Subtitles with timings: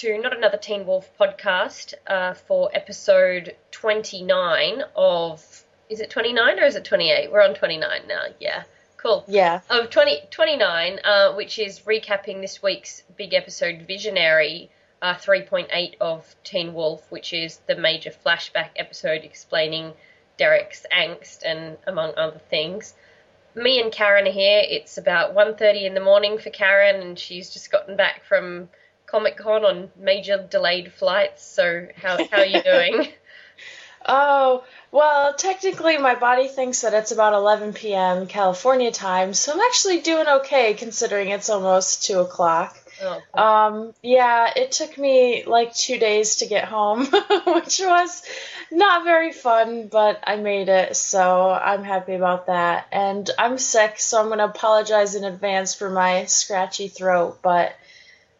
[0.00, 5.44] to Not Another Teen Wolf podcast uh, for episode 29 of.
[5.90, 7.30] Is it 29 or is it 28?
[7.30, 8.62] We're on 29 now, yeah.
[8.96, 9.24] Cool.
[9.28, 9.60] Yeah.
[9.68, 14.70] Of 20, 29, uh, which is recapping this week's big episode, Visionary
[15.02, 19.92] uh, 3.8 of Teen Wolf, which is the major flashback episode explaining
[20.38, 22.94] Derek's angst and among other things
[23.54, 24.62] me and Karen are here.
[24.64, 28.68] It's about 1.30 in the morning for Karen, and she's just gotten back from
[29.10, 31.44] Comic Con on major delayed flights.
[31.44, 33.08] So how how are you doing?
[34.06, 38.26] oh well, technically my body thinks that it's about 11 p.m.
[38.26, 42.76] California time, so I'm actually doing okay considering it's almost two o'clock.
[43.02, 43.40] Oh.
[43.40, 47.06] Um, yeah, it took me like two days to get home,
[47.46, 48.22] which was
[48.70, 52.86] not very fun, but I made it, so I'm happy about that.
[52.92, 57.74] And I'm sick, so I'm going to apologize in advance for my scratchy throat, but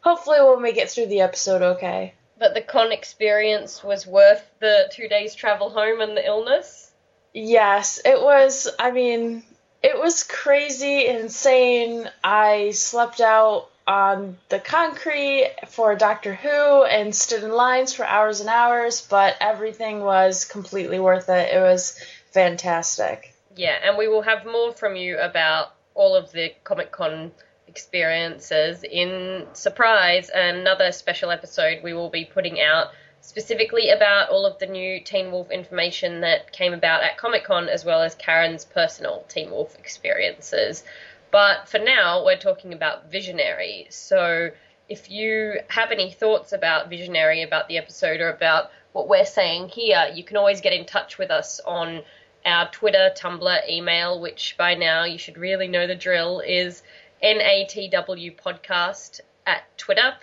[0.01, 2.15] hopefully we'll make it through the episode okay.
[2.39, 6.91] But the con experience was worth the two days travel home and the illness?
[7.35, 8.69] Yes, it was.
[8.79, 9.43] I mean,
[9.83, 12.11] it was crazy, insane.
[12.25, 18.41] I slept out on the concrete for Doctor Who and stood in lines for hours
[18.41, 21.55] and hours, but everything was completely worth it.
[21.55, 21.99] It was
[22.31, 23.35] fantastic.
[23.57, 27.33] Yeah, and we will have more from you about all of the Comic Con
[27.71, 32.89] experiences in Surprise, another special episode we will be putting out
[33.21, 37.69] specifically about all of the new Teen Wolf information that came about at Comic Con,
[37.69, 40.83] as well as Karen's personal Teen Wolf experiences.
[41.31, 43.87] But for now, we're talking about Visionary.
[43.91, 44.51] So
[44.89, 49.69] if you have any thoughts about Visionary, about the episode, or about what we're saying
[49.69, 52.03] here, you can always get in touch with us on
[52.45, 56.83] our Twitter, Tumblr, email, which by now you should really know the drill, is
[57.23, 60.15] NATW Podcast at Twitter,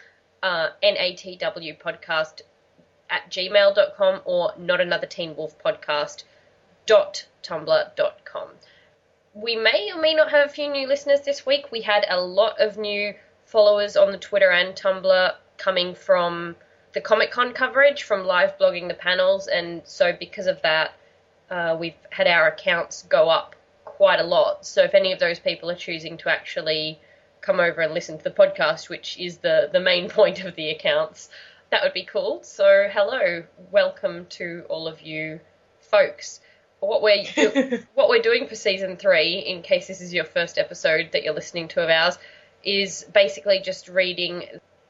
[0.43, 2.41] uh, NATW Podcast
[3.09, 6.23] at gmail.com, or not another Teen Wolf Podcast
[6.85, 7.25] dot
[9.39, 11.71] we may or may not have a few new listeners this week.
[11.71, 13.13] We had a lot of new
[13.45, 16.55] followers on the Twitter and Tumblr coming from
[16.93, 20.93] the Comic Con coverage, from live blogging the panels, and so because of that,
[21.51, 23.55] uh, we've had our accounts go up
[23.97, 24.63] quite a lot.
[24.65, 26.99] So if any of those people are choosing to actually
[27.41, 30.69] come over and listen to the podcast, which is the, the main point of the
[30.69, 31.29] accounts,
[31.71, 32.43] that would be cool.
[32.43, 35.39] So hello, welcome to all of you
[35.79, 36.41] folks
[36.79, 40.57] what we're do- what we're doing for season three, in case this is your first
[40.57, 42.17] episode that you're listening to of ours,
[42.63, 44.43] is basically just reading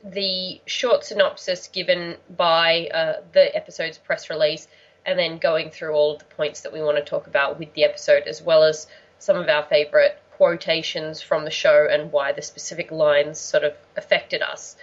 [0.04, 4.68] the short synopsis given by uh, the episode's press release,
[5.08, 7.74] and then going through all of the points that we want to talk about with
[7.74, 8.88] the episode, as well as
[9.18, 13.74] some of our favorite quotations from the show and why the specific lines sort of
[13.96, 14.76] affected us.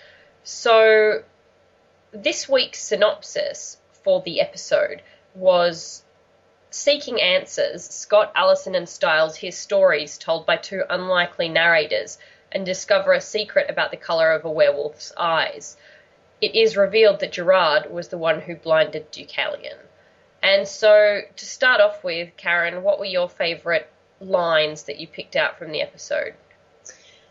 [0.43, 1.23] So,
[2.11, 5.03] this week's synopsis for the episode
[5.35, 6.03] was
[6.71, 12.19] Seeking answers, Scott, Allison, and Stiles hear stories told by two unlikely narrators
[12.51, 15.77] and discover a secret about the colour of a werewolf's eyes.
[16.41, 19.77] It is revealed that Gerard was the one who blinded Deucalion.
[20.45, 23.87] And so, to start off with, Karen, what were your favourite
[24.21, 26.35] lines that you picked out from the episode?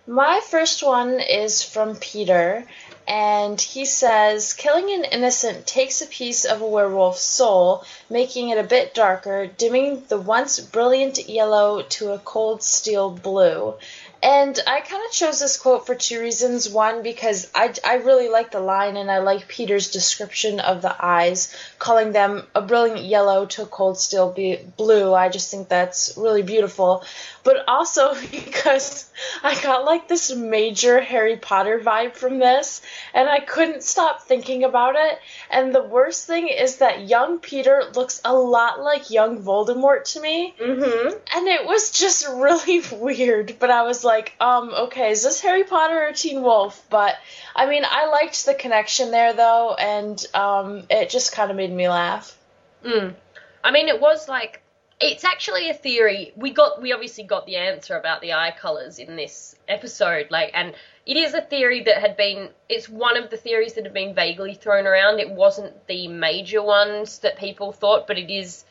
[0.08, 2.66] My first one is from Peter,
[3.08, 8.58] and he says killing an innocent takes a piece of a werewolf's soul, making it
[8.58, 13.76] a bit darker, dimming the once brilliant yellow to a cold steel blue.
[14.24, 16.70] And I kind of chose this quote for two reasons.
[16.70, 20.96] One, because I, I really like the line and I like Peter's description of the
[20.98, 24.34] eyes, calling them a brilliant yellow to a cold steel
[24.78, 25.14] blue.
[25.14, 27.04] I just think that's really beautiful.
[27.44, 29.12] But also because
[29.44, 32.82] I got like this major Harry Potter vibe from this
[33.14, 35.20] and I couldn't stop thinking about it.
[35.52, 40.22] And the worst thing is that young Peter looks a lot like young Voldemort to
[40.22, 40.56] me.
[40.58, 41.18] Mm-hmm.
[41.36, 43.58] And it was just really weird.
[43.60, 46.86] But I was like, like, um, okay, is this Harry Potter or Teen Wolf?
[46.90, 47.16] But
[47.56, 51.72] I mean, I liked the connection there though, and um, it just kind of made
[51.72, 52.38] me laugh.
[52.86, 53.16] Mm.
[53.64, 54.62] I mean, it was like
[55.00, 56.32] it's actually a theory.
[56.36, 60.52] We got we obviously got the answer about the eye colors in this episode, like,
[60.54, 60.74] and
[61.06, 62.50] it is a theory that had been.
[62.70, 65.20] It's one of the theories that had been vaguely thrown around.
[65.20, 68.64] It wasn't the major ones that people thought, but it is.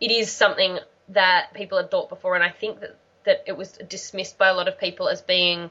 [0.00, 0.78] It is something
[1.10, 2.96] that people had thought before, and I think that
[3.28, 5.70] that it was dismissed by a lot of people as being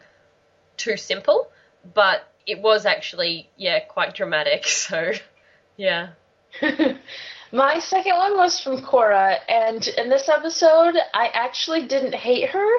[0.77, 1.49] too simple,
[1.93, 4.65] but it was actually yeah quite dramatic.
[4.87, 5.11] So
[5.75, 6.09] yeah.
[7.51, 12.69] My second one was from Cora, and in this episode, I actually didn't hate her.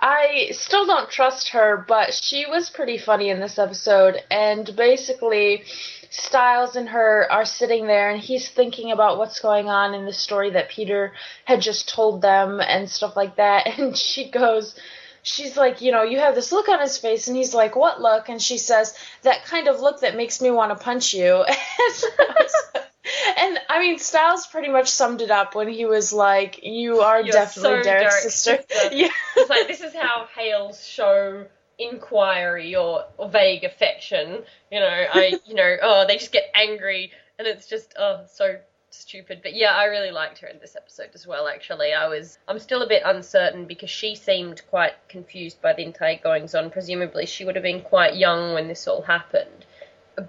[0.00, 5.64] I still don't trust her, but she was pretty funny in this episode, and basically,
[6.12, 10.12] Stiles and her are sitting there, and he's thinking about what's going on in the
[10.12, 11.14] story that Peter
[11.46, 14.74] had just told them and stuff like that, and she goes,
[15.22, 18.02] she's like, you know, you have this look on his face, and he's like, what
[18.02, 18.28] look?
[18.28, 21.44] And she says, that kind of look that makes me want to punch you.
[23.38, 27.22] and I mean, Stiles pretty much summed it up when he was like, "You are
[27.22, 28.94] You're definitely so Derek's Derek's sister." sister.
[28.94, 31.46] yeah, It's like this is how Hales show
[31.90, 34.42] inquiry or, or vague affection.
[34.70, 38.58] You know, I you know, oh they just get angry and it's just oh so
[38.90, 39.40] stupid.
[39.42, 41.92] But yeah, I really liked her in this episode as well actually.
[41.92, 46.18] I was I'm still a bit uncertain because she seemed quite confused by the entire
[46.22, 46.70] goings on.
[46.70, 49.66] Presumably she would have been quite young when this all happened.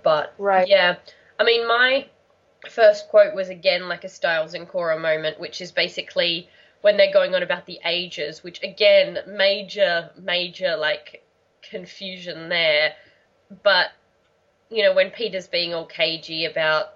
[0.04, 0.68] But Right.
[0.68, 0.96] yeah.
[1.40, 2.08] I mean my
[2.70, 6.50] first quote was again like a Stiles and Cora moment, which is basically
[6.84, 11.23] when they're going on about the ages, which again, major, major like
[11.70, 12.94] confusion there.
[13.64, 13.92] But,
[14.70, 16.94] you know, when Peter's being all cagey about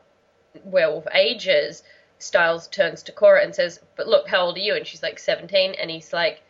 [0.64, 1.84] werewolf ages,
[2.19, 4.75] Stiles turns to Cora and says, But look, how old are you?
[4.75, 5.75] And she's like 17.
[5.75, 6.42] And he's like,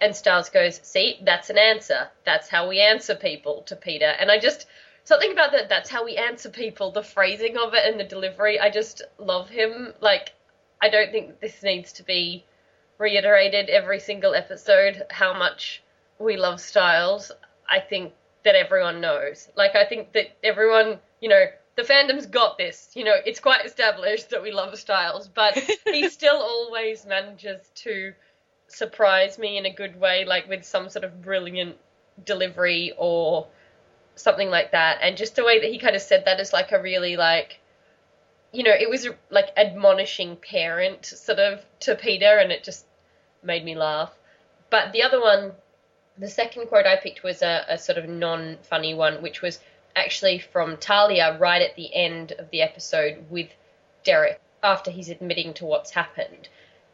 [0.00, 2.08] and Stiles goes, See, that's an answer.
[2.24, 4.06] That's how we answer people to Peter.
[4.06, 4.66] And I just,
[5.04, 8.60] something about that, that's how we answer people, the phrasing of it and the delivery,
[8.60, 9.92] I just love him.
[10.00, 10.32] Like,
[10.80, 12.44] I don't think this needs to be
[12.98, 15.82] reiterated every single episode how much
[16.18, 17.32] we love Stiles.
[17.68, 18.12] I think
[18.44, 19.48] that everyone knows.
[19.56, 21.44] Like, I think that everyone, you know,
[21.76, 22.90] the fandom's got this.
[22.94, 25.56] You know, it's quite established that we love Stiles, but
[25.86, 28.14] he still always manages to
[28.68, 31.76] surprise me in a good way, like with some sort of brilliant
[32.24, 33.46] delivery or
[34.16, 34.98] something like that.
[35.02, 37.60] And just the way that he kind of said that is like a really like,
[38.52, 42.86] you know, it was like admonishing parent sort of to Peter, and it just
[43.42, 44.12] made me laugh.
[44.70, 45.52] But the other one,
[46.18, 49.60] the second quote I picked was a, a sort of non funny one, which was
[49.94, 53.48] actually from Talia right at the end of the episode with
[54.04, 56.48] Derek after he's admitting to what's happened.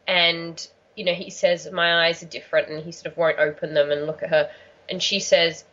[0.07, 3.73] And, you know, he says, My eyes are different, and he sort of won't open
[3.73, 4.51] them and look at her.
[4.89, 5.65] And she says,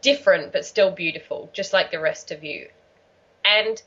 [0.00, 2.68] Different, but still beautiful, just like the rest of you.
[3.44, 3.82] And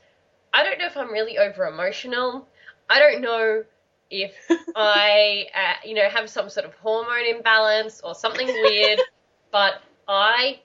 [0.52, 2.46] I don't know if I'm really over emotional.
[2.88, 3.64] I don't know
[4.10, 4.34] if
[4.76, 9.00] I, uh, you know, have some sort of hormone imbalance or something weird,
[9.50, 9.74] but
[10.06, 10.60] I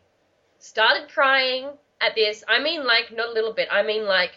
[0.59, 1.69] started crying
[2.01, 2.43] at this.
[2.47, 4.31] I mean, like, not a little bit, I mean, like,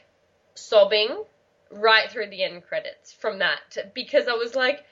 [0.55, 1.25] sobbing
[1.71, 4.85] right through the end credits from that because I was like,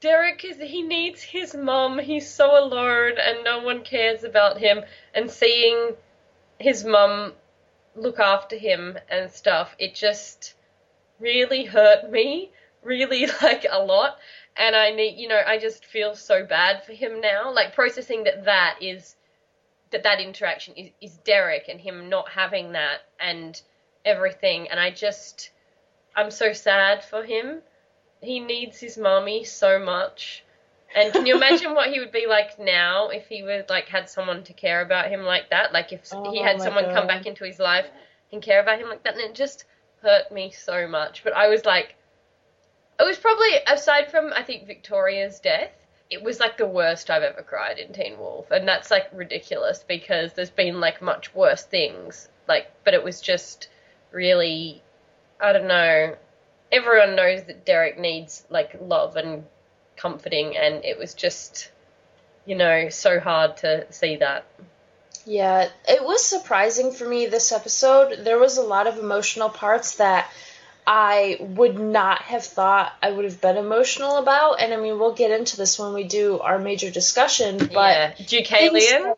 [0.00, 1.98] Derek is he needs his mom.
[1.98, 4.84] He's so alone and no one cares about him.
[5.14, 5.94] And seeing
[6.58, 7.32] his mom
[7.94, 10.54] look after him and stuff, it just
[11.18, 12.50] really hurt me,
[12.86, 14.18] really like a lot.
[14.56, 17.52] And I need, you know, I just feel so bad for him now.
[17.52, 19.16] Like processing that that is
[19.90, 23.60] that that interaction is, is Derek and him not having that and
[24.04, 24.68] everything.
[24.70, 25.50] And I just,
[26.14, 27.60] I'm so sad for him.
[28.22, 30.42] He needs his mommy so much.
[30.94, 34.08] And can you imagine what he would be like now if he would like had
[34.08, 35.72] someone to care about him like that?
[35.72, 37.86] Like if Oh he had someone come back into his life
[38.32, 39.64] and care about him like that, and it just
[40.02, 41.22] hurt me so much.
[41.22, 41.94] But I was like,
[42.98, 45.72] it was probably aside from I think Victoria's death,
[46.10, 49.84] it was like the worst I've ever cried in Teen Wolf, and that's like ridiculous
[49.86, 52.28] because there's been like much worse things.
[52.48, 53.68] Like, but it was just
[54.12, 54.82] really,
[55.40, 56.16] I don't know.
[56.70, 59.44] Everyone knows that Derek needs like love and
[59.96, 61.70] comforting, and it was just,
[62.44, 64.44] you know, so hard to see that.
[65.24, 68.24] Yeah, it was surprising for me this episode.
[68.24, 70.30] There was a lot of emotional parts that
[70.86, 74.60] I would not have thought I would have been emotional about.
[74.60, 78.12] And I mean, we'll get into this when we do our major discussion, but yeah,
[78.18, 79.14] Deucalion.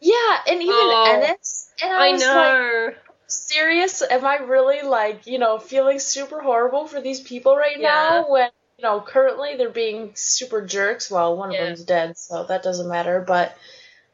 [0.00, 1.70] yeah, and even Oh, Ennis.
[1.82, 2.94] And I, I was like, know.
[3.28, 4.02] serious?
[4.02, 7.88] Am I really like, you know, feeling super horrible for these people right Yeah.
[7.88, 11.10] now when, you know, currently they're being super jerks?
[11.10, 13.56] Well, one of them's dead, so that doesn't matter, but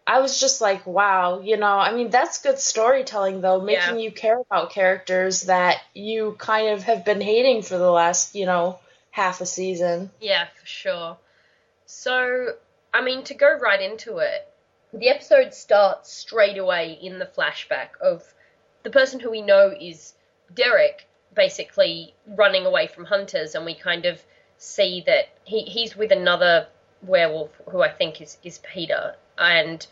[0.06, 4.10] I was just like, wow, you know, I mean, that's good storytelling though, making you
[4.10, 8.78] care about characters that you kind of have been hating for the last, you know,
[9.10, 10.10] half a season.
[10.20, 11.16] Yeah, for sure.
[11.86, 12.54] So,
[12.92, 14.48] I mean, to go right into it,
[14.92, 18.22] the episode starts straight away in the flashback of
[18.82, 20.14] the person who we know is
[20.52, 24.22] Derek, basically running away from hunters, and we kind of
[24.58, 26.66] see that he, he's with another
[27.02, 29.86] werewolf who I think is, is Peter, and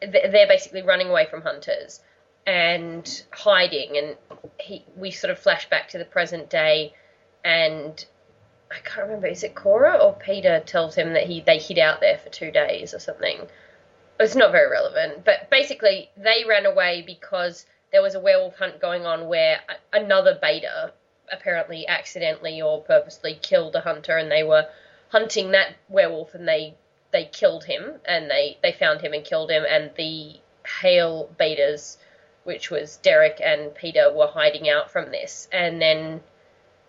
[0.00, 2.00] they're basically running away from hunters
[2.46, 4.16] and hiding, and
[4.58, 6.92] he we sort of flash back to the present day
[7.44, 8.04] and
[8.70, 9.26] I can't remember.
[9.26, 12.50] Is it Cora or Peter tells him that he they hid out there for two
[12.50, 13.46] days or something?
[14.18, 18.80] It's not very relevant, but basically they ran away because there was a werewolf hunt
[18.80, 19.60] going on where
[19.92, 20.92] another beta
[21.30, 24.66] apparently accidentally or purposely killed a hunter, and they were
[25.10, 26.74] hunting that werewolf, and they
[27.12, 30.40] they killed him, and they they found him and killed him, and the
[30.80, 31.96] Hale betas,
[32.44, 36.22] which was Derek and Peter, were hiding out from this, and then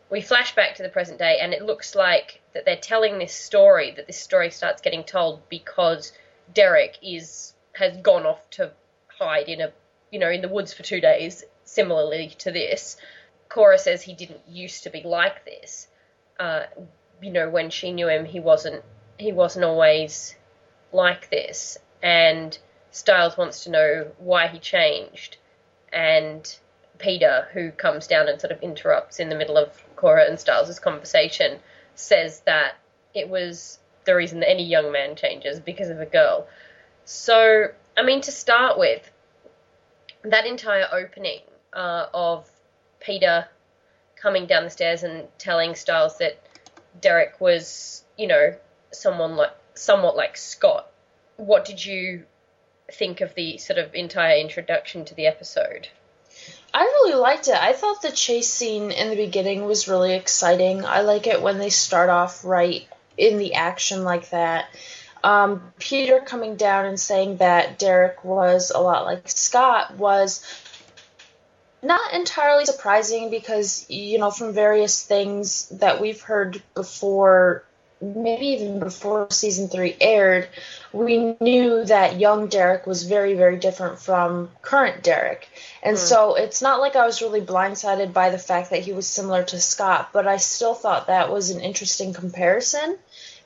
[0.10, 3.34] we flash back to the present day, and it looks like that they're telling this
[3.34, 3.92] story.
[3.92, 6.13] That this story starts getting told because
[6.53, 8.72] Derek is has gone off to
[9.08, 9.72] hide in a
[10.12, 12.98] you know in the woods for two days, similarly to this,
[13.50, 15.88] Cora says he didn't used to be like this.
[16.39, 16.63] Uh,
[17.22, 18.84] you know, when she knew him, he wasn't
[19.24, 20.36] he wasn't always
[20.92, 21.77] like this.
[22.01, 22.58] And
[22.92, 25.38] Stiles wants to know why he changed.
[25.92, 26.53] And
[26.98, 30.77] Peter, who comes down and sort of interrupts in the middle of Cora and Stiles'
[30.80, 31.60] conversation,
[31.96, 32.75] says that
[33.13, 36.48] it was the reason that any young man changes because of a girl.
[37.06, 39.10] So, I mean, to start with,
[40.24, 41.42] that entire opening
[41.74, 42.50] uh, of
[43.00, 43.48] Peter
[44.15, 46.39] coming down the stairs and telling Stiles that
[47.01, 48.56] Derek was, you know,
[48.93, 50.89] someone like somewhat like Scott.
[51.38, 52.25] What did you
[52.91, 55.88] think of the sort of entire introduction to the episode?
[56.73, 57.55] I really liked it.
[57.55, 60.85] I thought the chase scene in the beginning was really exciting.
[60.85, 64.65] I like it when they start off right in the action like that.
[65.23, 70.43] Um, Peter coming down and saying that Derek was a lot like Scott was
[71.81, 77.63] not entirely surprising because you know from various things that we've heard before
[78.15, 80.48] maybe even before season 3 aired
[80.91, 85.48] we knew that young Derek was very very different from current Derek
[85.81, 86.00] and mm.
[86.00, 89.43] so it's not like I was really blindsided by the fact that he was similar
[89.43, 92.98] to Scott but I still thought that was an interesting comparison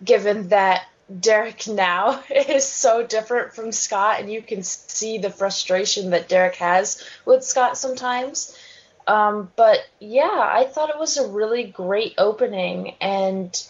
[0.04, 0.86] given that
[1.20, 6.56] Derek now is so different from Scott, and you can see the frustration that Derek
[6.56, 8.58] has with Scott sometimes.
[9.08, 13.68] Um, but yeah, I thought it was a really great opening, and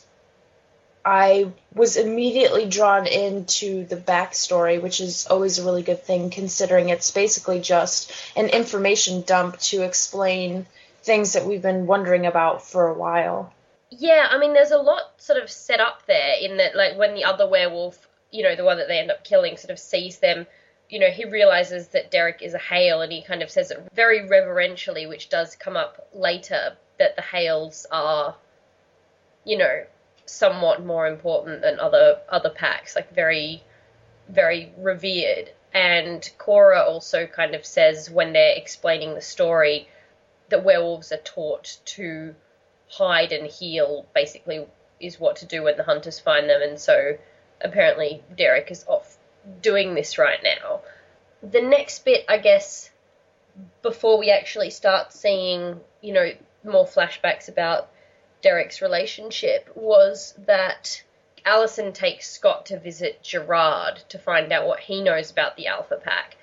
[1.05, 6.89] I was immediately drawn into the backstory, which is always a really good thing considering
[6.89, 10.65] it's basically just an information dump to explain
[11.03, 13.53] things that we've been wondering about for a while.
[13.89, 17.15] Yeah, I mean, there's a lot sort of set up there in that, like, when
[17.15, 17.97] the other werewolf,
[18.31, 20.45] you know, the one that they end up killing, sort of sees them,
[20.89, 23.87] you know, he realizes that Derek is a Hale and he kind of says it
[23.93, 28.35] very reverentially, which does come up later, that the Hales are,
[29.45, 29.83] you know,
[30.27, 33.63] somewhat more important than other other packs, like very,
[34.29, 35.51] very revered.
[35.73, 39.87] And Cora also kind of says when they're explaining the story
[40.49, 42.35] that werewolves are taught to
[42.89, 44.65] hide and heal basically
[44.99, 47.17] is what to do when the hunters find them, and so
[47.61, 49.17] apparently Derek is off
[49.61, 50.81] doing this right now.
[51.43, 52.89] The next bit, I guess,
[53.81, 56.31] before we actually start seeing, you know,
[56.63, 57.89] more flashbacks about
[58.47, 61.03] Derek's relationship, was that
[61.43, 65.97] Allison takes Scott to visit Gerard to find out what he knows about the Alpha
[65.97, 66.37] Pack,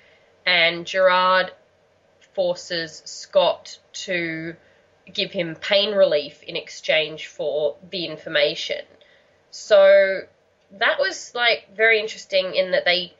[0.45, 1.51] and Gerard
[2.35, 4.55] forces Scott to
[5.11, 8.85] give him pain relief in exchange for the information.
[9.49, 10.21] So
[10.73, 13.15] that was like very interesting in that they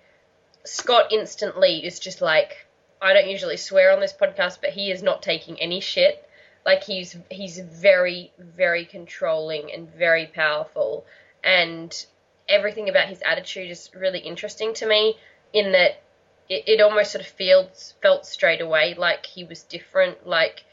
[0.63, 2.67] Scott instantly is just like
[3.01, 6.24] I don't usually swear on this podcast, but he is not taking any shit.
[6.65, 11.05] Like he's he's very very controlling and very powerful,
[11.43, 12.05] and
[12.49, 15.17] everything about his attitude is really interesting to me.
[15.53, 16.01] In that
[16.49, 20.27] it, it almost sort of feels felt straight away like he was different.
[20.27, 20.63] Like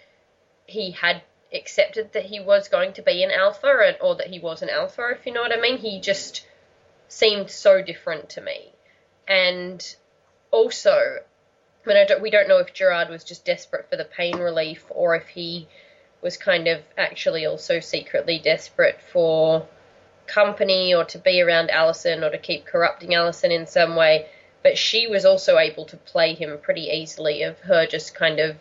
[0.66, 1.22] he had
[1.52, 4.70] accepted that he was going to be an alpha and, or that he was an
[4.70, 5.78] alpha, if you know what I mean.
[5.78, 6.46] He just
[7.08, 8.72] seemed so different to me.
[9.28, 9.94] And
[10.50, 14.04] also, I mean, I don't, we don't know if Gerard was just desperate for the
[14.04, 15.68] pain relief or if he
[16.22, 19.66] was kind of actually also secretly desperate for
[20.26, 24.26] company or to be around Allison or to keep corrupting Allison in some way.
[24.62, 28.56] But she was also able to play him pretty easily, of her just kind of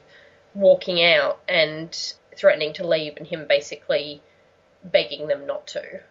[0.55, 1.95] walking out and
[2.35, 4.21] threatening to leave and him basically
[4.83, 6.01] begging them not to.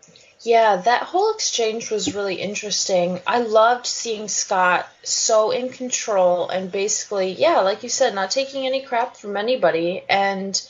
[0.42, 3.20] Yeah, that whole exchange was really interesting.
[3.26, 8.66] I loved seeing Scott so in control and basically, yeah, like you said, not taking
[8.66, 10.02] any crap from anybody.
[10.08, 10.60] And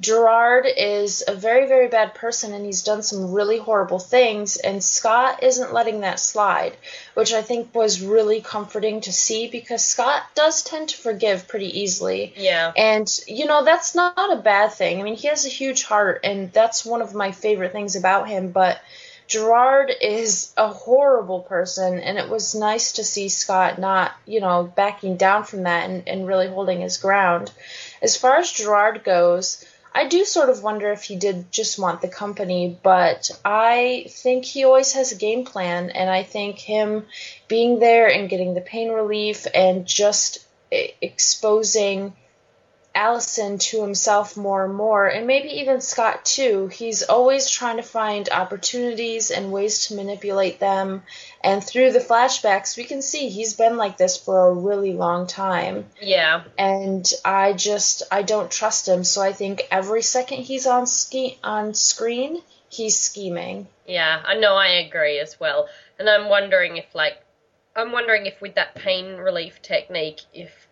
[0.00, 4.82] Gerard is a very, very bad person and he's done some really horrible things, and
[4.82, 6.76] Scott isn't letting that slide,
[7.14, 11.80] which I think was really comforting to see because Scott does tend to forgive pretty
[11.80, 12.32] easily.
[12.36, 12.72] Yeah.
[12.76, 15.00] And, you know, that's not a bad thing.
[15.00, 18.28] I mean, he has a huge heart, and that's one of my favorite things about
[18.28, 18.80] him, but.
[19.26, 24.72] Gerard is a horrible person, and it was nice to see Scott not, you know,
[24.74, 27.50] backing down from that and, and really holding his ground.
[28.00, 29.62] As far as Gerard goes,
[29.98, 34.44] I do sort of wonder if he did just want the company, but I think
[34.44, 37.06] he always has a game plan, and I think him
[37.48, 40.38] being there and getting the pain relief and just
[40.70, 42.12] exposing
[42.94, 46.68] Allison to himself more and more, and maybe even Scott too.
[46.68, 51.02] He's always trying to find opportunities and ways to manipulate them.
[51.42, 55.26] And through the flashbacks, we can see he's been like this for a really long
[55.26, 55.86] time.
[56.00, 56.42] Yeah.
[56.58, 59.04] And I just I don't trust him.
[59.04, 63.68] So I think every second he's on ski on screen, he's scheming.
[63.86, 64.54] Yeah, I know.
[64.54, 65.68] I agree as well.
[65.98, 67.22] And I'm wondering if like
[67.76, 70.67] I'm wondering if with that pain relief technique, if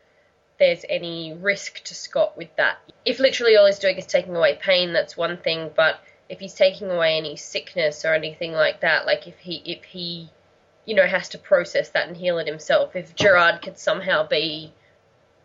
[0.58, 2.78] there's any risk to Scott with that.
[3.04, 6.54] If literally all he's doing is taking away pain, that's one thing, but if he's
[6.54, 10.28] taking away any sickness or anything like that, like if he if he
[10.84, 14.72] you know has to process that and heal it himself, if Gerard could somehow be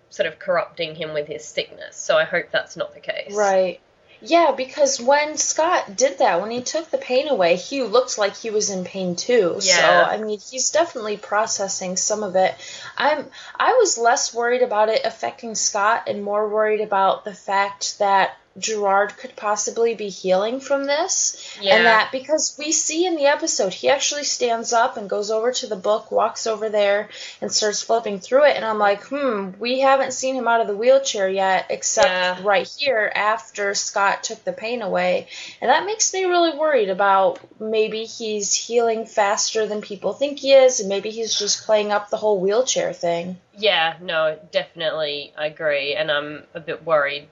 [0.09, 1.95] sort of corrupting him with his sickness.
[1.95, 3.33] So I hope that's not the case.
[3.33, 3.79] Right.
[4.21, 8.35] Yeah, because when Scott did that, when he took the pain away, he looked like
[8.35, 9.59] he was in pain too.
[9.61, 9.77] Yeah.
[9.77, 12.55] So I mean, he's definitely processing some of it.
[12.97, 13.25] I'm
[13.59, 18.37] I was less worried about it affecting Scott and more worried about the fact that
[18.57, 21.57] Gerard could possibly be healing from this.
[21.61, 21.75] Yeah.
[21.75, 25.51] And that because we see in the episode, he actually stands up and goes over
[25.53, 27.09] to the book, walks over there,
[27.41, 28.55] and starts flipping through it.
[28.57, 32.39] And I'm like, hmm, we haven't seen him out of the wheelchair yet, except Yeah.
[32.43, 35.27] right here after Scott took the pain away.
[35.61, 40.53] And that makes me really worried about maybe he's healing faster than people think he
[40.53, 43.37] is, and maybe he's just playing up the whole wheelchair thing.
[43.57, 47.27] Yeah, no, definitely I agree, and I'm a bit worried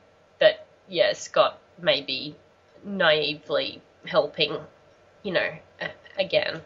[0.90, 2.36] yeah, Scott may be
[2.84, 4.58] naively helping,
[5.24, 5.50] you know,
[6.18, 6.62] again.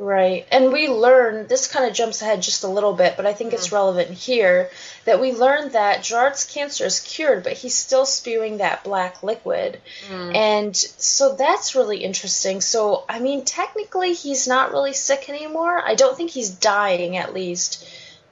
[0.00, 0.46] Right.
[0.52, 3.52] And we learn, this kind of jumps ahead just a little bit, but I think
[3.52, 3.74] it's mm-hmm.
[3.74, 4.70] relevant here,
[5.06, 9.80] that we learned that Gerard's cancer is cured, but he's still spewing that black liquid.
[10.08, 10.36] Mm.
[10.36, 12.60] And so that's really interesting.
[12.60, 15.82] So, I mean, technically, he's not really sick anymore.
[15.84, 17.84] I don't think he's dying, at least,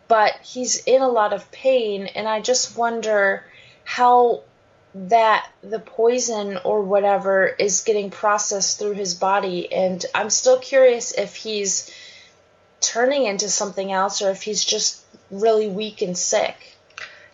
[0.07, 3.45] but he's in a lot of pain, and I just wonder
[3.83, 4.45] how
[4.97, 11.13] that the poison or whatever is getting processed through his body and I'm still curious
[11.13, 11.91] if he's
[12.81, 16.57] turning into something else or if he's just really weak and sick.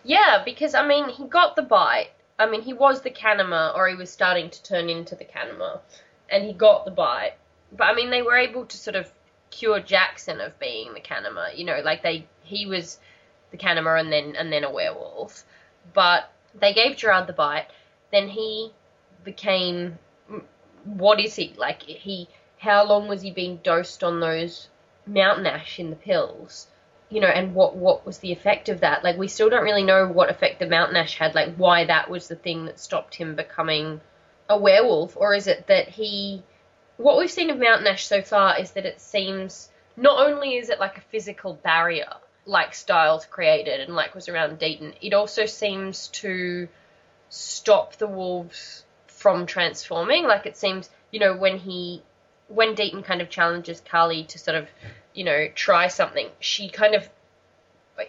[0.03, 2.09] Yeah, because I mean, he got the bite.
[2.37, 5.79] I mean, he was the Kanima, or he was starting to turn into the Kanima,
[6.29, 7.35] and he got the bite.
[7.71, 9.09] But I mean, they were able to sort of
[9.51, 11.57] cure Jackson of being the Kanima.
[11.57, 12.99] You know, like they he was
[13.51, 15.43] the Kanima and then and then a werewolf.
[15.93, 17.67] But they gave Gerard the bite.
[18.11, 18.71] Then he
[19.23, 19.97] became
[20.83, 21.83] what is he like?
[21.83, 24.69] He how long was he being dosed on those
[25.05, 26.67] mountain ash in the pills?
[27.13, 29.03] you know, and what what was the effect of that?
[29.03, 32.09] Like we still don't really know what effect the mountain ash had, like why that
[32.09, 34.01] was the thing that stopped him becoming
[34.49, 36.41] a werewolf, or is it that he
[36.97, 40.69] what we've seen of mountain ash so far is that it seems not only is
[40.69, 42.11] it like a physical barrier
[42.45, 46.67] like Stiles created and like was around Deaton, it also seems to
[47.29, 50.23] stop the wolves from transforming.
[50.25, 52.03] Like it seems, you know, when he
[52.47, 54.67] when Deaton kind of challenges Kali to sort of,
[55.13, 57.09] you know, try something, she kind of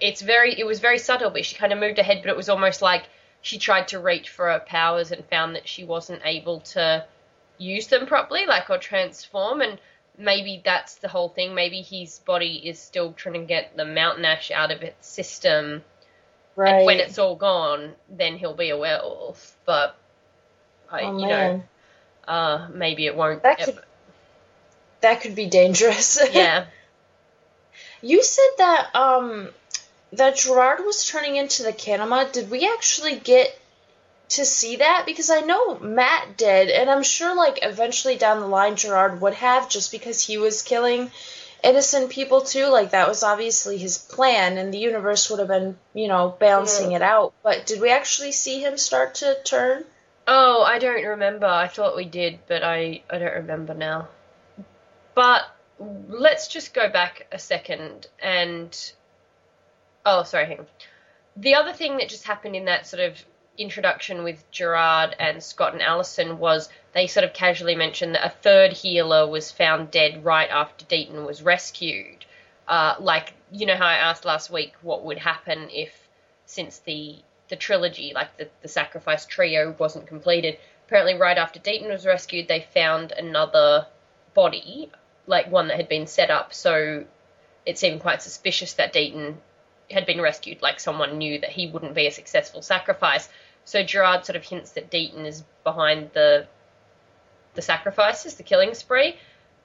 [0.00, 2.48] it's very it was very subtle, but she kind of moved ahead, but it was
[2.48, 3.04] almost like
[3.40, 7.04] she tried to reach for her powers and found that she wasn't able to
[7.58, 9.78] use them properly, like or transform and
[10.18, 11.55] maybe that's the whole thing.
[11.55, 15.83] Maybe his body is still trying to get the mountain ash out of its system
[16.57, 16.74] Right.
[16.77, 19.57] and when it's all gone, then he'll be a werewolf.
[19.66, 19.96] But
[20.90, 21.64] I, oh, you man.
[22.29, 23.42] know, uh, maybe it won't.
[23.42, 23.85] That could- ever-
[25.00, 26.18] that could be dangerous.
[26.33, 26.66] yeah,
[28.00, 29.50] You said that um
[30.12, 32.31] that Gerard was turning into the Kanima.
[32.33, 33.59] Did we actually get
[34.30, 35.04] to see that?
[35.06, 39.34] Because I know Matt did, and I'm sure like eventually down the line Gerard would
[39.34, 41.10] have just because he was killing
[41.62, 42.66] innocent people too.
[42.66, 46.92] Like that was obviously his plan and the universe would have been, you know, balancing
[46.92, 47.32] it out.
[47.42, 49.84] But did we actually see him start to turn?
[50.26, 51.46] Oh, I don't remember.
[51.46, 54.08] I thought we did, but I, I don't remember now.
[55.14, 55.42] But
[55.78, 58.92] let's just go back a second and.
[60.06, 60.66] Oh, sorry, hang on.
[61.37, 63.24] The other thing that just happened in that sort of
[63.56, 68.30] introduction with Gerard and Scott and Allison was they sort of casually mentioned that a
[68.30, 72.24] third healer was found dead right after Deaton was rescued.
[72.66, 76.08] Uh, like you know how I asked last week what would happen if
[76.46, 77.16] since the
[77.48, 82.48] the trilogy, like the, the sacrifice trio wasn't completed, apparently right after Deaton was rescued
[82.48, 83.86] they found another
[84.32, 84.90] body,
[85.26, 87.04] like one that had been set up, so
[87.66, 89.36] it seemed quite suspicious that Deaton
[89.90, 93.28] had been rescued, like someone knew that he wouldn't be a successful sacrifice.
[93.64, 96.46] So Gerard sort of hints that Deaton is behind the
[97.54, 99.16] the sacrifices, the killing spree,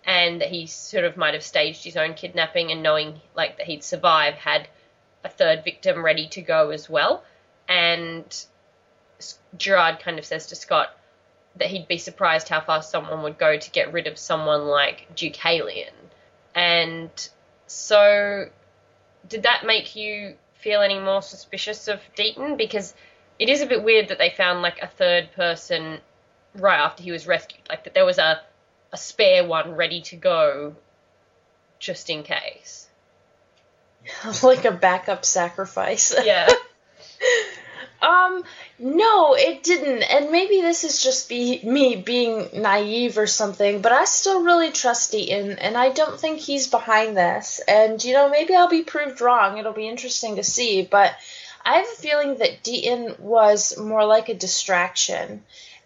[0.06, 3.66] and that he sort of might have staged his own kidnapping and knowing like that
[3.66, 4.68] he'd survive had
[5.24, 7.24] a third victim ready to go as well.
[7.68, 8.46] And
[9.58, 10.96] Gerard kind of says to Scott
[11.56, 15.08] that he'd be surprised how far someone would go to get rid of someone like
[15.16, 15.92] Deucalion.
[16.56, 17.10] And
[17.68, 18.50] so
[19.28, 22.58] did that make you feel any more suspicious of Deaton?
[22.58, 22.94] Because
[23.38, 26.00] it is a bit weird that they found like a third person
[26.56, 27.62] right after he was rescued.
[27.70, 28.42] Like that there was a
[28.92, 30.76] a spare one ready to go
[31.78, 32.88] just in case.
[34.44, 36.16] like a backup sacrifice.
[36.24, 36.50] Yeah.
[38.02, 38.44] um
[38.78, 40.04] no, it didn't.
[40.04, 44.72] And maybe this is just be me being naive or something, but I still really
[44.72, 47.60] trust Deaton and I don't think he's behind this.
[47.68, 49.58] And you know, maybe I'll be proved wrong.
[49.58, 51.14] It'll be interesting to see, but
[51.66, 55.44] I have a feeling that Deaton was more like a distraction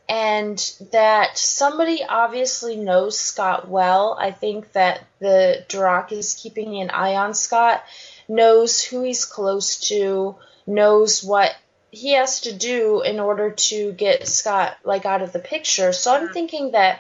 [0.08, 0.58] and
[0.92, 4.16] that somebody obviously knows Scott well.
[4.20, 7.84] I think that the Darach is keeping an eye on Scott,
[8.28, 10.36] knows who he's close to,
[10.68, 11.56] knows what
[11.94, 15.94] he has to do in order to get Scott like out of the picture.
[15.94, 17.00] So I'm thinking that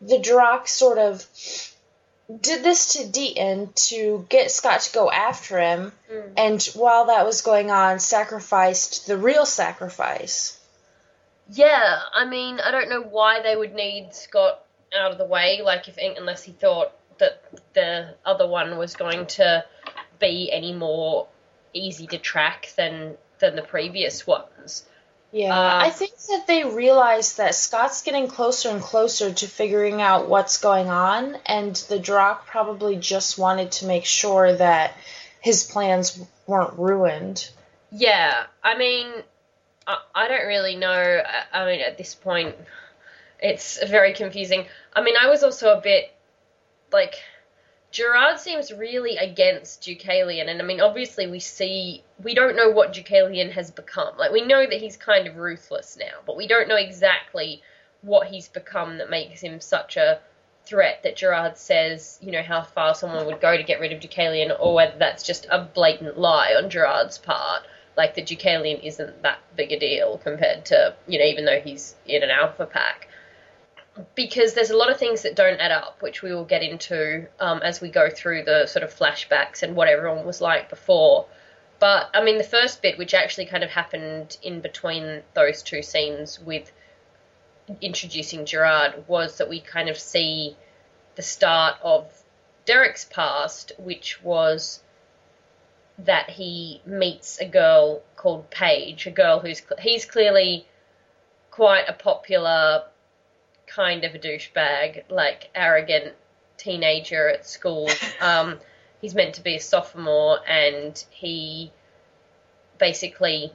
[0.00, 1.26] the Darach sort of
[2.40, 6.32] did this to Deaton to get Scott to go after him, mm.
[6.36, 10.60] and while that was going on, sacrificed the real sacrifice.
[11.50, 14.64] Yeah, I mean, I don't know why they would need Scott
[14.96, 17.42] out of the way, like if unless he thought that
[17.74, 19.64] the other one was going to
[20.20, 21.26] be any more
[21.72, 24.84] easy to track than than the previous ones.
[25.30, 30.00] Yeah, uh, I think that they realize that Scott's getting closer and closer to figuring
[30.00, 34.96] out what's going on, and the Darach probably just wanted to make sure that
[35.40, 37.50] his plans weren't ruined.
[37.92, 39.06] Yeah, I mean,
[39.86, 40.90] I, I don't really know.
[40.90, 42.54] I, I mean, at this point,
[43.38, 44.66] it's very confusing.
[44.94, 46.10] I mean, I was also a bit
[46.90, 47.16] like
[47.90, 52.92] Gerard seems really against Deucalion, and I mean, obviously, we see we don't know what
[52.92, 54.16] Deucalion has become.
[54.18, 57.62] Like, we know that he's kind of ruthless now, but we don't know exactly
[58.02, 60.20] what he's become that makes him such a
[60.66, 64.00] threat that Gerard says, you know, how far someone would go to get rid of
[64.00, 67.62] Deucalion, or whether that's just a blatant lie on Gerard's part.
[67.96, 71.96] Like, the Deucalion isn't that big a deal compared to, you know, even though he's
[72.06, 73.08] in an alpha pack
[74.14, 77.26] because there's a lot of things that don't add up, which we will get into
[77.40, 81.26] um, as we go through the sort of flashbacks and what everyone was like before.
[81.78, 85.82] But I mean, the first bit, which actually kind of happened in between those two
[85.82, 86.72] scenes with
[87.80, 90.56] introducing Gerard, was that we kind of see
[91.16, 92.12] the start of
[92.64, 94.82] Derek's past, which was
[95.98, 100.66] that he meets a girl called Paige, a girl who's he's clearly
[101.50, 102.84] quite a popular
[103.68, 106.14] kind of a douchebag, like arrogant
[106.56, 107.88] teenager at school.
[108.20, 108.58] Um,
[109.00, 111.70] he's meant to be a sophomore, and he
[112.78, 113.52] basically,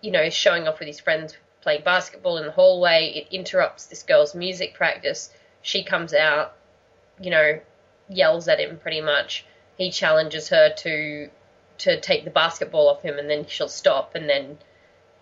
[0.00, 3.12] you know, is showing off with his friends playing basketball in the hallway.
[3.14, 5.30] It interrupts this girl's music practice.
[5.62, 6.56] She comes out,
[7.20, 7.60] you know,
[8.08, 9.44] yells at him pretty much.
[9.76, 11.30] He challenges her to
[11.78, 14.58] to take the basketball off him, and then she'll stop, and then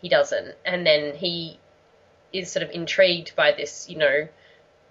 [0.00, 1.58] he doesn't, and then he
[2.32, 4.28] is sort of intrigued by this, you know,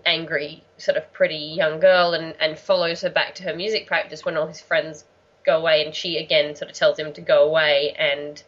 [0.05, 4.23] angry, sort of pretty young girl and, and follows her back to her music practice
[4.23, 5.03] when all his friends
[5.45, 8.43] go away and she again sort of tells him to go away and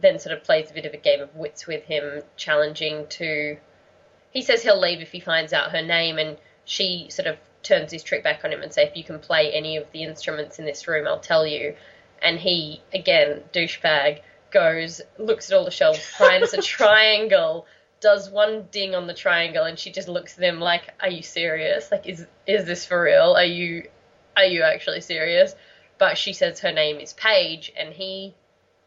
[0.00, 3.56] then sort of plays a bit of a game of wits with him, challenging to.
[4.30, 7.92] He says he'll leave if he finds out her name, and she sort of turns
[7.92, 10.58] his trick back on him and say, if you can play any of the instruments
[10.58, 11.74] in this room, I'll tell you.
[12.22, 14.20] And he, again, douchebag,
[14.50, 17.66] goes, looks at all the shelves, finds a triangle
[18.00, 21.22] does one ding on the triangle and she just looks at him like, "Are you
[21.22, 21.90] serious?
[21.92, 23.34] Like, is is this for real?
[23.36, 23.88] Are you
[24.36, 25.54] are you actually serious?"
[25.98, 28.34] But she says her name is Paige, and he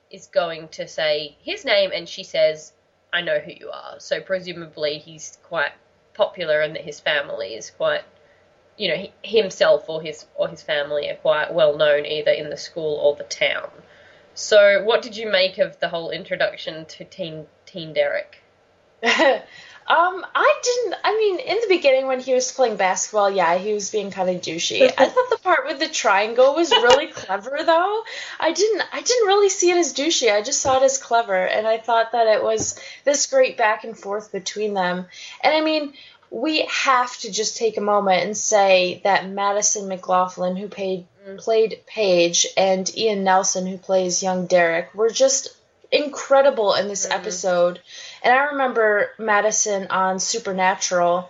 [0.10, 2.74] is going to say his name, and she says,
[3.12, 5.74] "I know who you are." So presumably he's quite
[6.16, 8.04] popular, and that his family is quite,
[8.78, 12.50] you know, he, himself or his or his family are quite well known either in
[12.50, 13.72] the school or the town.
[14.36, 18.43] So, what did you make of the whole introduction to teen Teen Derek?
[19.86, 20.96] Um, I didn't.
[21.04, 24.30] I mean, in the beginning when he was playing basketball, yeah, he was being kind
[24.30, 24.84] of douchey.
[24.98, 28.04] I thought the part with the triangle was really clever, though.
[28.40, 28.84] I didn't.
[28.94, 30.34] I didn't really see it as douchey.
[30.34, 33.84] I just saw it as clever, and I thought that it was this great back
[33.84, 35.06] and forth between them.
[35.44, 35.94] And I mean,
[36.32, 41.06] we have to just take a moment and say that Madison McLaughlin, who paid,
[41.38, 45.50] played Paige, and Ian Nelson, who plays young Derek, were just
[45.94, 47.20] incredible in this mm-hmm.
[47.20, 47.80] episode.
[48.24, 51.30] And I remember Madison on Supernatural,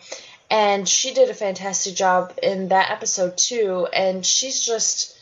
[0.51, 3.88] and she did a fantastic job in that episode too.
[3.91, 5.17] And she's just,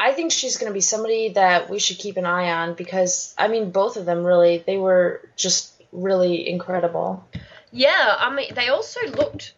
[0.00, 3.34] I think she's going to be somebody that we should keep an eye on because,
[3.36, 7.22] I mean, both of them really, they were just really incredible.
[7.70, 9.52] Yeah, I mean, they also looked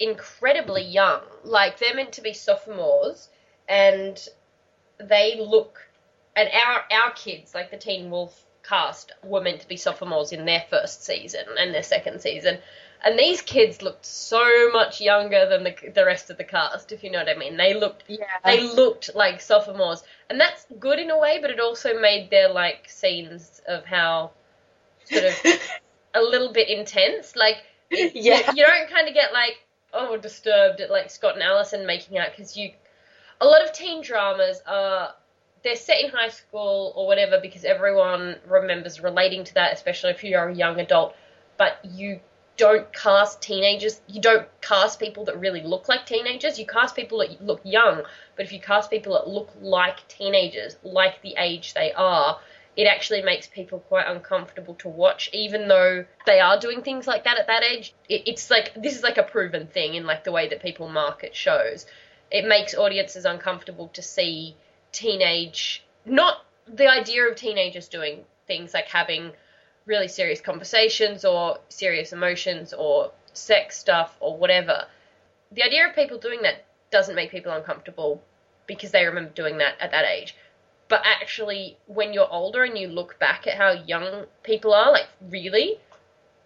[0.00, 1.20] incredibly young.
[1.44, 3.28] Like, they're meant to be sophomores,
[3.68, 4.18] and
[4.98, 5.78] they look,
[6.34, 10.44] and our, our kids, like the Teen Wolf cast were meant to be sophomores in
[10.44, 12.58] their first season and their second season.
[13.04, 17.04] And these kids looked so much younger than the the rest of the cast, if
[17.04, 17.56] you know what I mean.
[17.56, 18.24] They looked yeah.
[18.44, 22.48] they looked like sophomores, and that's good in a way, but it also made their
[22.48, 24.32] like scenes of how
[25.04, 25.36] sort of
[26.14, 27.36] a little bit intense.
[27.36, 27.58] Like
[27.90, 28.10] yeah.
[28.12, 29.58] you, you don't kind of get like
[29.92, 32.70] oh disturbed at like Scott and Allison making out because you
[33.40, 35.14] a lot of teen dramas are
[35.66, 40.22] they're set in high school or whatever because everyone remembers relating to that, especially if
[40.22, 41.16] you're a young adult.
[41.56, 42.20] But you
[42.56, 44.00] don't cast teenagers.
[44.06, 46.58] You don't cast people that really look like teenagers.
[46.58, 48.02] You cast people that look young.
[48.36, 52.38] But if you cast people that look like teenagers, like the age they are,
[52.76, 57.24] it actually makes people quite uncomfortable to watch, even though they are doing things like
[57.24, 57.92] that at that age.
[58.08, 60.88] It, it's like this is like a proven thing in like the way that people
[60.88, 61.86] market shows.
[62.30, 64.56] It makes audiences uncomfortable to see
[64.96, 69.32] teenage, not the idea of teenagers doing things like having
[69.84, 74.86] really serious conversations or serious emotions or sex stuff or whatever.
[75.52, 78.22] The idea of people doing that doesn't make people uncomfortable
[78.66, 80.34] because they remember doing that at that age.
[80.88, 85.08] But actually, when you're older and you look back at how young people are, like
[85.30, 85.78] really,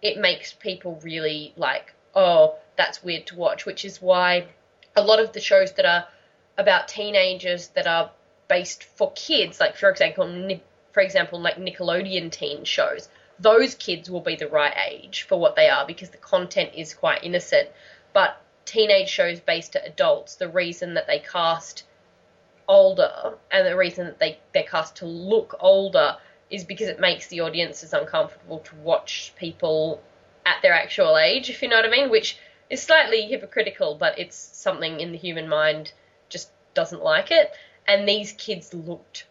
[0.01, 4.47] it makes people really like, oh, that's weird to watch, which is why
[4.95, 6.07] a lot of the shows that are
[6.57, 8.11] about teenagers that are
[8.51, 10.59] based for kids, like for example,
[10.91, 13.07] for example, like Nickelodeon teen shows,
[13.39, 16.93] those kids will be the right age for what they are because the content is
[16.93, 17.69] quite innocent.
[18.11, 21.85] But teenage shows based at adults, the reason that they cast
[22.67, 26.17] older and the reason that they they're cast to look older
[26.49, 30.03] is because it makes the audiences uncomfortable to watch people
[30.45, 32.37] at their actual age, if you know what I mean, which
[32.69, 35.93] is slightly hypocritical, but it's something in the human mind
[36.27, 37.53] just doesn't like it
[37.91, 39.25] and these kids looked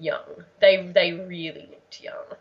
[0.00, 0.44] young.
[0.60, 2.36] They they really looked young.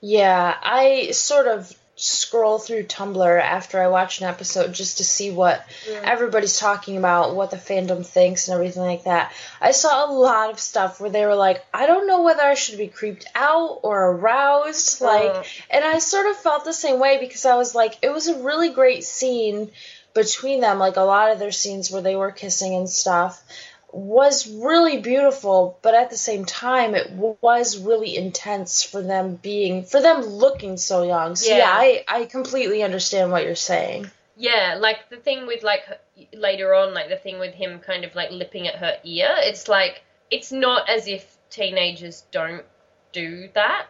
[0.00, 5.30] Yeah, I sort of scroll through Tumblr after I watch an episode just to see
[5.30, 6.00] what yeah.
[6.04, 9.32] everybody's talking about, what the fandom thinks, and everything like that.
[9.60, 12.54] I saw a lot of stuff where they were like, I don't know whether I
[12.54, 15.00] should be creeped out or aroused.
[15.00, 18.28] Like, and I sort of felt the same way because I was like, it was
[18.28, 19.70] a really great scene
[20.14, 23.42] between them, like a lot of their scenes where they were kissing and stuff
[23.94, 29.84] was really beautiful, but at the same time, it was really intense for them being,
[29.84, 31.36] for them looking so young.
[31.36, 34.10] So yeah, yeah I, I completely understand what you're saying.
[34.36, 35.82] Yeah, like the thing with like
[36.32, 39.68] later on, like the thing with him kind of like lipping at her ear, it's
[39.68, 42.64] like, it's not as if teenagers don't
[43.12, 43.86] do that.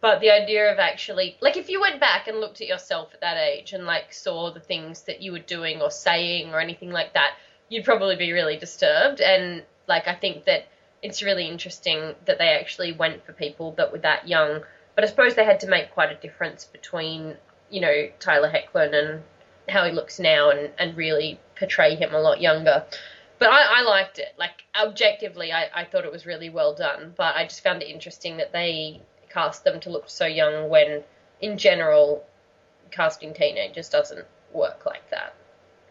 [0.00, 3.20] But the idea of actually, like, if you went back and looked at yourself at
[3.22, 6.92] that age and, like, saw the things that you were doing or saying or anything
[6.92, 7.32] like that,
[7.68, 9.20] you'd probably be really disturbed.
[9.20, 10.68] And like I think that
[11.02, 14.62] it's really interesting that they actually went for people that were that young.
[14.94, 17.36] But I suppose they had to make quite a difference between
[17.70, 19.22] you know Tyler Hoechlin and
[19.68, 22.84] how he looks now, and and really portray him a lot younger.
[23.38, 24.34] But I, I liked it.
[24.38, 27.14] Like objectively, I, I thought it was really well done.
[27.16, 29.00] But I just found it interesting that they
[29.30, 31.04] cast them to look so young when,
[31.40, 32.24] in general,
[32.90, 35.34] casting teenagers doesn't work like that.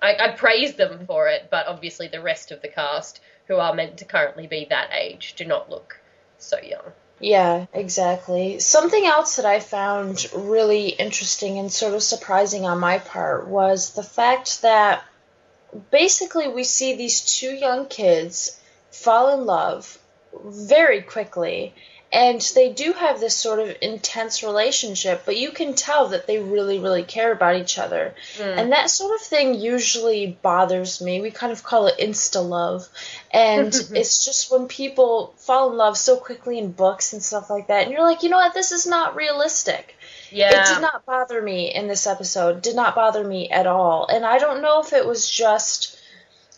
[0.01, 3.73] I, I praise them for it, but obviously the rest of the cast, who are
[3.73, 5.99] meant to currently be that age, do not look
[6.37, 6.83] so young.
[7.19, 8.59] Yeah, exactly.
[8.59, 13.93] Something else that I found really interesting and sort of surprising on my part was
[13.93, 15.03] the fact that
[15.89, 18.59] basically we see these two young kids
[18.91, 19.97] fall in love
[20.45, 21.73] very quickly
[22.11, 26.39] and they do have this sort of intense relationship but you can tell that they
[26.39, 28.57] really really care about each other mm.
[28.57, 32.87] and that sort of thing usually bothers me we kind of call it insta love
[33.31, 37.67] and it's just when people fall in love so quickly in books and stuff like
[37.67, 39.95] that and you're like you know what this is not realistic
[40.29, 40.49] Yeah.
[40.49, 42.61] It did not bother me in this episode.
[42.61, 44.07] Did not bother me at all.
[44.07, 45.96] And I don't know if it was just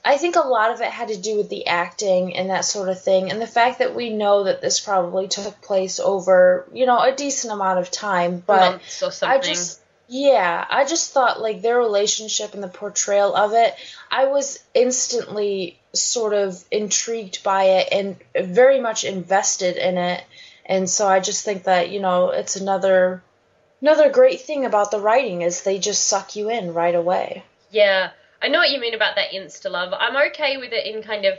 [0.03, 2.89] I think a lot of it had to do with the acting and that sort
[2.89, 6.85] of thing, and the fact that we know that this probably took place over, you
[6.85, 8.41] know, a decent amount of time.
[8.45, 9.39] But Months or something.
[9.39, 13.75] I just, yeah, I just thought like their relationship and the portrayal of it,
[14.09, 20.23] I was instantly sort of intrigued by it and very much invested in it.
[20.65, 23.21] And so I just think that, you know, it's another
[23.81, 27.43] another great thing about the writing is they just suck you in right away.
[27.71, 29.93] Yeah, I know what you mean about that insta love.
[29.93, 31.37] I'm okay with it in kind of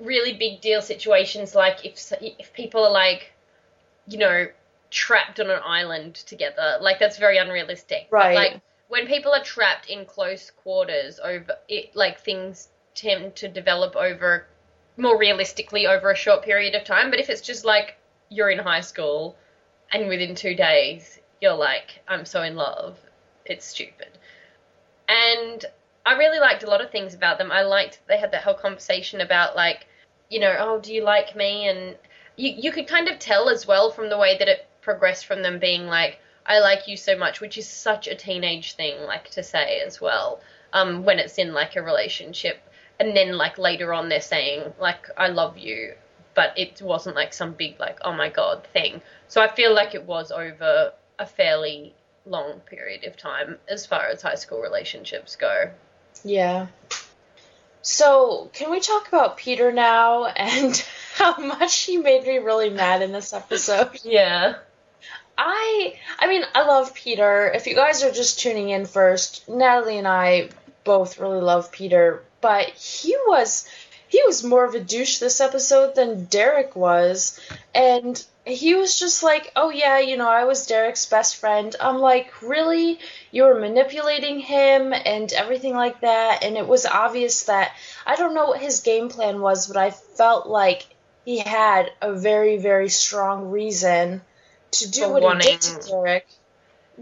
[0.00, 3.32] really big deal situations, like if if people are like,
[4.06, 4.46] you know,
[4.90, 6.78] trapped on an island together.
[6.80, 8.08] Like that's very unrealistic.
[8.10, 8.34] Right.
[8.34, 13.48] But, like when people are trapped in close quarters over it, like things tend to
[13.48, 14.46] develop over
[14.98, 17.10] more realistically over a short period of time.
[17.10, 17.96] But if it's just like
[18.28, 19.36] you're in high school
[19.92, 22.98] and within two days you're like, I'm so in love,
[23.44, 24.18] it's stupid.
[25.08, 25.64] And
[26.04, 27.52] I really liked a lot of things about them.
[27.52, 29.86] I liked they had that whole conversation about like,
[30.28, 31.68] you know, oh, do you like me?
[31.68, 31.96] And
[32.36, 35.42] you you could kind of tell as well from the way that it progressed from
[35.42, 39.30] them being like, I like you so much, which is such a teenage thing like
[39.30, 40.40] to say as well.
[40.72, 42.60] Um, when it's in like a relationship,
[42.98, 45.94] and then like later on they're saying like I love you,
[46.34, 49.02] but it wasn't like some big like oh my god thing.
[49.28, 51.94] So I feel like it was over a fairly
[52.26, 55.70] long period of time as far as high school relationships go.
[56.24, 56.66] Yeah.
[57.82, 60.76] So, can we talk about Peter now and
[61.14, 63.98] how much he made me really mad in this episode?
[64.04, 64.56] Yeah.
[65.38, 67.50] I I mean, I love Peter.
[67.50, 70.50] If you guys are just tuning in first, Natalie and I
[70.84, 73.66] both really love Peter, but he was
[74.08, 77.40] he was more of a douche this episode than Derek was.
[77.74, 81.74] And he was just like, oh yeah, you know, I was Derek's best friend.
[81.80, 82.98] I'm like, really?
[83.30, 86.42] You were manipulating him and everything like that.
[86.42, 87.72] And it was obvious that
[88.04, 90.86] I don't know what his game plan was, but I felt like
[91.24, 94.22] he had a very, very strong reason
[94.72, 96.26] to do For what wanting- he did to Derek.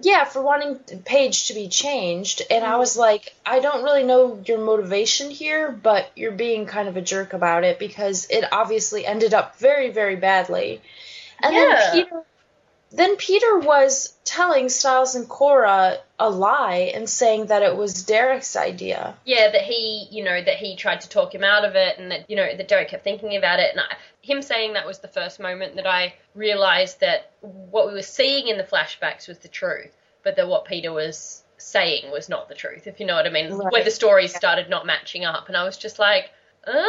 [0.03, 2.43] Yeah, for wanting Paige to be changed.
[2.49, 3.01] And I was mm-hmm.
[3.01, 7.33] like, I don't really know your motivation here, but you're being kind of a jerk
[7.33, 10.81] about it because it obviously ended up very, very badly.
[11.43, 11.91] And Yeah.
[11.93, 12.23] then Peter
[12.93, 18.57] then Peter was telling Stiles and Cora a lie and saying that it was Derek's
[18.57, 19.17] idea.
[19.25, 22.11] Yeah, that he, you know, that he tried to talk him out of it, and
[22.11, 24.99] that you know that Derek kept thinking about it, and I, him saying that was
[24.99, 29.39] the first moment that I realized that what we were seeing in the flashbacks was
[29.39, 32.89] the truth, but that what Peter was saying was not the truth.
[32.89, 33.73] If you know what I mean, Right.
[33.73, 36.31] where the stories started not matching up, and I was just like,
[36.67, 36.85] uh,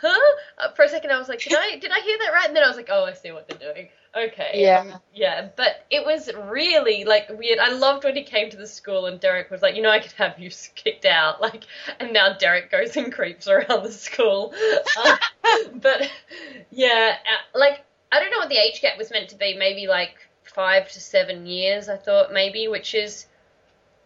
[0.00, 0.36] huh?
[0.58, 2.46] Uh, For a second, I was like, did I did I hear that right?
[2.48, 3.88] And then I was like, oh, I see what they're doing.
[4.16, 4.50] Okay.
[4.54, 4.80] Yeah.
[4.80, 7.58] um, yeah, but it was really like weird.
[7.58, 10.00] I loved when he came to the school and Derek was like, you know, I
[10.00, 11.64] could have you kicked out, like,
[12.00, 14.52] and now Derek goes and creeps around the school.
[15.04, 15.18] Um,
[15.80, 16.10] but
[16.70, 19.56] yeah, uh, like I don't know what the age gap was meant to be.
[19.56, 21.88] Maybe like five to seven years.
[21.88, 23.26] I thought maybe, which is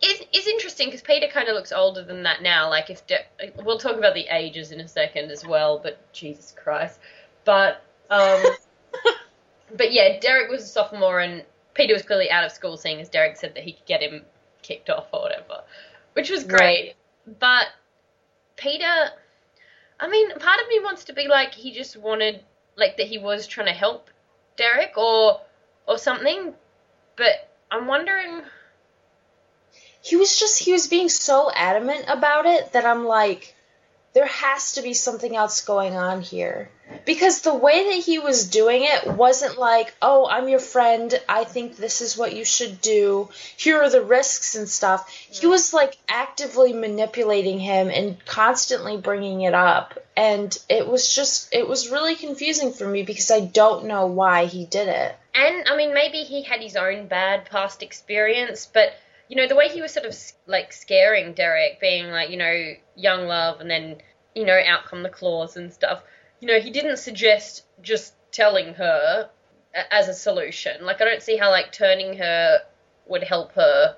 [0.04, 2.70] is is interesting because Peter kind of looks older than that now.
[2.70, 3.26] Like if De-
[3.64, 7.00] we'll talk about the ages in a second as well, but Jesus Christ,
[7.44, 8.42] but um.
[9.76, 13.08] But yeah, Derek was a sophomore and Peter was clearly out of school, seeing as
[13.08, 14.22] Derek said that he could get him
[14.62, 15.62] kicked off or whatever,
[16.12, 16.94] which was great.
[17.40, 17.66] But
[18.56, 19.10] Peter,
[19.98, 22.40] I mean, part of me wants to be like he just wanted,
[22.76, 24.10] like that he was trying to help
[24.56, 25.40] Derek or
[25.88, 26.54] or something,
[27.16, 28.42] but I'm wondering.
[30.04, 33.54] He was just he was being so adamant about it that I'm like
[34.12, 36.70] there has to be something else going on here.
[37.06, 41.12] Because the way that he was doing it wasn't like, "Oh, I'm your friend.
[41.26, 43.30] I think this is what you should do.
[43.56, 49.40] Here are the risks and stuff." He was like actively manipulating him and constantly bringing
[49.40, 49.98] it up.
[50.16, 54.44] And it was just it was really confusing for me because I don't know why
[54.44, 55.16] he did it.
[55.34, 58.92] And I mean, maybe he had his own bad past experience, but
[59.28, 60.16] you know, the way he was sort of
[60.46, 63.96] like scaring Derek, being like, you know, young love, and then
[64.34, 66.02] you know, out come the claws and stuff.
[66.40, 69.30] You know, he didn't suggest just telling her
[69.90, 70.84] as a solution.
[70.84, 72.60] Like, I don't see how like turning her
[73.06, 73.96] would help her.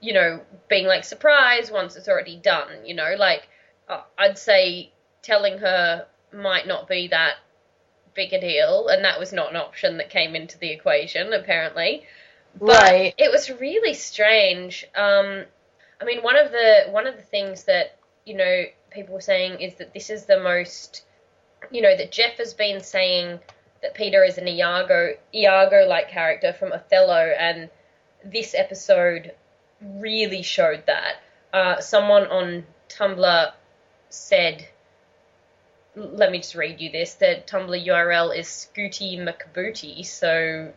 [0.00, 2.84] You know, being like surprised once it's already done.
[2.84, 3.48] You know, like
[4.18, 4.92] I'd say
[5.22, 7.36] telling her might not be that
[8.14, 12.04] big a deal, and that was not an option that came into the equation apparently.
[12.58, 13.14] But Right.
[13.18, 14.86] it was really strange.
[14.94, 15.44] Um,
[16.00, 19.60] I mean, one of the one of the things that you know people were saying
[19.60, 21.04] is that this is the most,
[21.70, 23.40] you know, that Jeff has been saying
[23.82, 27.70] that Peter is an Iago Iago like character from Othello, and
[28.24, 29.32] this episode
[29.80, 31.16] really showed that.
[31.52, 33.52] Uh, someone on Tumblr
[34.08, 34.66] said,
[35.94, 37.14] let me just read you this.
[37.14, 40.72] The Tumblr URL is Scooty McBooty, so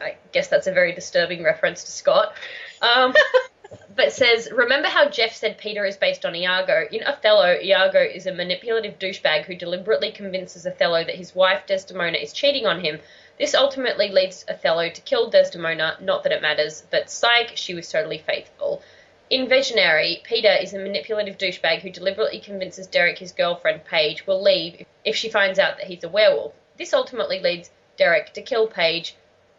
[0.00, 2.34] I, guess that's a very disturbing reference to Scott.
[2.82, 3.14] Um,
[3.96, 6.86] but says, remember how Jeff said Peter is based on Iago?
[6.90, 12.18] In Othello, Iago is a manipulative douchebag who deliberately convinces Othello that his wife Desdemona
[12.18, 13.00] is cheating on him.
[13.38, 17.90] This ultimately leads Othello to kill Desdemona, not that it matters, but psych, she was
[17.90, 18.82] totally faithful.
[19.28, 24.40] In Visionary, Peter is a manipulative douchebag who deliberately convinces Derek his girlfriend, Paige, will
[24.40, 26.54] leave if she finds out that he's a werewolf.
[26.78, 29.16] This ultimately leads Derek to kill Paige,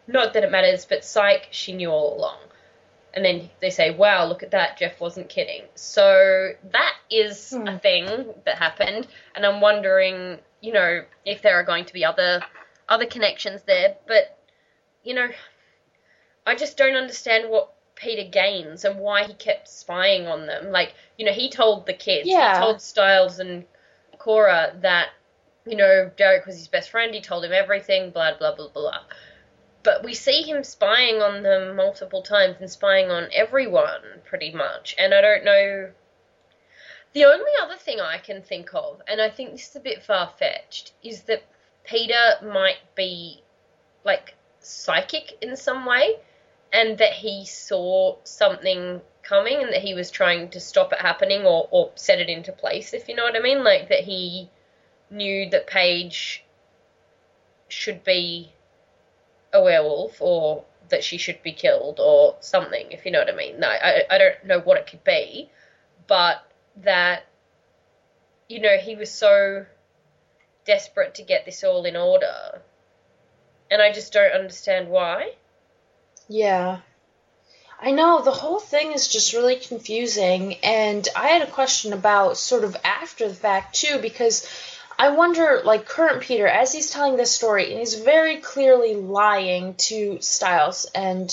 [0.08, 2.38] not that it matters, but psych, she knew all along
[3.14, 4.78] and then they say, "Wow, look at that!
[4.78, 7.66] Jeff wasn't kidding." So that is hmm.
[7.66, 12.04] a thing that happened, and I'm wondering, you know, if there are going to be
[12.04, 12.42] other
[12.88, 13.96] other connections there.
[14.06, 14.38] But
[15.02, 15.28] you know,
[16.46, 20.70] I just don't understand what Peter gains and why he kept spying on them.
[20.70, 22.54] Like, you know, he told the kids, yeah.
[22.54, 23.64] he told Stiles and
[24.18, 25.08] Cora that,
[25.66, 27.14] you know, Derek was his best friend.
[27.14, 28.10] He told him everything.
[28.10, 29.00] Blah blah blah blah
[29.88, 34.94] but we see him spying on them multiple times and spying on everyone pretty much.
[34.98, 35.90] And I don't know.
[37.14, 40.02] The only other thing I can think of, and I think this is a bit
[40.02, 41.42] far fetched, is that
[41.84, 43.42] Peter might be
[44.04, 46.16] like psychic in some way
[46.70, 51.46] and that he saw something coming and that he was trying to stop it happening
[51.46, 53.64] or, or set it into place, if you know what I mean.
[53.64, 54.50] Like that he
[55.10, 56.44] knew that Paige
[57.68, 58.52] should be
[59.52, 63.36] a werewolf or that she should be killed or something, if you know what I
[63.36, 63.62] mean.
[63.62, 65.50] I, I don't know what it could be,
[66.06, 66.38] but
[66.78, 67.26] that,
[68.48, 69.66] you know, he was so
[70.64, 72.62] desperate to get this all in order.
[73.70, 75.32] And I just don't understand why.
[76.28, 76.80] Yeah.
[77.80, 80.54] I know, the whole thing is just really confusing.
[80.62, 84.48] And I had a question about sort of after the fact, too, because
[84.98, 89.74] I wonder, like current Peter, as he's telling this story, and he's very clearly lying
[89.74, 91.30] to Stiles and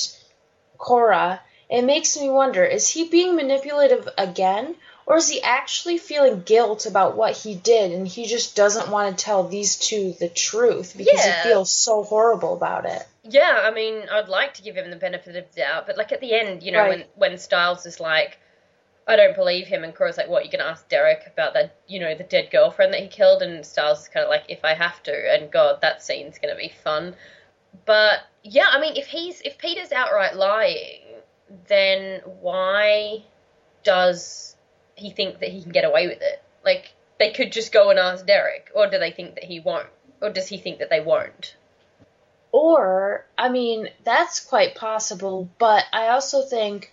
[0.77, 4.75] Cora, it makes me wonder: is he being manipulative again,
[5.07, 9.17] or is he actually feeling guilt about what he did, and he just doesn't want
[9.17, 11.41] to tell these two the truth because yeah.
[11.43, 13.03] he feels so horrible about it?
[13.23, 16.11] Yeah, I mean, I'd like to give him the benefit of the doubt, but like
[16.11, 17.07] at the end, you know, right.
[17.15, 18.37] when when Stiles is like
[19.07, 19.83] I don't believe him.
[19.83, 22.49] And Cora's like, what, you going to ask Derek about that, you know, the dead
[22.51, 23.41] girlfriend that he killed?
[23.41, 25.33] And Stiles is kind of like, if I have to.
[25.33, 27.15] And God, that scene's going to be fun.
[27.85, 31.01] But yeah, I mean, if he's, if Peter's outright lying,
[31.67, 33.23] then why
[33.83, 34.55] does
[34.95, 36.41] he think that he can get away with it?
[36.63, 38.71] Like, they could just go and ask Derek.
[38.73, 39.87] Or do they think that he won't?
[40.21, 41.55] Or does he think that they won't?
[42.51, 45.49] Or, I mean, that's quite possible.
[45.59, 46.91] But I also think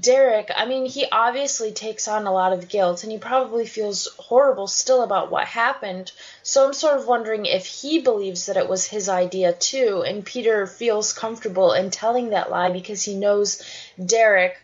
[0.00, 4.08] Derek, I mean, he obviously takes on a lot of guilt and he probably feels
[4.18, 6.12] horrible still about what happened.
[6.42, 10.24] So I'm sort of wondering if he believes that it was his idea too, and
[10.24, 13.62] Peter feels comfortable in telling that lie because he knows
[14.04, 14.60] Derek,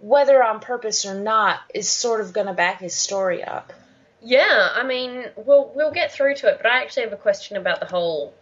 [0.00, 3.72] whether on purpose or not, is sort of going to back his story up.
[4.22, 7.56] Yeah, I mean, we'll we'll get through to it, but I actually have a question
[7.56, 8.34] about the whole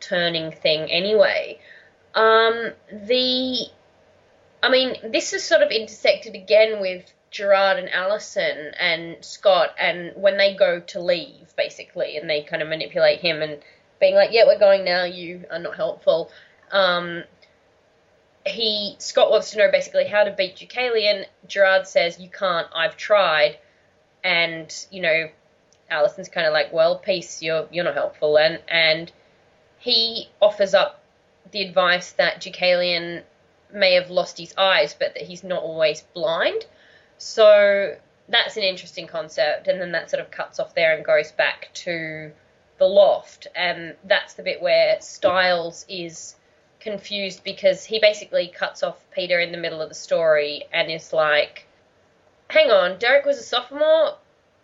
[0.00, 1.60] turning thing anyway.
[2.14, 3.68] Um, the
[4.62, 10.12] I mean, this is sort of intersected again with Gerard and Allison and Scott, and
[10.16, 13.62] when they go to leave, basically, and they kind of manipulate him and
[14.00, 15.04] being like, "Yeah, we're going now.
[15.04, 16.30] You are not helpful."
[16.70, 17.24] Um,
[18.46, 21.26] he Scott wants to know basically how to beat Deucalion.
[21.46, 22.68] Gerard says, "You can't.
[22.74, 23.58] I've tried,"
[24.24, 25.30] and you know,
[25.90, 27.42] Allison's kind of like, "Well, peace.
[27.42, 29.12] You're you're not helpful," and and
[29.78, 31.02] he offers up
[31.50, 33.22] the advice that Deucalion
[33.72, 36.66] may have lost his eyes, but that he's not always blind.
[37.18, 37.96] So
[38.28, 41.70] that's an interesting concept, and then that sort of cuts off there and goes back
[41.74, 42.32] to
[42.78, 46.36] the loft, and that's the bit where Stiles is
[46.80, 51.12] confused because he basically cuts off Peter in the middle of the story and is
[51.12, 51.66] like,
[52.50, 54.16] "Hang on, Derek was a sophomore,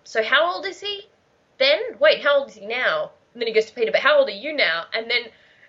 [0.05, 1.09] so how old is he
[1.59, 1.81] then?
[1.99, 4.29] Wait, how old is he now?" And then he goes to Peter, "But how old
[4.29, 5.23] are you now?" And then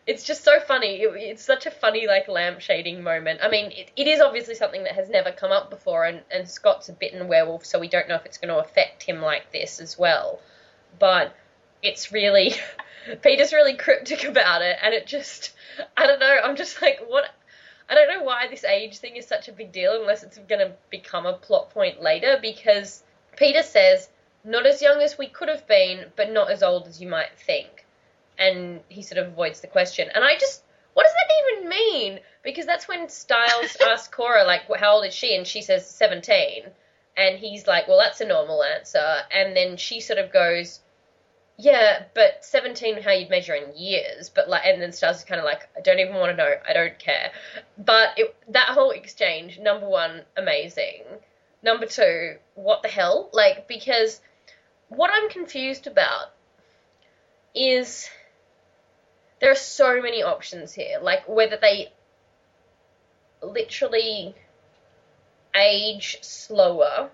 [0.08, 1.02] it's just so funny.
[1.02, 3.40] It, it's such a funny like lamp shading moment.
[3.42, 6.48] I mean, it, it is obviously something that has never come up before, and, and
[6.48, 9.52] Scott's a bitten werewolf, so we don't know if it's going to affect him like
[9.52, 10.40] this as well.
[11.00, 11.36] But
[11.82, 12.54] it's really
[13.22, 15.54] Peter's really cryptic about it, and it just
[15.98, 16.38] I don't know.
[16.44, 17.26] I'm just like what.
[17.88, 20.60] I don't know why this age thing is such a big deal unless it's going
[20.60, 23.04] to become a plot point later because
[23.38, 24.10] Peter says,
[24.44, 27.38] not as young as we could have been, but not as old as you might
[27.38, 27.85] think
[28.38, 30.10] and he sort of avoids the question.
[30.14, 30.64] And I just
[30.96, 32.20] what does that even mean?
[32.42, 35.36] Because that's when Stiles asks Cora, like, how old is she?
[35.36, 36.64] And she says 17.
[37.18, 39.18] And he's like, well, that's a normal answer.
[39.30, 40.80] And then she sort of goes,
[41.58, 44.30] yeah, but 17, how you'd measure in years.
[44.30, 46.54] But like, and then Stiles is kind of like, I don't even want to know.
[46.68, 47.32] I don't care.
[47.78, 51.04] But it, that whole exchange, number one, amazing.
[51.62, 53.30] Number two, what the hell?
[53.34, 54.22] Like, because
[54.88, 56.32] what I'm confused about
[57.54, 58.10] is
[59.46, 60.98] there are so many options here.
[61.00, 61.90] Like, whether they
[63.44, 64.34] literally
[65.56, 67.12] age slower.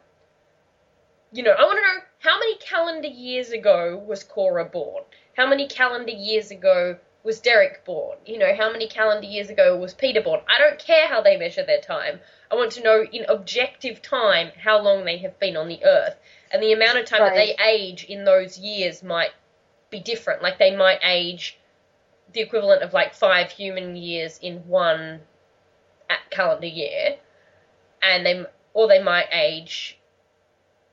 [1.33, 5.03] You know, I want to know how many calendar years ago was Cora born?
[5.35, 8.17] How many calendar years ago was Derek born?
[8.25, 10.39] You know, how many calendar years ago was Peter born?
[10.47, 12.21] I don't care how they measure their time.
[12.49, 16.15] I want to know in objective time how long they have been on the earth.
[16.49, 17.35] And the amount of time right.
[17.35, 19.31] that they age in those years might
[19.89, 20.41] be different.
[20.41, 21.57] Like they might age
[22.33, 25.21] the equivalent of like five human years in one
[26.29, 27.17] calendar year,
[28.01, 29.97] and they or they might age.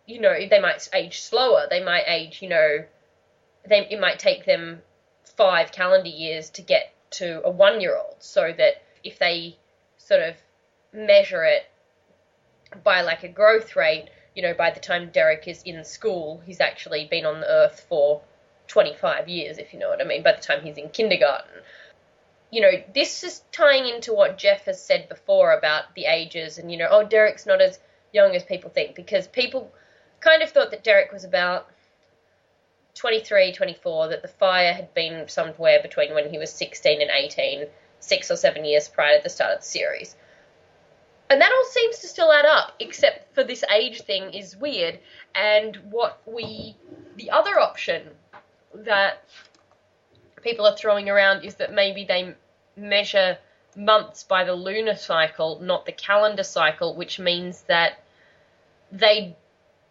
[0.07, 1.66] You know, they might age slower.
[1.68, 2.43] They might age.
[2.43, 2.84] You know,
[3.66, 4.82] they it might take them
[5.36, 8.16] five calendar years to get to a one year old.
[8.18, 9.57] So that if they
[9.99, 10.36] sort of
[10.93, 11.68] measure it
[12.82, 16.61] by like a growth rate, you know, by the time Derek is in school, he's
[16.61, 18.22] actually been on the earth for
[18.68, 21.50] 25 years, if you know what I mean, by the time he's in kindergarten.
[22.50, 26.70] You know, this is tying into what Jeff has said before about the ages and,
[26.70, 27.78] you know, oh, Derek's not as
[28.12, 29.72] young as people think because people
[30.20, 31.68] kind of thought that Derek was about
[32.94, 37.66] 23, 24, that the fire had been somewhere between when he was 16 and 18,
[38.00, 40.16] six or seven years prior to the start of the series.
[41.30, 44.98] And that all seems to still add up, except for this age thing is weird.
[45.34, 46.76] And what we,
[47.16, 48.02] the other option
[48.84, 49.24] that
[50.42, 52.34] people are throwing around is that maybe they
[52.76, 53.38] measure
[53.76, 58.02] months by the lunar cycle, not the calendar cycle, which means that
[58.90, 59.36] they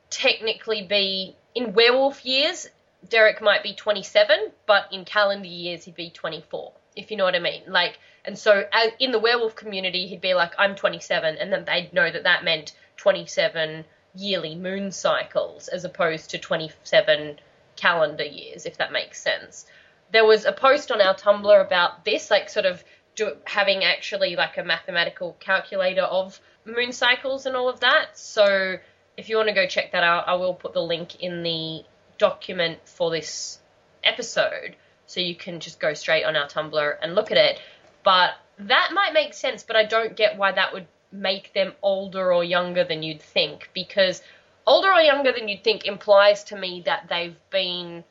[0.10, 2.68] technically be in werewolf years.
[3.08, 7.36] Derek might be 27, but in calendar years he'd be 24, if you know what
[7.36, 7.62] I mean.
[7.68, 8.64] Like, and so
[9.00, 12.44] in the werewolf community, he'd be like, I'm 27, and then they'd know that that
[12.44, 13.86] meant 27
[14.16, 17.38] yearly moon cycles as opposed to 27
[17.78, 19.66] calendar years, if that makes sense.
[20.12, 22.84] There was a post on our Tumblr about this, like sort of
[23.16, 28.18] do, having actually like a mathematical calculator of moon cycles and all of that.
[28.18, 28.78] So
[29.18, 31.84] if you want to go check that out, I will put the link in the
[32.18, 33.60] document for this
[34.04, 34.76] episode
[35.06, 37.60] so you can just go straight on our Tumblr and look at it.
[38.04, 42.34] But that might make sense, but I don't get why that would make them older
[42.34, 44.22] or younger than you'd think because
[44.68, 48.04] older or younger than you'd think implies to me that they've been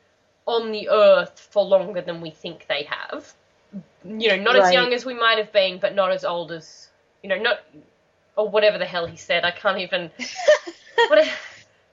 [0.45, 3.33] on the earth for longer than we think they have.
[4.03, 4.63] You know, not right.
[4.63, 6.89] as young as we might have been, but not as old as
[7.21, 7.59] you know, not
[8.35, 9.45] or whatever the hell he said.
[9.45, 10.09] I can't even.
[11.07, 11.27] what,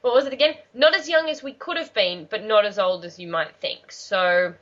[0.03, 0.55] what was it again?
[0.73, 3.57] Not as young as we could have been, but not as old as you might
[3.57, 3.91] think.
[3.91, 4.55] So,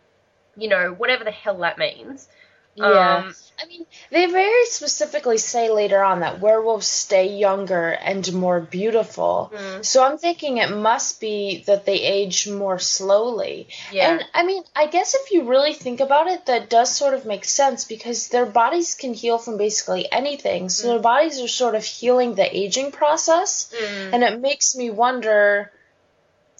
[0.56, 2.28] you know, whatever the hell that means.
[2.74, 3.24] Yeah.
[3.26, 8.60] Um, I mean, they very specifically say later on that werewolves stay younger and more
[8.60, 9.52] beautiful.
[9.54, 9.84] Mm.
[9.84, 13.68] So I'm thinking it must be that they age more slowly.
[13.92, 14.12] Yeah.
[14.12, 17.26] And I mean, I guess if you really think about it, that does sort of
[17.26, 20.68] make sense because their bodies can heal from basically anything.
[20.68, 20.90] So mm.
[20.92, 23.72] their bodies are sort of healing the aging process.
[23.72, 24.14] Mm.
[24.14, 25.70] And it makes me wonder,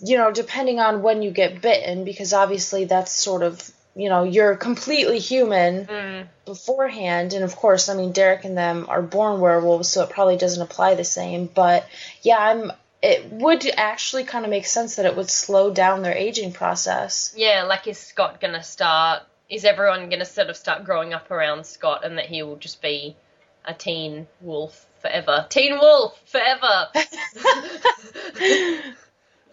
[0.04, 4.24] you know, depending on when you get bitten, because obviously that's sort of you know
[4.24, 6.26] you're completely human mm.
[6.45, 7.32] beforehand.
[7.32, 10.62] And of course i mean derek and them are born werewolves so it probably doesn't
[10.62, 11.47] apply the same.
[11.47, 11.86] But
[12.22, 12.72] yeah i'm
[13.03, 17.34] it would actually kind of make sense that it would slow down their aging process.
[17.36, 21.66] Yeah like is scott gonna start is everyone gonna sort of start growing up around
[21.66, 23.16] scott and that he will just be
[23.64, 25.47] a teen wolf forever?
[25.49, 26.88] Teen wolf forever!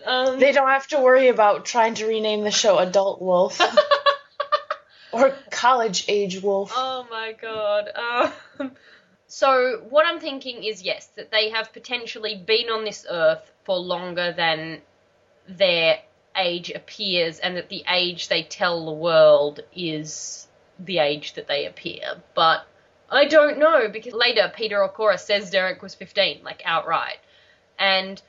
[0.05, 3.59] Um, they don't have to worry about trying to rename the show adult wolf
[5.11, 6.71] or college age wolf.
[6.75, 7.89] Oh my god.
[8.59, 8.71] Um,
[9.27, 13.77] so what I'm thinking is yes, that they have potentially been on this earth for
[13.77, 14.81] longer than
[15.47, 15.99] their
[16.35, 20.47] age appears, and that the age they tell the world is
[20.79, 22.21] the age that they appear.
[22.35, 22.65] But
[23.09, 27.17] I don't know because later Peter or Cora says Derek was 15, like outright.
[27.77, 28.21] And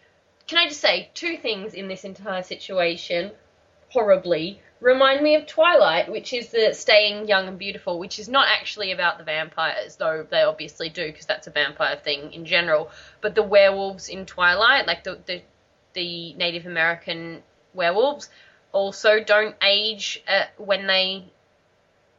[0.46, 3.32] can I just say two things in this entire situation?
[3.90, 8.48] Horribly remind me of Twilight, which is the staying young and beautiful, which is not
[8.48, 12.90] actually about the vampires, though they obviously do because that's a vampire thing in general.
[13.20, 15.42] But the werewolves in Twilight, like the the,
[15.92, 17.42] the Native American
[17.74, 18.30] werewolves,
[18.72, 21.24] also don't age uh, when they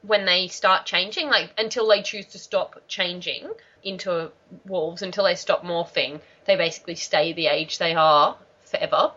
[0.04, 3.50] when they start changing, like until they choose to stop changing
[3.84, 4.32] into
[4.66, 9.12] wolves, until they stop morphing, they basically stay the age they are forever.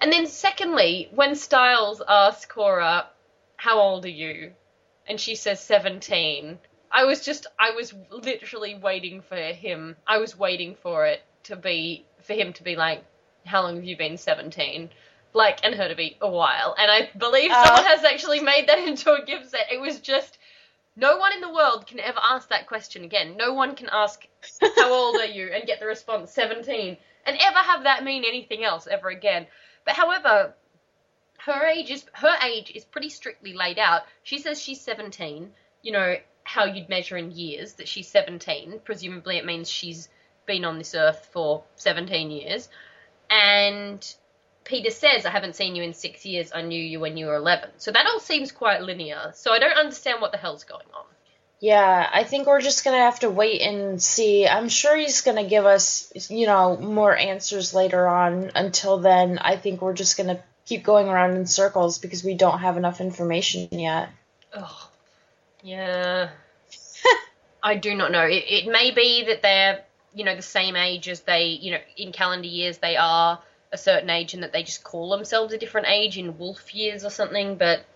[0.00, 3.08] And then secondly, when Stiles asks Cora,
[3.56, 4.54] "How old are you?"
[5.06, 6.58] and she says 17,
[6.90, 9.96] I was just I was literally waiting for him.
[10.06, 13.04] I was waiting for it to be for him to be like,
[13.46, 14.90] "How long have you been 17?"
[15.32, 16.74] Like, and her to be a while.
[16.78, 17.64] And I believe Uh.
[17.64, 19.72] someone has actually made that into a gif set.
[19.72, 20.38] It was just
[20.96, 23.36] no one in the world can ever ask that question again.
[23.36, 24.26] No one can ask,
[24.76, 28.64] "How old are you?" and get the response 17 and ever have that mean anything
[28.64, 29.46] else ever again.
[29.84, 30.54] But however,
[31.38, 34.02] her age is her age is pretty strictly laid out.
[34.22, 35.52] She says she's 17.
[35.82, 38.80] You know how you'd measure in years that she's 17.
[38.84, 40.08] Presumably, it means she's
[40.46, 42.68] been on this earth for 17 years.
[43.30, 44.14] And
[44.64, 46.52] Peter says, "I haven't seen you in six years.
[46.54, 49.32] I knew you when you were 11." So that all seems quite linear.
[49.34, 51.06] So I don't understand what the hell's going on.
[51.64, 54.46] Yeah, I think we're just gonna have to wait and see.
[54.46, 58.50] I'm sure he's gonna give us, you know, more answers later on.
[58.54, 62.58] Until then, I think we're just gonna keep going around in circles because we don't
[62.58, 64.10] have enough information yet.
[64.54, 64.90] Oh,
[65.62, 66.28] yeah.
[67.62, 68.26] I do not know.
[68.26, 69.84] It, it may be that they're,
[70.14, 73.40] you know, the same age as they, you know, in calendar years they are
[73.72, 77.06] a certain age and that they just call themselves a different age in wolf years
[77.06, 77.86] or something, but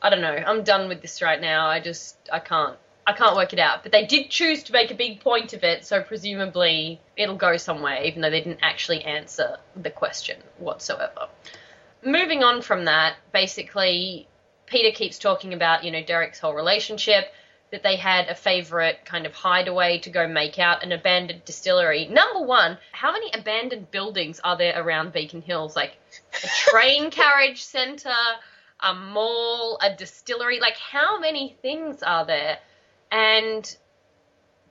[0.00, 0.32] I don't know.
[0.34, 1.66] I'm done with this right now.
[1.66, 2.78] I just, I can't.
[3.06, 3.82] I can't work it out.
[3.82, 7.56] But they did choose to make a big point of it, so presumably it'll go
[7.56, 11.28] somewhere, even though they didn't actually answer the question whatsoever.
[12.04, 14.28] Moving on from that, basically,
[14.66, 17.32] Peter keeps talking about, you know, Derek's whole relationship,
[17.72, 22.06] that they had a favorite kind of hideaway to go make out, an abandoned distillery.
[22.06, 25.74] Number one, how many abandoned buildings are there around Beacon Hills?
[25.74, 25.96] Like
[26.44, 28.14] a train carriage center,
[28.80, 30.60] a mall, a distillery.
[30.60, 32.58] Like, how many things are there?
[33.12, 33.76] And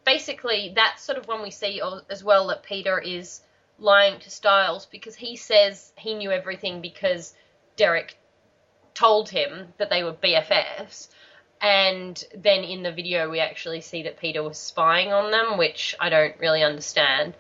[0.04, 1.80] basically, that's sort of when we see
[2.10, 3.42] as well that Peter is
[3.78, 7.36] lying to Stiles because he says he knew everything because
[7.76, 8.18] Derek
[8.96, 11.10] told him that they were BFFs.
[11.62, 15.96] And then in the video, we actually see that Peter was spying on them, which
[16.00, 17.36] I don't really understand.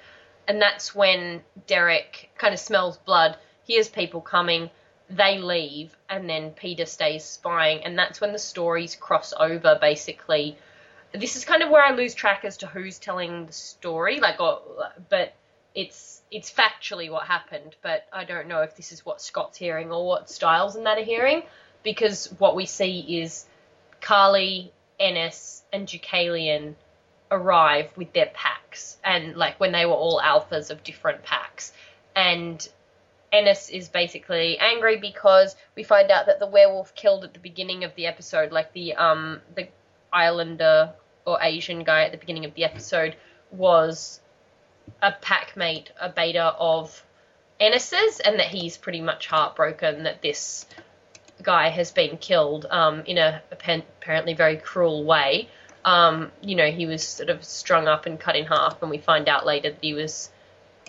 [0.47, 4.69] And that's when Derek kind of smells blood, hears people coming,
[5.09, 7.83] they leave, and then Peter stays spying.
[7.83, 10.57] And that's when the stories cross over, basically.
[11.13, 14.37] This is kind of where I lose track as to who's telling the story, like,
[15.09, 15.33] but
[15.75, 17.75] it's it's factually what happened.
[17.81, 20.97] But I don't know if this is what Scott's hearing or what Stiles and that
[20.97, 21.43] are hearing,
[21.83, 23.45] because what we see is
[23.99, 26.75] Kali, Ennis, and Deucalion
[27.29, 31.73] arrive with their packs, and like when they were all alphas of different packs,
[32.15, 32.67] and
[33.31, 37.83] Ennis is basically angry because we find out that the werewolf killed at the beginning
[37.83, 39.67] of the episode, like the um the
[40.11, 40.93] Islander
[41.25, 43.15] or Asian guy at the beginning of the episode
[43.51, 44.19] was
[45.01, 47.03] a pack mate, a beta of
[47.59, 50.65] Ennis's, and that he's pretty much heartbroken that this
[51.41, 55.49] guy has been killed um, in a apparently very cruel way.
[55.83, 58.97] Um, you know, he was sort of strung up and cut in half, and we
[58.97, 60.29] find out later that he was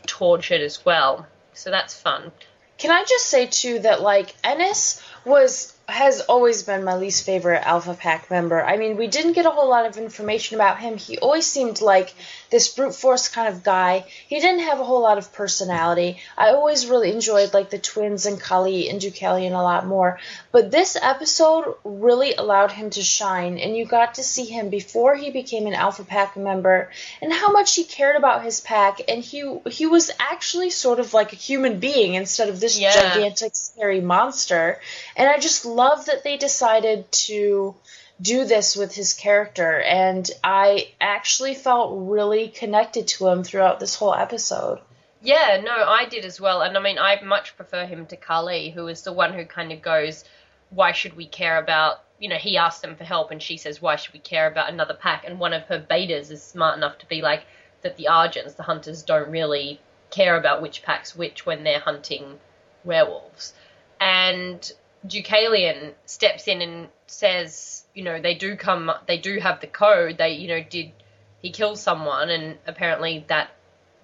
[0.07, 1.27] tortured as well.
[1.55, 2.33] So that's fun.
[2.79, 7.63] Can I just say too that like Ennis was has always been my least favorite
[7.67, 8.63] Alpha Pack member.
[8.65, 10.97] I mean, we didn't get a whole lot of information about him.
[10.97, 12.15] He always seemed like
[12.51, 14.05] this brute force kind of guy.
[14.29, 16.19] He didn't have a whole lot of personality.
[16.39, 20.19] I always really enjoyed like the twins and Kali and Deucalion a lot more.
[20.53, 25.17] But this episode really allowed him to shine, and you got to see him before
[25.17, 29.01] he became an Alpha Pack member and how much he cared about his pack.
[29.09, 32.93] And he he was actually sort of like a human being instead of this Yeah.
[32.95, 34.79] gigantic scary monster.
[35.17, 37.75] And I just love that they decided to
[38.21, 43.97] do this with his character and I actually felt really connected to him throughout this
[43.97, 44.81] whole episode.
[45.21, 46.63] Yeah, no, I did as well.
[46.63, 49.73] And I mean, I much prefer him to Kali, who is the one who kind
[49.73, 50.25] of goes,
[50.71, 53.83] why should we care about, you know, he asks them for help and she says,
[53.83, 55.25] why should we care about another pack?
[55.25, 57.45] And one of her betas is smart enough to be like,
[57.83, 59.81] that the Argents, the hunters, don't really
[60.11, 62.39] care about which pack's which when they're hunting
[62.85, 63.55] werewolves.
[64.01, 64.73] And
[65.07, 70.19] Deucalion steps in and says, you know, they do come, they do have the code.
[70.19, 70.93] They, you know, did
[71.41, 72.31] he kill someone?
[72.31, 73.51] And apparently that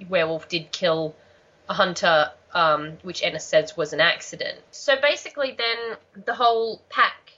[0.08, 1.14] werewolf did kill
[1.68, 4.58] a hunter, um, which Ennis says was an accident.
[4.70, 7.32] So basically, then the whole pack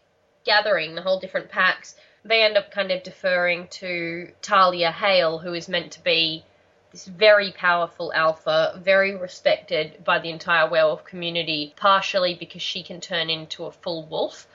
[0.45, 1.95] gathering, the whole different packs,
[2.25, 6.45] they end up kind of deferring to Talia Hale, who is meant to be
[6.93, 13.01] this very powerful alpha, very respected by the entire werewolf community, partially because she can
[13.01, 14.47] turn into a full wolf.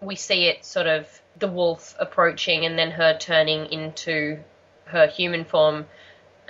[0.00, 1.06] we see it sort of
[1.38, 4.38] the wolf approaching and then her turning into
[4.86, 5.86] her human form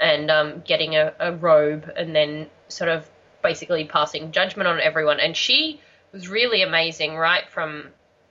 [0.00, 3.08] and um, getting a, a robe and then sort of
[3.42, 5.20] basically passing judgment on everyone.
[5.20, 5.80] And she
[6.12, 7.88] was really amazing right from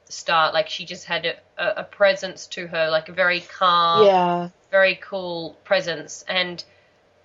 [0.07, 0.53] the start.
[0.53, 1.25] Like she just had
[1.57, 4.49] a, a presence to her, like a very calm, Yeah.
[4.71, 6.25] very cool presence.
[6.27, 6.63] And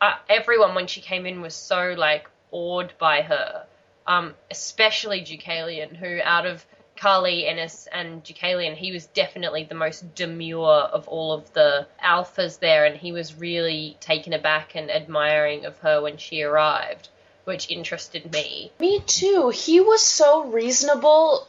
[0.01, 3.67] uh, everyone when she came in was so like awed by her.
[4.07, 6.65] Um, especially Deucalion, who out of
[6.97, 12.59] Kali, Ennis, and Deucalion, he was definitely the most demure of all of the alphas
[12.59, 17.09] there, and he was really taken aback and admiring of her when she arrived,
[17.45, 18.71] which interested me.
[18.79, 19.51] Me too.
[19.51, 21.49] He was so reasonable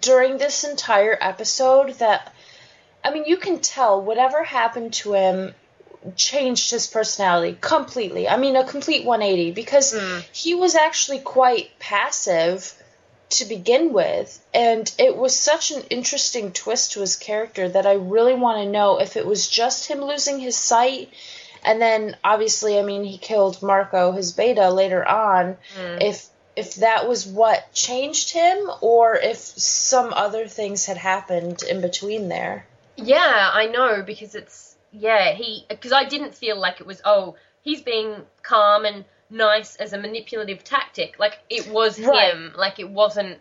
[0.00, 2.32] during this entire episode that
[3.04, 5.54] I mean, you can tell whatever happened to him
[6.16, 8.28] changed his personality completely.
[8.28, 10.24] I mean, a complete 180 because Mm.
[10.32, 12.72] he was actually quite passive
[13.30, 17.92] to begin with, and it was such an interesting twist to his character that I
[17.92, 21.10] really want to know if it was just him losing his sight.
[21.62, 25.56] And then, obviously, I mean, he killed Marco, his beta, later on.
[25.78, 26.02] Mm.
[26.02, 31.80] If if that was what changed him, or if some other things had happened in
[31.80, 32.66] between there.
[32.96, 37.36] Yeah, I know because it's yeah he because I didn't feel like it was oh
[37.62, 41.18] he's being calm and nice as a manipulative tactic.
[41.18, 42.32] Like it was Right.
[42.32, 42.52] him.
[42.56, 43.38] Like it wasn't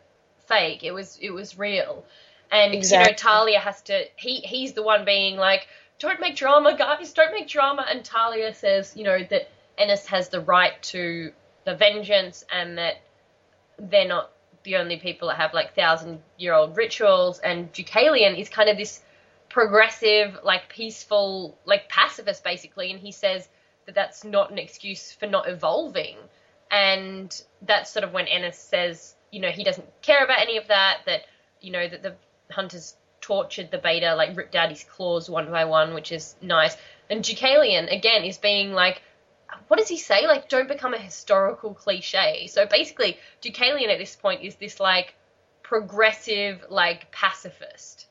[0.48, 0.84] fake.
[0.84, 2.06] It was it was real.
[2.52, 3.06] And Exactly.
[3.06, 5.68] you know Talia has to he he's the one being like
[6.00, 7.14] don't make drama guys.
[7.14, 7.86] Don't make drama.
[7.90, 11.32] And Talia says you know that Ennis has the right to
[11.66, 12.96] the vengeance and that
[13.80, 14.32] they're not
[14.64, 17.40] the only people that have like thousand year old rituals.
[17.40, 19.02] And Deucalion is kind of this
[19.50, 23.48] progressive like peaceful like pacifist basically and he says
[23.86, 26.18] that that's not an excuse for not evolving
[26.70, 30.68] and that's sort of when Ennis says you know he doesn't care about any of
[30.68, 31.22] that that
[31.62, 32.16] you know that the
[32.52, 36.76] hunters tortured the beta like ripped out his claws one by one which is nice
[37.10, 39.02] and Deucalion again is being like
[39.68, 40.28] what does he say?
[40.28, 42.48] Like, don't become a historical cliche.
[42.48, 45.16] So basically, Deucalion at this point is this like
[45.64, 48.08] progressive, like pacifist,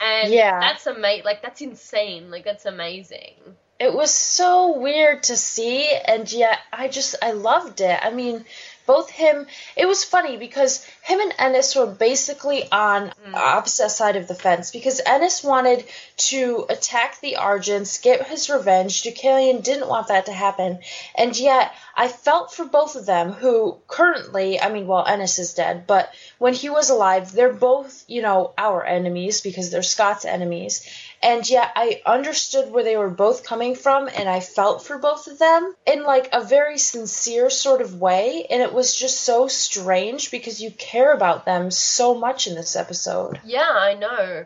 [0.00, 0.60] and Yeah.
[0.60, 1.24] that's amazing.
[1.24, 2.30] Like that's insane.
[2.30, 3.34] Like that's amazing.
[3.80, 7.98] It was so weird to see, and yet I just I loved it.
[8.00, 8.44] I mean,
[8.86, 9.46] both him.
[9.76, 13.34] It was funny because him and Ennis were basically on mm.
[13.34, 15.84] opposite side of the fence because Ennis wanted
[16.16, 19.02] to attack the Argents, get his revenge.
[19.02, 20.78] Deucalion didn't want that to happen,
[21.14, 23.32] and yet I felt for both of them.
[23.32, 28.04] Who currently, I mean, well, Ennis is dead, but when he was alive, they're both
[28.08, 30.86] you know our enemies because they're Scott's enemies
[31.24, 35.26] and yet I understood where they were both coming from and I felt for both
[35.26, 39.48] of them in like a very sincere sort of way and it was just so
[39.48, 43.40] strange because you care about them so much in this episode.
[43.42, 44.44] Yeah, I know.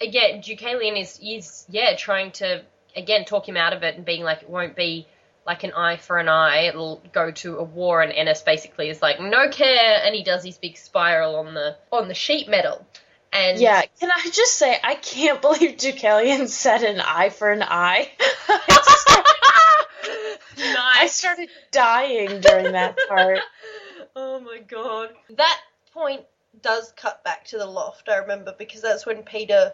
[0.00, 2.62] Again, Deucalion is is yeah trying to
[2.96, 5.06] again talk him out of it and being like it won't be
[5.46, 6.66] like an eye for an eye.
[6.66, 10.44] It'll go to a war, and Ennis basically is like no care, and he does
[10.44, 12.86] his big spiral on the on the sheet metal.
[13.32, 17.62] And Yeah, can I just say I can't believe Deucalion said an eye for an
[17.62, 18.10] eye.
[20.60, 21.14] I nice.
[21.14, 23.38] started dying during that part.
[24.16, 25.10] oh my god.
[25.30, 25.60] That
[25.92, 26.22] point
[26.62, 29.72] does cut back to the loft, I remember, because that's when Peter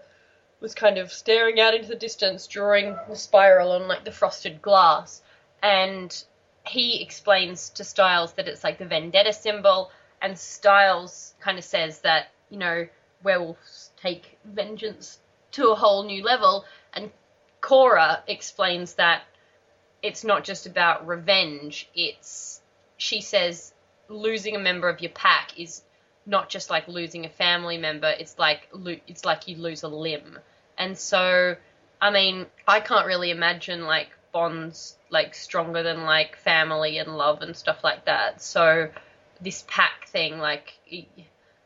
[0.60, 4.60] was kind of staring out into the distance, drawing the spiral on like the frosted
[4.60, 5.22] glass.
[5.62, 6.24] And
[6.66, 9.90] he explains to Stiles that it's like the vendetta symbol,
[10.20, 12.86] and Stiles kind of says that, you know,
[13.24, 15.18] werewolves take vengeance
[15.52, 16.64] to a whole new level.
[16.92, 17.10] And
[17.60, 19.22] Cora explains that
[20.02, 22.60] it's not just about revenge, it's,
[22.98, 23.72] she says,
[24.08, 25.82] losing a member of your pack is
[26.26, 29.88] not just like losing a family member it's like lo- it's like you lose a
[29.88, 30.38] limb
[30.78, 31.54] and so
[32.00, 37.42] i mean i can't really imagine like bonds like stronger than like family and love
[37.42, 38.88] and stuff like that so
[39.40, 40.74] this pack thing like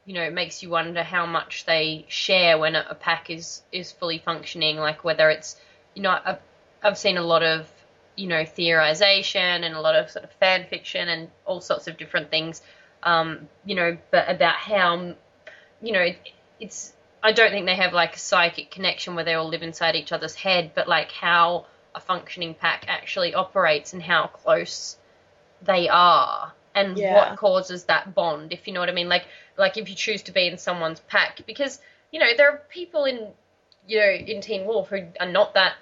[0.09, 3.93] you know it makes you wonder how much they share when a, pack is is
[3.93, 5.57] fully functioning like whether it's
[5.95, 6.39] you know I've,
[6.83, 7.69] I've seen a lot of
[8.17, 11.97] you know theorization and a lot of sort of fan fiction and all sorts of
[11.97, 12.63] different things
[13.03, 15.15] um, you know, but about how,
[15.81, 16.19] you know, it,
[16.61, 16.93] it's.
[17.21, 20.13] I don't think they have like a psychic connection where they all live inside each
[20.13, 24.97] other's head, but like how a functioning pack actually operates and how close
[25.63, 27.15] they are and Yeah.
[27.15, 29.09] what causes that bond, if you know what I mean.
[29.09, 29.27] Like,
[29.57, 33.05] like if you choose to be in someone's pack, because you know there are people
[33.05, 33.33] in,
[33.87, 35.75] you know, in Teen Wolf who are not that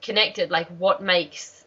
[0.00, 0.50] connected.
[0.50, 1.64] Like, what makes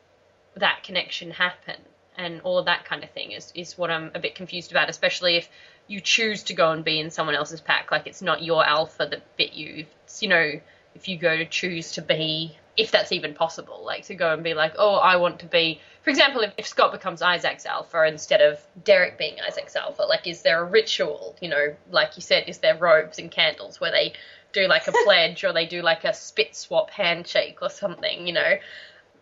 [0.55, 1.77] that connection happen?
[2.17, 4.89] and all of that kind of thing is is what I'm a bit confused about,
[4.89, 5.49] especially if
[5.87, 7.91] you choose to go and be in someone else's pack.
[7.91, 9.85] Like it's not your alpha that bit you.
[10.03, 10.59] It's, you know,
[10.95, 14.43] if you go to choose to be, if that's even possible, like to go and
[14.43, 18.05] be like, oh, I want to be, for example, if, if Scott becomes Isaac's alpha
[18.05, 22.21] instead of Derek being Isaac's alpha, like is there a ritual, you know, like you
[22.21, 24.13] said, is there robes and candles where they
[24.53, 28.33] do like a pledge or they do like a spit swap handshake or something, you
[28.33, 28.55] know?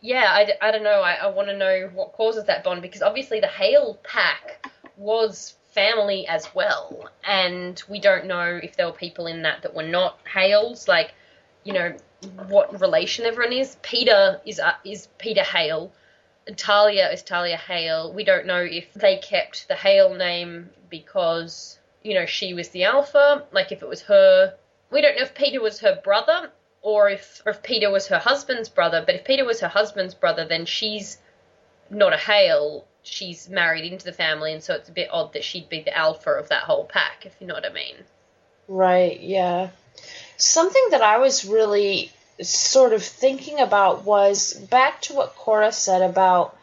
[0.02, 1.02] Yeah, I, I don't know.
[1.02, 5.56] I, I want to know what causes that bond because obviously the Hale pack was
[5.74, 9.84] family as well, and we don't know if there were people in that that were
[9.84, 10.88] not Hales.
[10.88, 11.14] Like,
[11.64, 11.96] you know,
[12.48, 13.78] what relation everyone is.
[13.82, 15.92] Peter is uh, is Peter Hale.
[16.58, 18.12] Talia is Talia Hale.
[18.14, 22.84] We don't know if they kept the Hale name because you know she was the
[22.84, 23.46] alpha.
[23.52, 24.56] Like if it was her.
[24.92, 26.52] We don't know if Peter was her brother
[26.82, 29.04] or if or if Peter was her husband's brother.
[29.06, 31.18] But if Peter was her husband's brother, then she's
[31.90, 32.86] not a Hale.
[33.02, 35.98] She's married into the family, and so it's a bit odd that she'd be the
[35.98, 37.96] alpha of that whole pack, if you know what I mean.
[38.70, 39.72] Right, yeah.
[40.44, 46.02] Something that I was really sort of thinking about was back to what Cora said
[46.02, 46.58] about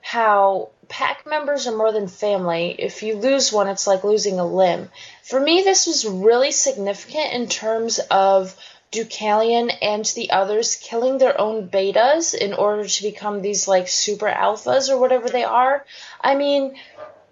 [0.00, 2.74] how pack members are more than family.
[2.76, 4.90] If you lose one, it's like losing a limb.
[5.22, 8.56] For me, this was really significant in terms of
[8.90, 14.26] Deucalion and the others killing their own betas in order to become these like super
[14.26, 15.84] alphas or whatever they are.
[16.20, 16.74] I mean,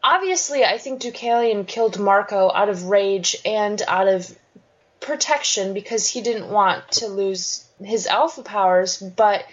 [0.00, 4.32] obviously, I think Deucalion killed Marco out of rage and out of
[5.08, 9.44] protection because he didn't want to lose his alpha powers, but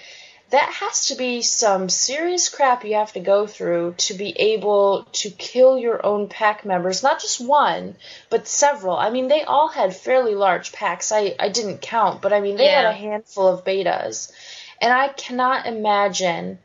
[0.52, 5.04] that has to be some serious crap you have to go through to be able
[5.14, 7.02] to kill your own pack members.
[7.02, 7.96] Not just one,
[8.30, 8.96] but several.
[8.96, 11.12] I mean, they all had fairly large packs.
[11.12, 12.84] I, I didn't count, but I mean, they Yeah.
[12.84, 14.32] had a handful of betas.
[14.80, 16.60] And I cannot imagine,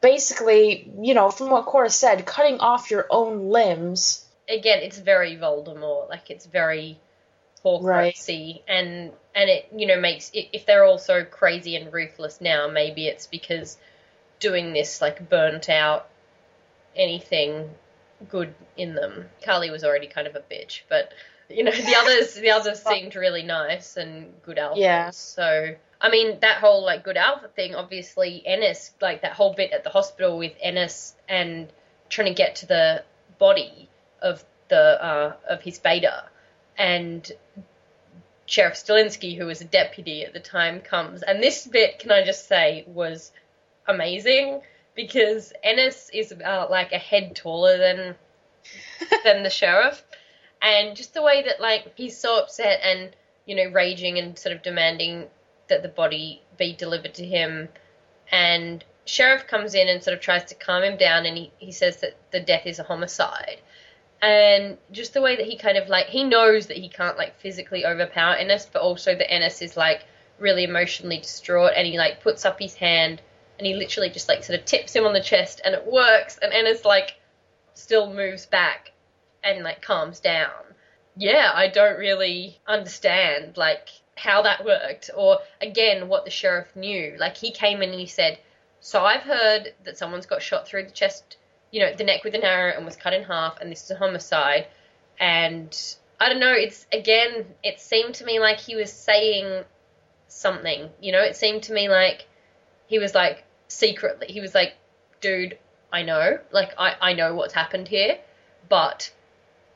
[0.00, 4.24] basically, you know, from what Cora said, cutting off your own limbs.
[4.48, 6.08] Again, it's very Voldemort.
[6.08, 6.98] Like it's very
[7.64, 8.14] Right.
[8.14, 12.68] Horcruxy, and and it you know makes if they're all so crazy and ruthless now,
[12.68, 13.78] maybe it's because
[14.40, 16.08] doing this like burnt out
[16.96, 17.70] anything
[18.28, 19.28] good in them.
[19.44, 21.12] Kali was already kind of a bitch, but
[21.48, 24.76] you know the others the others seemed really nice and good alphas.
[24.76, 25.10] Yeah.
[25.10, 29.72] So I mean that whole like good alpha thing, obviously Ennis like that whole bit
[29.72, 31.72] at the hospital with Ennis and
[32.08, 33.04] trying to get to the
[33.38, 33.88] body
[34.20, 36.24] of the uh, of his beta
[36.76, 37.30] and
[38.46, 41.22] Sheriff Stilinski, who was a deputy at the time, comes.
[41.22, 43.32] And this bit, can I just say, was
[43.86, 44.62] amazing
[44.94, 48.14] because Ennis is about like a head taller than
[49.24, 50.04] than the sheriff,
[50.60, 53.16] and just the way that like he's so upset and
[53.46, 55.28] you know raging and sort of demanding
[55.68, 57.68] that the body be delivered to him,
[58.30, 61.72] and sheriff comes in and sort of tries to calm him down, and he, he
[61.72, 63.60] says that the death is a homicide
[64.22, 67.38] and just the way that he kind of like he knows that he can't like
[67.40, 70.04] physically overpower Ennis, but also that Ennis is like
[70.38, 73.20] really emotionally distraught, and he like puts up his hand
[73.58, 76.38] and he literally just like sort of tips him on the chest, and it works,
[76.40, 77.16] and Ennis like
[77.74, 78.92] still moves back
[79.44, 80.50] and like calms down.
[81.16, 87.16] Yeah, I don't really understand like how that worked, or again what the sheriff knew.
[87.18, 88.38] Like he came in and he said,
[88.80, 91.38] "So I've heard that someone's got shot through the chest."
[91.72, 93.90] You know, the neck with an arrow and was cut in half, and this is
[93.90, 94.66] a homicide.
[95.18, 95.76] And
[96.20, 99.64] I don't know, it's again, it seemed to me like he was saying
[100.28, 102.26] something, you know, it seemed to me like
[102.86, 104.74] he was like secretly, he was like,
[105.20, 105.58] dude,
[105.92, 108.18] I know, like, I, I know what's happened here,
[108.68, 109.10] but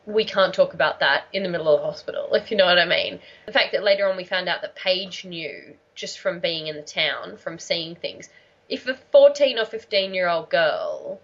[0.05, 2.78] we can't talk about that in the middle of the hospital, if you know what
[2.78, 3.20] I mean.
[3.47, 6.76] The fact that later on we found out that Paige knew just from being in
[6.76, 8.28] the town, from seeing things.
[8.68, 11.20] If a 14 or 15 year old girl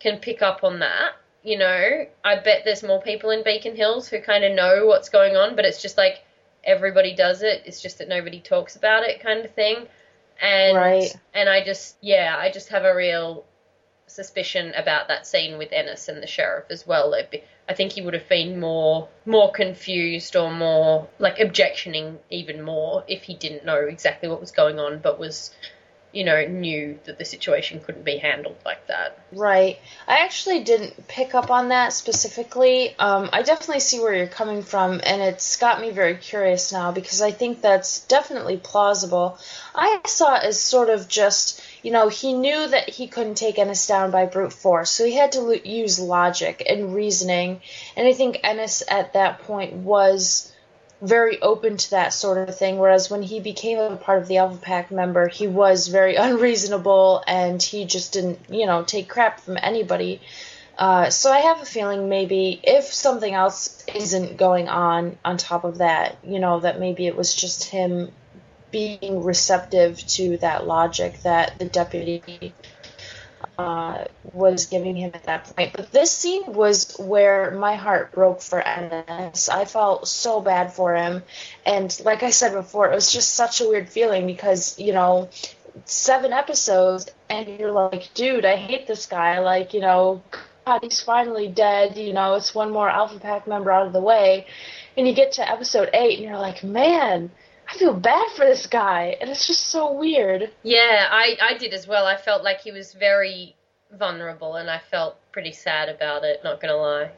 [0.00, 1.12] can pick up on that.
[1.42, 5.08] You know, I bet there's more people in Beacon Hills who kind of know what's
[5.08, 6.24] going on, but it's just like
[6.64, 7.62] everybody does it.
[7.64, 9.86] It's just that nobody talks about it, kind of thing.
[10.40, 11.16] And Right.
[11.32, 13.44] and I just yeah, I just have a real
[14.08, 17.14] suspicion about that scene with Ennis and the sheriff as well.
[17.30, 22.62] Be- I think he would have been more more confused or more like objectioning even
[22.62, 25.50] more if he didn't know exactly what was going on, but was
[26.16, 29.18] you know knew that the situation couldn't be handled like that.
[29.32, 29.78] Right.
[30.08, 32.96] I actually didn't pick up on that specifically.
[32.98, 36.90] Um, I definitely see where you're coming from, and it's got me very curious now
[36.90, 39.38] because I think that's definitely plausible.
[39.74, 43.58] I saw it as sort of just, you know, he knew that he couldn't take
[43.58, 47.60] Ennis down by brute force, so he had to lo- use logic and reasoning.
[47.94, 50.50] And I think Ennis at that point was
[51.02, 52.78] very open to that sort of thing.
[52.78, 57.22] Whereas when he became a part of the Alpha Pack member, he was very unreasonable
[57.26, 60.20] and he just didn't, you know, take crap from anybody.
[60.78, 65.64] Uh, so I have a feeling maybe if something else isn't going on on top
[65.64, 68.12] of that, you know, that maybe it was just him
[68.70, 72.52] being receptive to that logic that the deputy
[73.58, 75.72] uh, was giving him at that point.
[75.74, 79.48] But this scene was where my heart broke for Ennis.
[79.48, 81.22] I felt so bad for him.
[81.64, 85.30] And like I said before, it was just such a weird feeling because, you know,
[85.84, 89.38] seven episodes and you're like, dude, I hate this guy.
[89.40, 90.22] Like, you know,
[90.64, 91.96] God, he's finally dead.
[91.96, 94.46] You know, it's one more Alpha Pack member out of the way.
[94.96, 97.30] And you get to episode eight and you're like, man,
[97.76, 100.50] feel bad for this guy, and it's just so weird.
[100.62, 102.06] Yeah, I, I did as well.
[102.06, 103.54] I felt like he was very
[103.92, 107.10] vulnerable, and I felt pretty sad about it, not gonna lie.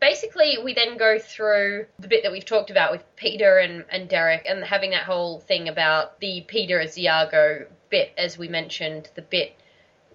[0.00, 4.08] Basically, we then go through the bit that we've talked about with Peter and, and
[4.08, 9.08] Derek, and having that whole thing about the Peter as Iago bit, as we mentioned,
[9.14, 9.54] the bit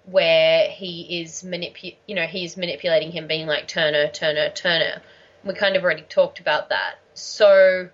[0.05, 5.01] where he is manipu- you know, he's manipulating him, being like Turner, Turner, Turner.
[5.43, 6.95] We kind of already talked about that.
[7.13, 7.89] So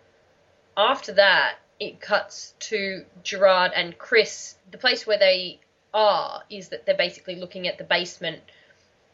[0.78, 4.55] after that, it cuts to Gerard and Chris.
[4.71, 5.59] The place where they
[5.93, 8.41] are is that they're basically looking at the basement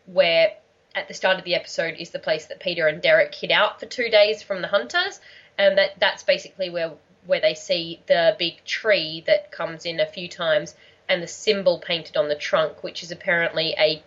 [0.05, 0.53] where
[0.93, 3.79] at the start of the episode is the place that Peter and Derek hid out
[3.79, 5.19] for two days from the hunters,
[5.57, 6.91] and that that's basically where
[7.25, 10.73] where they see the big tree that comes in a few times
[11.07, 14.01] and the symbol painted on the trunk, which is apparently a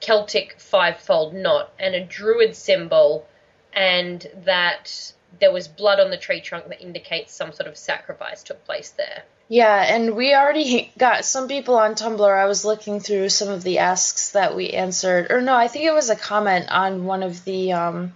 [0.00, 3.26] Celtic five-fold knot and a druid symbol,
[3.72, 8.42] and that there was blood on the tree trunk that indicates some sort of sacrifice
[8.42, 9.22] took place there.
[9.48, 12.38] Yeah, and we already got some people on Tumblr.
[12.38, 15.86] I was looking through some of the asks that we answered, or no, I think
[15.86, 18.14] it was a comment on one of the um,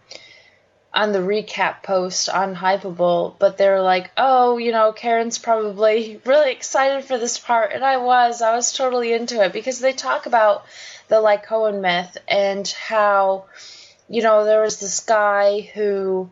[0.93, 6.21] on the recap post on Hypable, but they were like, "Oh, you know, Karen's probably
[6.27, 8.43] really excited for this part," and I was.
[8.43, 10.67] I was totally into it because they talk about
[11.09, 13.47] the Lycaon myth and how,
[14.09, 16.31] you know, there was this guy who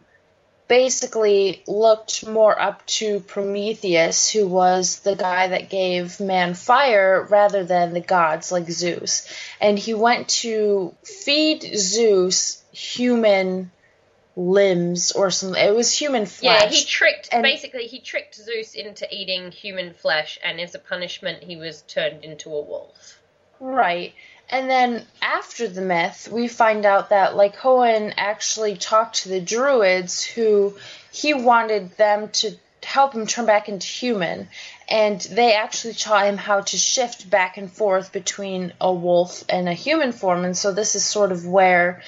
[0.71, 7.65] basically looked more up to Prometheus, who was the guy that gave man fire rather
[7.65, 9.27] than the gods like Zeus.
[9.61, 13.73] And he went to feed Zeus human
[14.37, 15.61] limbs or something.
[15.61, 16.63] It was human flesh.
[16.63, 20.79] Yeah, he tricked and basically he tricked Zeus into eating human flesh and as a
[20.79, 23.19] punishment he was turned into a wolf.
[23.59, 24.15] Right.
[24.51, 30.25] And then after the myth, we find out that Lycaon actually talked to the druids
[30.25, 30.77] who
[31.13, 34.49] he wanted them to help him turn back into human.
[34.89, 39.69] And they actually taught him how to shift back and forth between a wolf and
[39.69, 40.45] a human form.
[40.45, 42.03] And so this is sort of where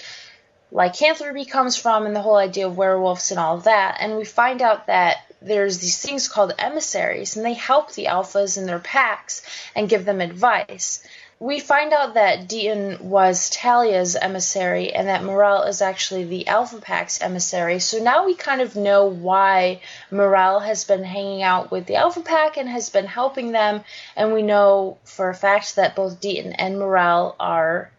[0.72, 3.98] lycanthropy comes from and the whole idea of werewolves and all that.
[4.00, 8.56] And we find out that there's these things called emissaries, and they help the alphas
[8.56, 9.42] in their packs
[9.74, 11.04] and give them advice
[11.42, 16.80] we find out that Deaton was Talia's emissary and that Morrell is actually the Alpha
[16.80, 17.80] Pack's emissary.
[17.80, 19.80] So now we kind of know why
[20.12, 23.82] Morrell has been hanging out with the Alpha Pack and has been helping them.
[24.14, 27.90] And we know for a fact that both Deaton and Morrell are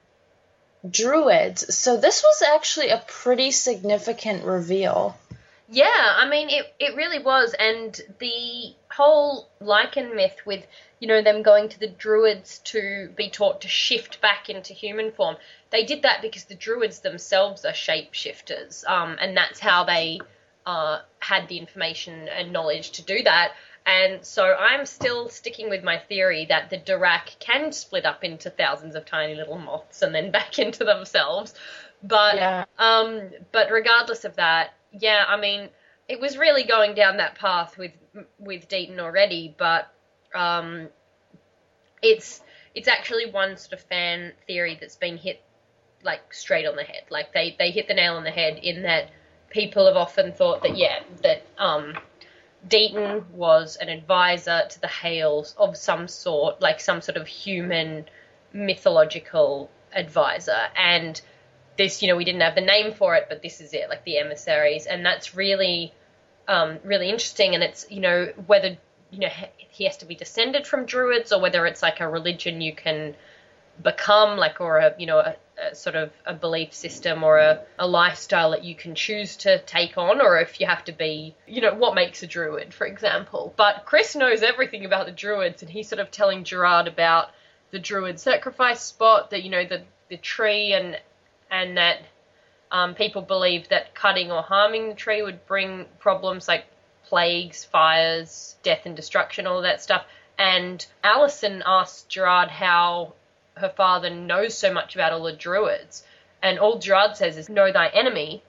[0.89, 1.75] druids.
[1.75, 5.17] So this was actually a pretty significant reveal.
[5.73, 7.55] Yeah, I mean, it, it really was.
[7.57, 10.67] And the whole Lycan myth with
[11.03, 15.11] you know, them going to the druids to be taught to shift back into human
[15.11, 15.35] form.
[15.69, 20.21] They did that because the druids themselves are shapeshifters, um, and that's how they
[20.65, 23.51] uh, had the information and knowledge to do that.
[23.85, 28.49] And so I'm still sticking with my theory that the Darach can split up into
[28.49, 31.53] thousands of tiny little moths and then back into themselves.
[32.01, 32.63] But yeah.
[32.79, 35.69] um, but regardless of that, yeah, I mean,
[36.07, 37.91] it was really going down that path with
[38.37, 39.91] with Deaton already, but
[40.35, 40.89] um,
[42.01, 42.41] it's
[42.75, 45.41] it's actually one sort of fan theory that's been hit
[46.03, 47.03] like straight on the head.
[47.09, 49.09] Like they they hit the nail on the head in that
[49.49, 51.97] people have often thought that yeah that um,
[52.67, 58.05] Deaton was an advisor to the Hales of some sort, like some sort of human
[58.53, 61.19] mythological advisor, and
[61.77, 64.03] this you know we didn't have the name for it, but this is it, like
[64.03, 65.93] the emissaries, and that's really
[66.47, 68.77] um, really interesting, and it's you know whether
[69.11, 72.61] you know he has to be descended from druids or whether it's like a religion
[72.61, 73.15] you can
[73.81, 77.59] become like or a you know a, a, sort of a belief system or a,
[77.79, 81.35] a lifestyle that you can choose to take on or if you have to be
[81.47, 83.53] you know what makes a druid for example.
[83.57, 87.29] But chris knows everything about the druids and he's sort of telling gerard about
[87.71, 90.99] the druid sacrifice spot that you know the the tree and
[91.53, 91.99] and that
[92.73, 96.65] Um, people believed that cutting or harming the tree would bring problems like
[97.05, 100.03] plagues, fires, death and destruction, all that stuff.
[100.39, 103.13] And Allison asked Gerard how
[103.55, 106.03] her father knows so much about all the druids.
[106.41, 108.41] And all Gerard says is, know thy enemy.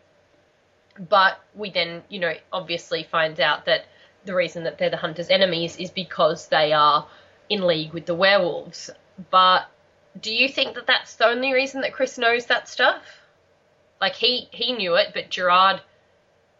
[0.99, 3.85] But we then, you know, obviously find out that
[4.25, 7.07] the reason that they're the hunter's enemies is because they are
[7.51, 8.89] in league with the werewolves.
[9.31, 9.69] But
[10.21, 13.03] do you think that that's the only reason that Chris knows that stuff?
[14.01, 15.81] Like he he knew it, but Gerard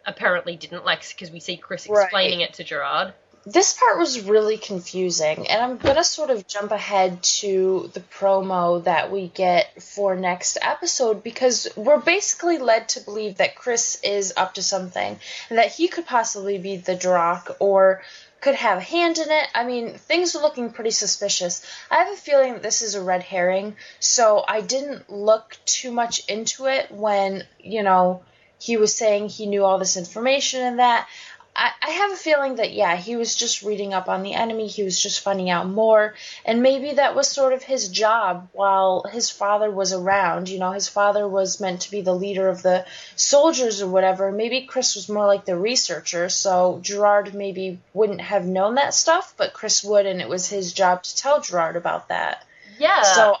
[0.05, 0.85] apparently didn't.
[0.85, 2.49] Like because we see Chris explaining Right.
[2.49, 3.13] it to Gerard.
[3.47, 8.83] This part was really confusing, and I'm gonna sort of jump ahead to the promo
[8.85, 14.33] that we get for next episode because we're basically led to believe that Chris is
[14.35, 18.01] up to something and that he could possibly be the Darach or
[18.45, 19.47] could have a hand in it.
[19.55, 21.65] I mean, things are looking pretty suspicious.
[21.89, 25.91] I have a feeling that this is a red herring, so I didn't look too
[25.91, 28.21] much into it when, you know,
[28.59, 31.07] he was saying he knew all this information and that.
[31.55, 34.67] I, I have a feeling that, yeah, he was just reading up on the enemy,
[34.67, 39.03] he was just finding out more, and maybe that was sort of his job while
[39.03, 40.49] his father was around.
[40.49, 42.85] You know, his father was meant to be the leader of the
[43.15, 44.31] soldiers or whatever.
[44.31, 49.33] Maybe Chris was more like the researcher, so Gerard maybe wouldn't have known that stuff,
[49.37, 52.45] but Chris would, and it was his job to tell Gerard about that.
[52.77, 53.03] Yeah.
[53.03, 53.37] So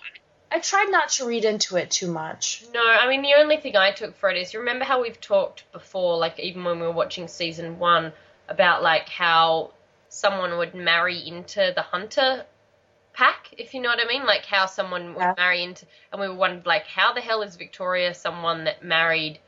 [0.51, 2.63] I tried not to read into it too much.
[2.73, 5.19] No, I mean the only thing I took for it is you remember how we've
[5.19, 8.13] talked before, like even when we were watching season one,
[8.47, 9.71] about like how
[10.09, 12.45] someone would marry into the hunter
[13.13, 15.33] pack, if you know what I mean, like how someone would Yeah.
[15.37, 19.39] marry into, and we were wondering like how the hell is Victoria someone that married,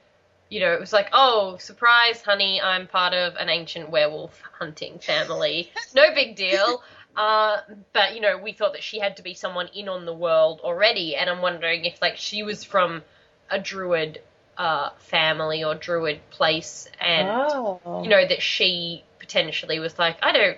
[0.50, 5.00] you know, it was like oh surprise, honey, I'm part of an ancient werewolf hunting
[5.00, 6.82] family, no big deal.
[7.18, 7.58] Uh,
[7.94, 10.62] but you know, we thought that she had to be someone in on the world
[10.64, 13.02] already, and I'm wondering if like she was from
[13.50, 14.22] a druid
[14.58, 18.02] uh, family or druid place, and oh.
[18.04, 20.58] you know that she potentially was like, I don't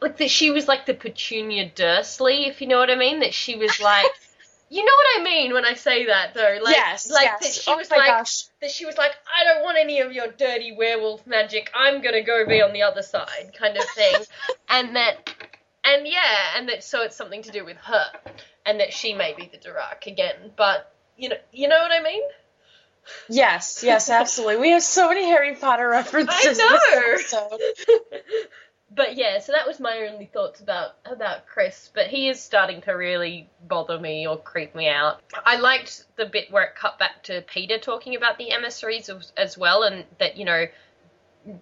[0.00, 3.20] like that she was like the Petunia Dursley, if you know what I mean.
[3.20, 4.06] That she was like,
[4.70, 7.40] you know what I mean when I say that though, like yes, like yes.
[7.40, 8.44] that she oh was like gosh.
[8.60, 11.70] that she was like, I don't want any of your dirty werewolf magic.
[11.74, 14.14] I'm gonna go be on the other side, kind of thing.
[14.68, 15.30] and that,
[15.88, 18.06] and yeah, and that so it's something to do with her,
[18.66, 20.52] and that she may be the Darach again.
[20.56, 22.22] But you know, you know what I mean?
[23.28, 24.56] Yes, yes, absolutely.
[24.58, 27.58] We have so many Harry Potter references I know.
[28.94, 31.90] but yeah, so that was my only thoughts about about Chris.
[31.94, 35.20] But he is starting to really bother me or creep me out.
[35.44, 39.32] I liked the bit where it cut back to Peter talking about the emissaries as,
[39.36, 40.66] as well, and that you know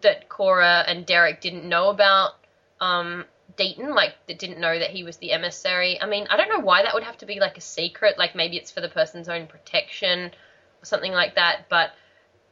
[0.02, 2.32] that Cora and Derek didn't know about
[2.80, 3.24] um,
[3.56, 6.00] Deaton, like that didn't know that he was the emissary.
[6.00, 8.18] I mean, I don't know why that would have to be like a secret.
[8.18, 10.30] Like maybe it's for the person's own protection
[10.82, 11.68] or something like that.
[11.68, 11.92] But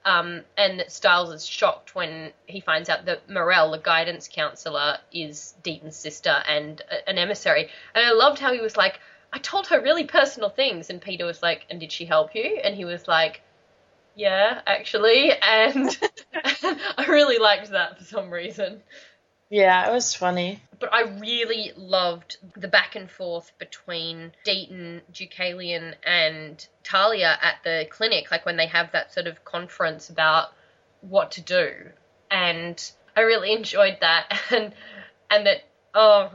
[0.04, 4.98] um, and that Stiles is shocked when he finds out that Morrell, the guidance counselor,
[5.12, 7.70] is Deaton's sister and a- an emissary.
[7.94, 9.00] And I loved how he was like,
[9.32, 12.60] I told her really personal things, and Peter was like, and did she help you?
[12.62, 13.40] And he was like,
[14.14, 15.98] yeah, actually, and
[16.34, 18.82] I really liked that for some reason.
[19.54, 20.60] Yeah, it was funny.
[20.80, 27.86] But I really loved the back and forth between Deaton, Deucalion, and Talia at the
[27.88, 30.48] clinic, like when they have that sort of conference about
[31.02, 31.72] what to do.
[32.32, 32.82] And
[33.16, 34.74] I really enjoyed that and
[35.30, 35.62] and that
[35.94, 36.32] oh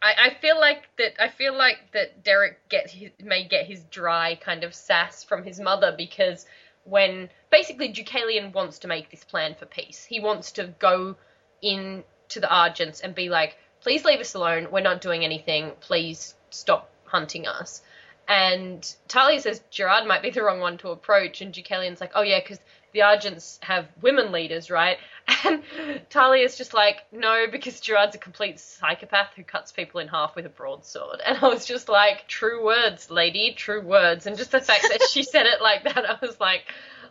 [0.00, 3.82] I, I feel like that I feel like that Derek get his, may get his
[3.90, 6.46] dry kind of sass from his mother because
[6.84, 10.06] when basically Deucalion wants to make this plan for peace.
[10.06, 11.16] He wants to go
[11.60, 14.68] in to the Argents and be like, please leave us alone.
[14.70, 15.72] We're not doing anything.
[15.80, 17.82] Please stop hunting us.
[18.26, 22.22] And Talia says Gerard might be the wrong one to approach, and Deucalion's like, oh
[22.22, 22.58] yeah, because
[22.92, 24.98] the Argents have women leaders, right?
[25.44, 25.62] And
[26.10, 30.46] Talia's just like, no, because Gerard's a complete psychopath who cuts people in half with
[30.46, 31.20] a broadsword.
[31.26, 34.26] And I was just like, true words, lady, true words.
[34.26, 36.64] And just the fact that she said it like that, I was like,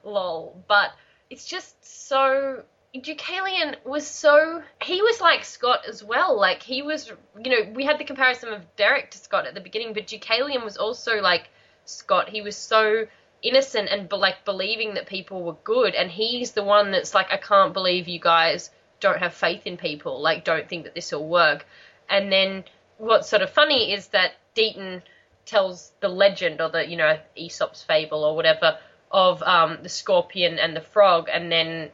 [0.03, 0.63] lol.
[0.67, 0.91] But
[1.29, 2.63] it's just so
[2.95, 6.39] Deucalion was so he was like Scott as well.
[6.39, 7.11] Like he was
[7.43, 10.63] you know, we had the comparison of Derek to Scott at the beginning, but Deucalion
[10.63, 11.49] was also like
[11.85, 12.29] Scott.
[12.29, 13.07] He was so
[13.41, 17.37] innocent and like believing that people were good and he's the one that's like I
[17.37, 20.21] can't believe you guys don't have faith in people.
[20.21, 21.65] Like don't think that this will work.
[22.09, 22.63] And then
[22.97, 25.01] what's sort of funny is that Deaton
[25.45, 28.77] tells the legend or the you know Aesop's fable or whatever
[29.11, 31.91] of um, the scorpion and the frog, and then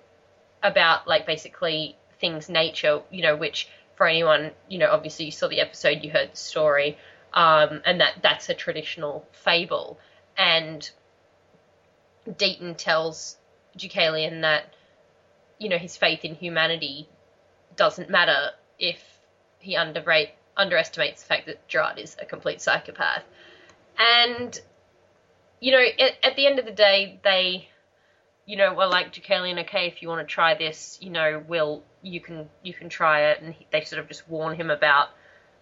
[0.64, 5.48] about like basically things nature, you know, which for anyone, you know, obviously you saw
[5.48, 6.98] the episode, you heard the story,
[7.34, 10.00] um, and that that's a traditional fable,
[10.38, 10.90] and
[12.28, 13.38] Deaton tells
[13.78, 14.74] Deucalion that
[15.58, 17.08] you know his faith in humanity
[17.76, 19.02] doesn't matter if
[19.60, 23.24] he underrate underestimates the fact that Gerard is a complete psychopath.
[23.98, 24.60] And
[25.60, 27.70] you know, at, at the end of the day, they,
[28.50, 31.84] you know, were like Deucalion, okay, if you want to try this, you know, we'll
[32.02, 35.10] you can you can try it, and he, they sort of just warn him about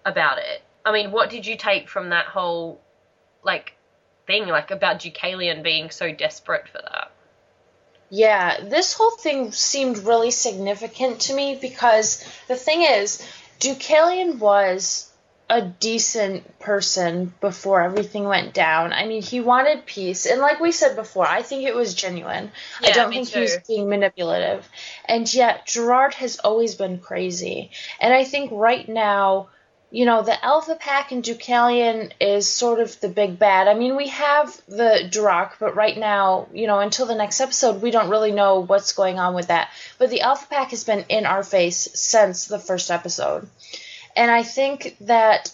[0.05, 0.61] about it.
[0.85, 2.80] I mean, what did you take from that whole
[3.43, 3.73] like
[4.26, 7.11] thing, like about Deucalion being so desperate for that?
[8.09, 13.22] Yeah, this whole thing seemed really significant to me because the thing is,
[13.59, 15.06] Deucalion was
[15.49, 18.91] a decent person before everything went down.
[18.91, 22.52] I mean, he wanted peace, and like we said before, I think it was genuine.
[22.82, 24.68] Yeah, I don't think he was being manipulative.
[25.06, 27.72] And yet, Gerard has always been crazy.
[28.02, 29.48] And I think right now,
[29.90, 33.69] you know, the Alpha Pack and Deucalion is sort of the big bad.
[33.69, 37.82] I mean, we have the Darach, but right now, you know, until the next episode,
[37.82, 39.69] we don't really know what's going on with that.
[39.98, 43.48] But the Alpha Pack has been in our face since the first episode.
[44.18, 45.52] And I think that,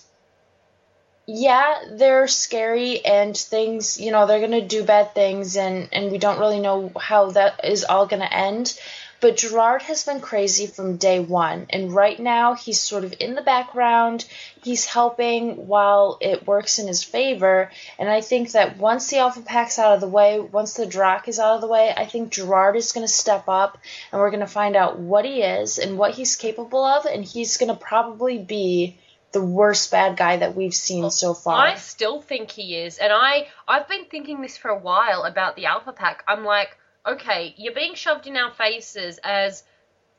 [1.27, 6.11] yeah, they're scary and things, you know, they're going to do bad things, and, and
[6.11, 8.79] we don't really know how that is all going to end.
[9.23, 13.35] But Gerard has been crazy from day one, and right now he's sort of in
[13.35, 14.25] the background.
[14.61, 19.39] He's helping while it works in his favor, and I think that once the Alpha
[19.39, 22.33] Pack's out of the way, once the Darach is out of the way, I think
[22.33, 23.77] Gerard is going to step up,
[24.11, 27.23] and we're going to find out what he is and what he's capable of, and
[27.23, 28.97] he's going to probably be
[29.31, 31.65] the worst bad guy that we've seen so far.
[31.65, 35.55] I still think he is, and I I've been thinking this for a while about
[35.55, 36.25] the Alpha Pack.
[36.27, 39.63] I'm like, okay, you're being shoved in our faces as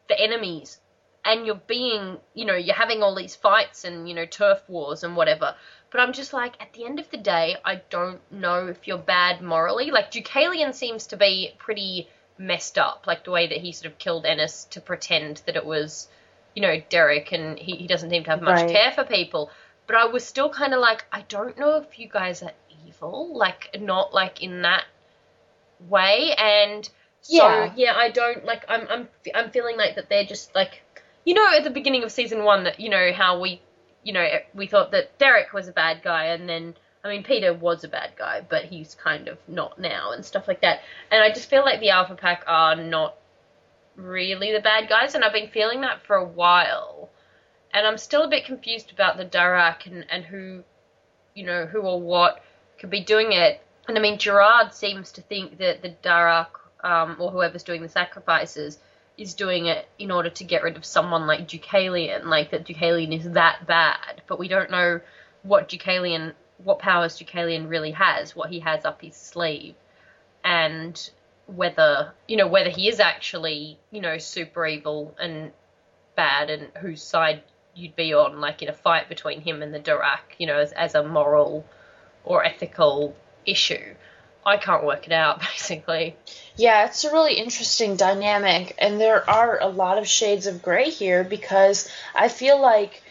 [0.08, 0.78] the enemies,
[1.24, 5.02] and you're being, you know, you're having all these fights and you know turf wars
[5.04, 5.54] and whatever.
[5.90, 8.98] But I'm just like, at the end of the day, I don't know if you're
[8.98, 9.90] bad morally.
[9.90, 13.98] Like Deucalion seems to be pretty messed up, like the way that he sort of
[13.98, 16.08] killed Ennis to pretend that it was,
[16.54, 18.66] you know, Derek, and he, he doesn't seem to have much Right.
[18.66, 19.50] care for people.
[19.86, 22.52] But I was still kind of like, I don't know if you guys are
[22.86, 24.84] evil, like not like in that
[25.80, 26.34] way.
[26.38, 26.88] And
[27.20, 27.72] so Yeah.
[27.74, 28.64] yeah, I don't like.
[28.68, 30.82] I'm I'm I'm feeling like that they're just like,
[31.24, 33.62] you know, at the beginning of season one that you know how we,
[34.02, 37.52] you know, we thought that Derek was a bad guy, and then I mean Peter
[37.54, 40.80] was a bad guy, but he's kind of not now and stuff like that.
[41.10, 43.16] And I just feel like the Alpha Pack are not
[43.96, 47.10] really the bad guys, and I've been feeling that for a while.
[47.72, 50.62] And I'm still a bit confused about the Darach and, and who,
[51.34, 52.40] you know, who or what
[52.78, 53.60] could be doing it.
[53.88, 56.48] And I mean, Gerard seems to think that the Darach,
[56.82, 58.78] um, or whoever's doing the sacrifices,
[59.16, 63.16] is doing it in order to get rid of someone like Deucalion, like that Deucalion
[63.16, 64.22] is that bad.
[64.26, 65.00] But we don't know
[65.42, 69.74] what Deucalion, what powers Deucalion really has, what he has up his sleeve,
[70.42, 71.10] and
[71.46, 75.52] whether you know whether he is actually you know super evil and
[76.16, 77.42] bad, and whose side
[77.74, 80.72] you'd be on, like in a fight between him and the Darach, you know, as,
[80.72, 81.66] as a moral
[82.24, 83.16] or ethical
[83.46, 83.94] issue.
[84.46, 86.16] I can't work it out, basically.
[86.56, 90.90] Yeah, it's a really interesting dynamic, and there are a lot of shades of gray
[90.90, 93.02] here because I feel like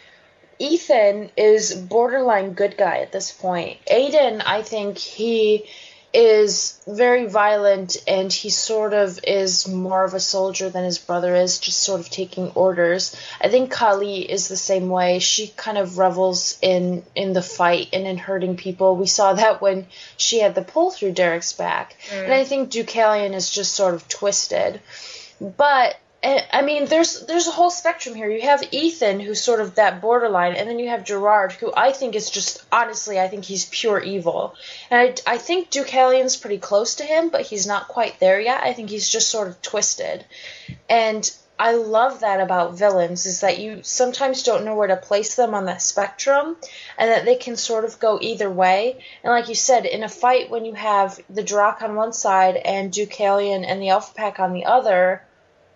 [0.58, 3.78] Ethan is borderline good guy at this point.
[3.86, 5.66] Aiden, I think he
[6.14, 11.34] is very violent and he sort of is more of a soldier than his brother
[11.34, 13.16] is, just sort of taking orders.
[13.40, 15.18] I think Kali is the same way.
[15.18, 18.94] She kind of revels in in the fight and in hurting people.
[18.96, 19.86] We saw that when
[20.16, 21.96] she had the pull through Derek's back.
[22.12, 22.32] And mm.
[22.32, 24.80] I think Deucalion is just sort of twisted.
[25.40, 28.30] But I mean, there's there's a whole spectrum here.
[28.30, 31.92] You have Ethan, who's sort of that borderline, and then you have Gerard, who I
[31.92, 34.54] think is just honestly, I think he's pure evil.
[34.90, 38.62] And I, I think Deucalion's pretty close to him, but he's not quite there yet.
[38.62, 40.24] I think he's just sort of twisted.
[40.88, 45.34] And I love that about villains is that you sometimes don't know where to place
[45.34, 46.56] them on the spectrum
[46.96, 49.04] and that they can sort of go either way.
[49.22, 52.56] And like you said, in a fight when you have the Darach on one side
[52.56, 55.22] and Deucalion and the Alpha Pack on the other,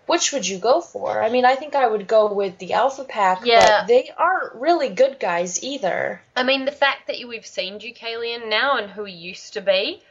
[0.09, 1.21] which would you go for?
[1.23, 3.81] I mean, I think I would go with the Alpha Pack, Yeah.
[3.81, 6.21] but they aren't really good guys either.
[6.35, 10.01] I mean, the fact that we've seen Deucalion now and who he used to be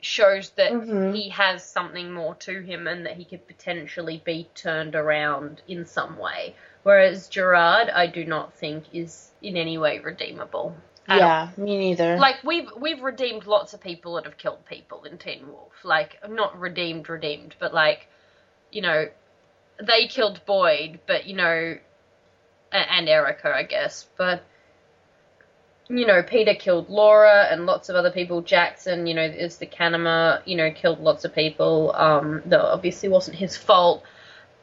[0.00, 1.14] shows that Mhm.
[1.16, 5.86] he has something more to him and that he could potentially be turned around in
[5.86, 6.54] some way.
[6.82, 10.76] Whereas Gerard, I do not think is in any way redeemable.
[11.08, 11.18] at all.
[11.18, 12.16] yeah, me neither.
[12.16, 15.72] Like we've we've redeemed lots of people that have killed people in Teen Wolf.
[15.84, 18.08] Like not redeemed, redeemed, but like
[18.72, 19.08] you know,
[19.82, 21.78] they killed Boyd, but you know,
[22.72, 24.08] and Erica, I guess.
[24.16, 24.44] But
[25.88, 28.42] you know, Peter killed Laura and lots of other people.
[28.42, 31.92] Jackson, you know, is the Kanima, you know, killed lots of people.
[31.94, 34.02] Um, that obviously wasn't his fault.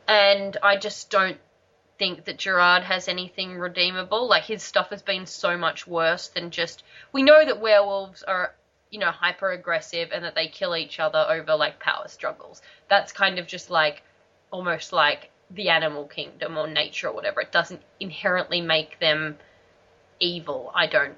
[0.08, 1.38] And I just don't
[1.98, 4.28] think that Gerard has anything redeemable.
[4.28, 6.84] Like his stuff has been so much worse than just.
[7.14, 8.54] We know that werewolves are,
[8.90, 12.62] you know, hyper aggressive and that they kill each other over like power struggles.
[12.90, 14.04] That's kind of just like
[14.54, 17.42] almost like the animal kingdom or nature or whatever.
[17.42, 19.38] It doesn't inherently make them
[20.20, 20.72] evil.
[20.74, 21.18] I don't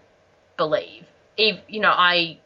[0.57, 1.05] believe.
[1.37, 2.39] Ev- you know, I.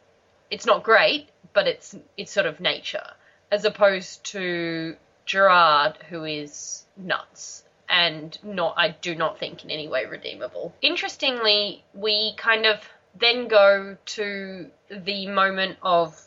[0.52, 3.08] It's not great, but it's it's sort of nature,
[3.52, 9.88] as opposed to Gerard, who is nuts and not I do not think in any
[9.88, 10.74] way redeemable.
[10.82, 12.78] Interestingly, we kind of
[13.20, 16.20] then go to the moment of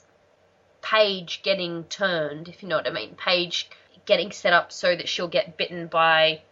[0.82, 3.14] Paige getting turned, if you know what I mean.
[3.16, 3.70] Paige
[4.06, 6.42] getting set up so that she'll get bitten by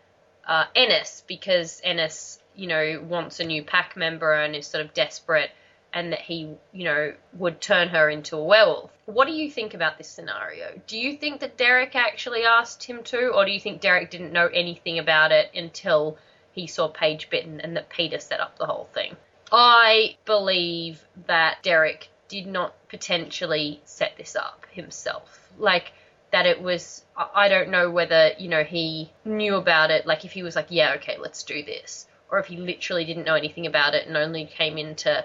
[0.46, 4.94] uh, Ennis because Ennis, you know, wants a new pack member and is sort of
[4.94, 5.50] desperate
[5.92, 8.90] and that he, you know, would turn her into a werewolf.
[9.06, 10.80] What do you think about this scenario?
[10.86, 14.32] Do you think that Derek actually asked him to, or do you think Derek didn't
[14.32, 16.16] know anything about it until
[16.52, 19.16] he saw Paige bitten and that Peter set up the whole thing?
[19.50, 25.48] I believe that Derek did not potentially set this up himself.
[25.58, 25.92] Like,
[26.32, 30.32] that it was, I don't know whether, you know, he knew about it, like if
[30.32, 33.66] he was like, yeah, okay, let's do this, or if he literally didn't know anything
[33.66, 35.24] about it and only came in to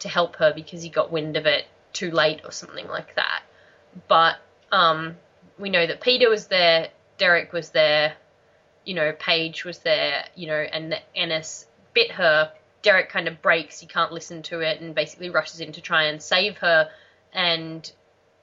[0.00, 3.42] to help her because he got wind of it too late or something like that.
[4.08, 4.36] But
[4.72, 5.16] um,
[5.58, 8.14] we know that Peter was there, Derek was there,
[8.84, 12.52] you know, Paige was there, you know, and Ennis bit her.
[12.82, 16.04] Derek kind of breaks, he can't listen to it, and basically rushes in to try
[16.04, 16.90] and save her.
[17.32, 17.90] And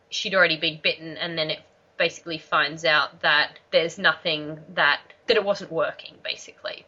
[0.09, 1.59] she'd already been bitten, and then it
[1.97, 6.85] basically finds out that there's nothing that that it wasn't working, basically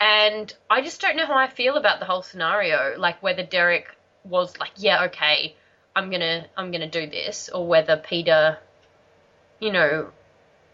[0.00, 2.94] and I just don't know how I feel about the whole scenario.
[2.98, 3.86] Like whether Derek
[4.24, 5.56] was like, yeah, okay,
[5.96, 8.58] I'm gonna I'm gonna do this, or whether Peter,
[9.60, 10.10] you know,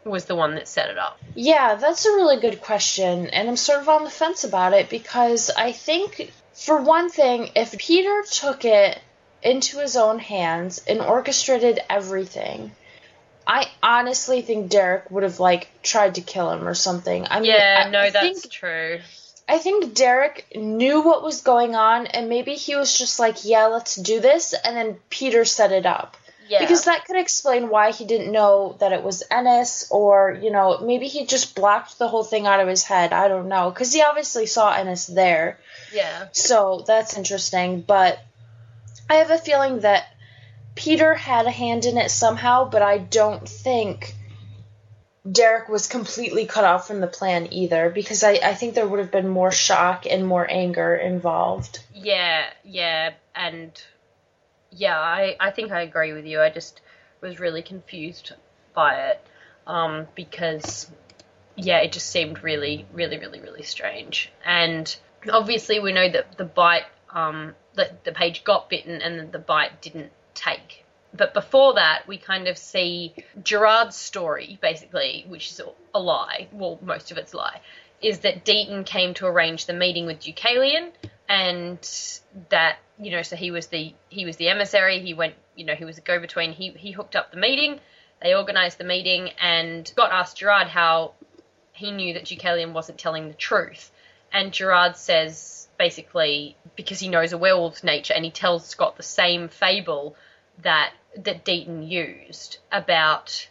[0.05, 1.21] was the one that set it up.
[1.35, 4.89] Yeah, that's a really good question, and I'm sort of on the fence about it
[4.89, 8.99] because I think, for one thing, if Peter took it
[9.43, 12.73] into his own hands and orchestrated everything.
[13.51, 17.27] I honestly think Derek would have like tried to kill him or something.
[17.29, 19.01] I mean, yeah, I, no, I that's think, true.
[19.49, 23.67] I think Derek knew what was going on, and maybe he was just like, "Yeah,
[23.67, 26.17] let's do this," and then Peter set it up.
[26.47, 30.51] Yeah, Because that could explain why he didn't know that it was Ennis, or, you
[30.51, 33.13] know, maybe he just blocked the whole thing out of his head.
[33.13, 33.71] I don't know.
[33.71, 35.59] Because he obviously saw Ennis there.
[35.93, 37.83] yeah, So that's interesting.
[37.83, 38.19] But
[39.09, 40.07] I have a feeling that
[40.75, 44.15] Peter had a hand in it somehow, but I don't think
[45.31, 49.01] Derek was completely cut off from the plan either, because I, I think there would
[49.01, 51.81] have been more shock and more anger involved.
[51.95, 53.71] yeah, yeah, and
[54.71, 56.41] yeah, I I think I agree with you.
[56.41, 56.81] I just
[57.21, 58.33] was really confused
[58.73, 59.27] by it
[59.67, 60.91] um, because
[61.57, 64.33] yeah, it just seemed really, really, really, really strange.
[64.45, 64.95] And
[65.31, 69.83] obviously, we know that the bite, um, that the Paige got bitten and the bite
[69.83, 70.85] didn't take.
[71.13, 75.61] But before that, we kind of see Gerard's story, basically, which is
[75.95, 76.49] a lie.
[76.53, 77.61] Well, most of it's a lie.
[78.01, 80.93] Is that Deaton came to arrange the meeting with Deucalion,
[81.29, 81.79] and
[82.49, 85.01] that you know, so he was the he was the emissary.
[85.01, 86.53] He went, you know, he was a go-between.
[86.53, 87.81] He he hooked up the meeting.
[88.23, 91.13] They organised the meeting, and got asked Gerard how
[91.73, 93.91] he knew that Deucalion wasn't telling the truth.
[94.33, 99.03] And Gerard says basically because he knows a werewolf's nature, and he tells Scott the
[99.03, 100.15] same fable
[100.63, 103.49] that that Deaton used about.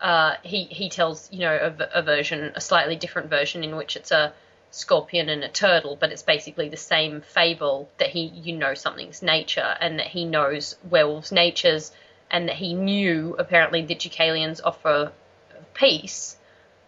[0.00, 3.96] Uh, he he tells you know a, a version, a slightly different version in which
[3.96, 4.32] it's a
[4.70, 9.22] scorpion and a turtle, but it's basically the same fable that he you know something's
[9.22, 11.92] nature and that he knows werewolves' natures
[12.30, 15.12] and that he knew apparently the Deucalion's offer
[15.52, 16.36] of peace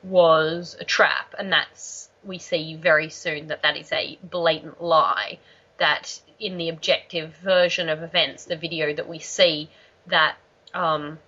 [0.03, 5.39] was a trap, and that's we see very soon that that is a blatant lie.
[5.79, 9.71] That in the objective version of events, the video that we see,
[10.09, 10.37] that
[10.75, 11.19] um,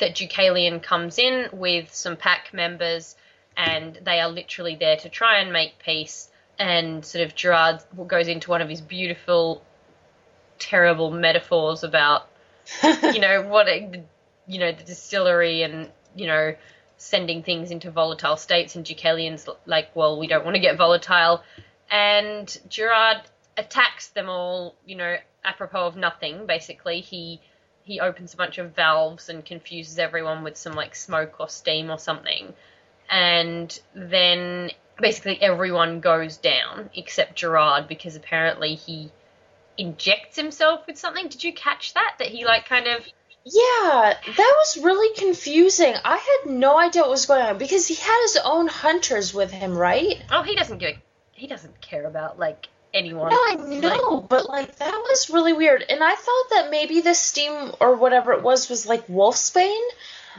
[0.00, 3.14] that Deucalion comes in with some pack members,
[3.56, 6.30] and they are literally there to try and make peace.
[6.58, 9.62] And sort of Gerard goes into one of his beautiful,
[10.58, 12.28] terrible metaphors about
[12.82, 14.02] you know what a,
[14.46, 16.54] you know the distillery and you know
[16.96, 21.42] sending things into volatile states and Deucalion's like well we don't want to get volatile
[21.90, 23.20] and Gerard
[23.56, 27.40] attacks them all you know apropos of nothing basically he
[27.84, 31.90] he opens a bunch of valves and confuses everyone with some like smoke or steam
[31.90, 32.52] or something
[33.08, 34.70] and then
[35.00, 39.10] basically everyone goes down except Gerard because apparently he
[39.78, 41.28] injects himself with something.
[41.28, 42.16] Did you catch that?
[42.18, 43.06] That he like kind of
[43.44, 45.94] Yeah, that was really confusing.
[46.04, 49.50] I had no idea what was going on because he had his own hunters with
[49.50, 50.22] him, right?
[50.30, 50.96] oh he doesn't give
[51.32, 53.30] he doesn't care about like anyone.
[53.30, 55.84] No, I know, but like that was really weird.
[55.88, 59.88] And I thought that maybe the steam or whatever it was was like wolfsbane.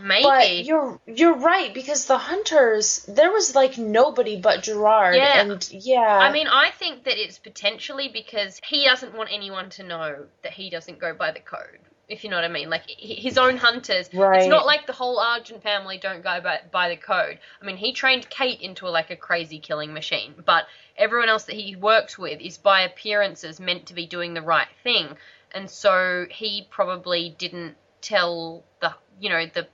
[0.01, 0.23] Maybe.
[0.23, 5.41] But you're you're right because the hunters there was like nobody but Gerard Yeah.
[5.41, 6.17] and yeah.
[6.17, 10.53] I mean, I think that it's potentially because he doesn't want anyone to know that
[10.53, 11.79] he doesn't go by the code.
[12.09, 14.09] If you know what I mean, like his own hunters.
[14.13, 14.41] Right.
[14.41, 17.39] It's not like the whole Argent family don't go by, by the code.
[17.61, 20.65] I mean, he trained Kate into like a crazy killing machine, but
[20.97, 24.67] everyone else that he works with is by appearances meant to be doing the right
[24.83, 25.17] thing,
[25.51, 29.67] and so he probably didn't tell the you know the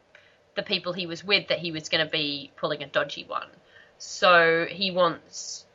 [0.56, 3.48] the people he was with that he was going to be pulling a dodgy one.
[3.98, 5.66] So he wants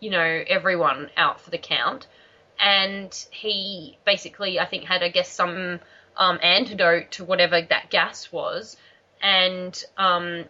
[0.00, 2.06] you know, everyone out for the count.
[2.58, 5.80] And he basically, I think, had, I guess, some
[6.16, 8.76] um, antidote to whatever that gas was.
[9.22, 10.44] And um,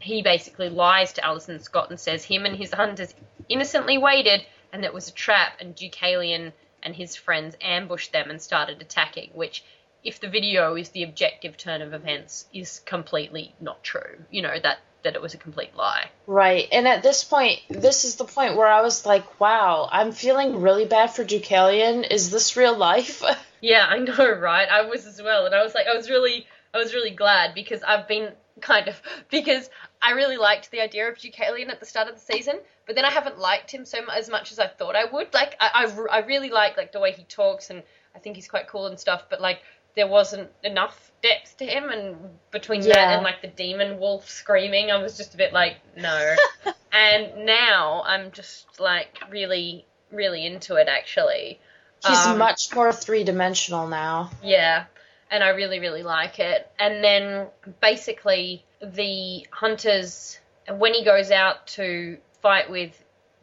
[0.00, 3.14] he basically lies to Allison Scott and says him and his hunters
[3.48, 5.54] innocently waited and that it was a trap.
[5.60, 6.52] And Deucalion
[6.82, 9.64] and his friends ambushed them and started attacking, which,
[10.02, 14.24] if the video is the objective turn of events, is completely not true.
[14.30, 16.08] You know, that, that it was a complete lie.
[16.26, 16.68] Right.
[16.72, 20.62] And at this point, this is the point where I was like, wow, I'm feeling
[20.62, 22.10] really bad for Deucalion.
[22.10, 23.22] Is this real life?
[23.60, 24.68] Yeah, I know, right?
[24.68, 27.54] I was as well, and I was like, I was really, I was really glad
[27.54, 29.00] because I've been kind of
[29.30, 29.70] because
[30.02, 33.04] I really liked the idea of Deucalion at the start of the season, but then
[33.04, 35.32] I haven't liked him so as much as I thought I would.
[35.32, 37.82] Like, I, I really like like the way he talks, and
[38.14, 39.24] I think he's quite cool and stuff.
[39.30, 39.60] But like,
[39.96, 42.16] there wasn't enough depth to him, and
[42.50, 46.36] between that and like the demon wolf screaming, I was just a bit like, no.
[46.92, 51.60] and now I'm just like really, really into it actually.
[52.06, 54.30] He's Um, much more three dimensional now.
[54.42, 54.84] Yeah,
[55.30, 56.70] and I really, really like it.
[56.78, 57.48] And then
[57.80, 62.92] basically, the hunters, when he goes out to fight with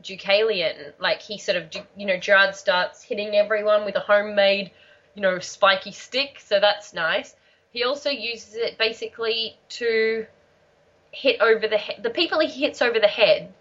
[0.02, 1.66] Deucalion, like he sort of,
[1.96, 4.72] you know, Gerard starts hitting everyone with a homemade,
[5.14, 7.36] you know, spiky stick, so that's nice.
[7.72, 10.26] He also uses it basically to
[11.12, 12.02] hit over the head.
[12.02, 13.54] The people he hits over the head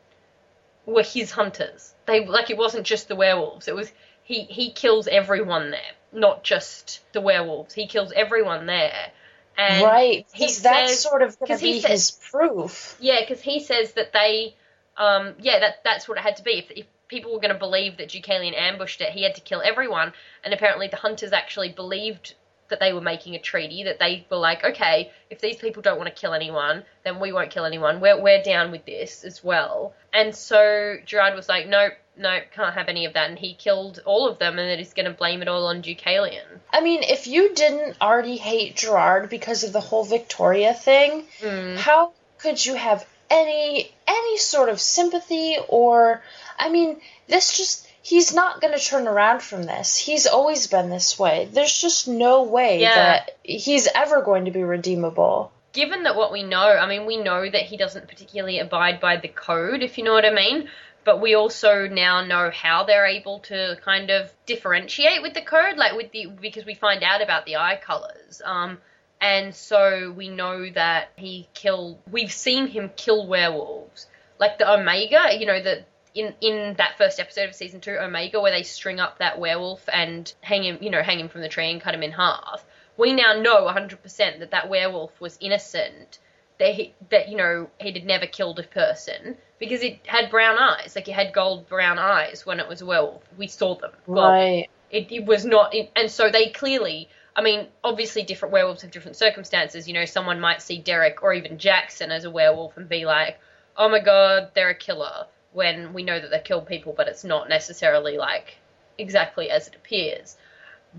[0.86, 1.94] were his hunters.
[2.06, 3.68] They like it wasn't just the werewolves.
[3.68, 3.90] It was
[4.26, 7.72] he he kills everyone there, not just the werewolves.
[7.72, 9.12] He kills everyone there.
[9.58, 10.26] And right.
[10.34, 12.96] he Because that's sort of going to he be says- his proof.
[13.00, 14.54] yeah, because he says that they,
[14.98, 16.58] um, yeah, that that's what it had to be.
[16.58, 19.62] If, if people were going to believe that Deucalion ambushed it, he had to kill
[19.64, 20.12] everyone.
[20.44, 22.34] And apparently, the hunters actually believed
[22.68, 23.84] that they were making a treaty.
[23.84, 27.32] That they were like, okay, if these people don't want to kill anyone, then we
[27.32, 28.00] won't kill anyone.
[28.00, 29.94] We're we're down with this as well.
[30.12, 33.28] And so Gerard was like, nope, nope, can't have any of that.
[33.30, 35.82] And he killed all of them, and that he's going to blame it all on
[35.82, 36.44] Deucalion.
[36.72, 41.76] I mean, if you didn't already hate Gerard because of the whole Victoria thing, Mm.
[41.76, 46.22] how could you have any any sort of sympathy or
[46.58, 49.96] I mean, this just he's not going to turn around from this.
[49.96, 51.48] He's always been this way.
[51.52, 52.94] There's just no way Yeah.
[52.94, 55.50] that he's ever going to be redeemable.
[55.72, 59.16] given that what we know, I mean, we know that he doesn't particularly abide by
[59.18, 60.70] the code, if you know what I mean.
[61.06, 65.76] But we also now know how they're able to kind of differentiate with the code,
[65.76, 68.42] like with the because we find out about the eye colors.
[68.44, 68.78] Um,
[69.20, 72.00] and so we know that he killed.
[72.10, 74.08] We've seen him kill werewolves,
[74.40, 75.38] like the Omega.
[75.38, 78.98] You know the in in that first episode of season two, Omega, where they string
[78.98, 81.94] up that werewolf and hang him, you know, hang him from the tree and cut
[81.94, 82.64] him in half.
[82.96, 86.18] We now know 100% that that werewolf was innocent.
[86.58, 90.58] That he, that you know he had never killed a person because it had brown
[90.58, 93.22] eyes, like it had gold brown eyes when it was a werewolf.
[93.38, 93.92] We saw them.
[94.06, 94.68] Well, Right.
[94.90, 99.16] it, it was not and so they clearly i mean obviously different werewolves have different
[99.16, 103.04] circumstances you know someone might see derek or even jackson as a werewolf and be
[103.04, 103.38] like
[103.76, 107.24] oh my god they're a killer when we know that they kill people but it's
[107.24, 108.56] not necessarily like
[108.96, 110.36] exactly as it appears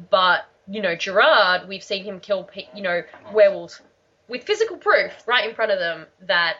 [0.09, 3.01] but you know gerard we've seen him kill pe- you know
[3.33, 3.81] werewolves
[4.27, 6.57] with physical proof right in front of them that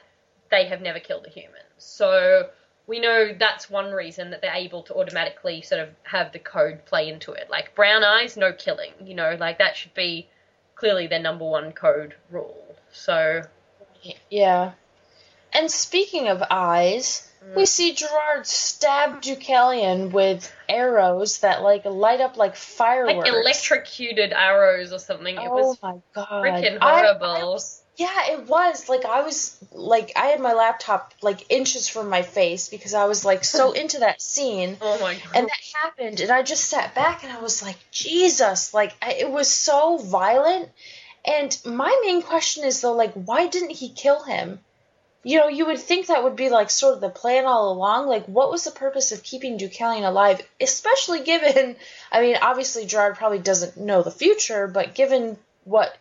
[0.50, 2.50] they have never killed a human so
[2.88, 6.86] we know that's one reason that they're able to automatically sort of have the code
[6.86, 7.50] play into it.
[7.50, 8.92] Like brown eyes, no killing.
[9.04, 10.28] You know, like that should be
[10.76, 12.76] clearly their number one code rule.
[12.94, 13.44] So
[14.30, 14.72] Yeah.
[15.52, 17.56] And speaking of eyes, mm.
[17.56, 23.30] We see Gerard stab Deucalion with arrows that like light up like fireworks.
[23.30, 25.36] Like electrocuted arrows or something.
[25.36, 26.30] It oh was my god.
[26.30, 27.26] freaking I- horrible.
[27.26, 28.88] I was- yeah, it was.
[28.88, 33.06] Like I was like I had my laptop like inches from my face because I
[33.06, 34.78] was like so into that scene.
[34.80, 35.36] oh my god.
[35.36, 38.74] And that happened, and I just sat back and I was like, Jesus!
[38.74, 40.70] Like I, it was so violent.
[41.26, 44.60] And my main question is though, like, why didn't he kill him?
[45.24, 48.08] You know, you would think that would be like sort of the plan all along.
[48.08, 50.40] Like, what was the purpose of keeping Deucalion alive?
[50.62, 51.76] Especially given,
[52.12, 55.98] I mean, obviously Gerard probably doesn't know the future, but given what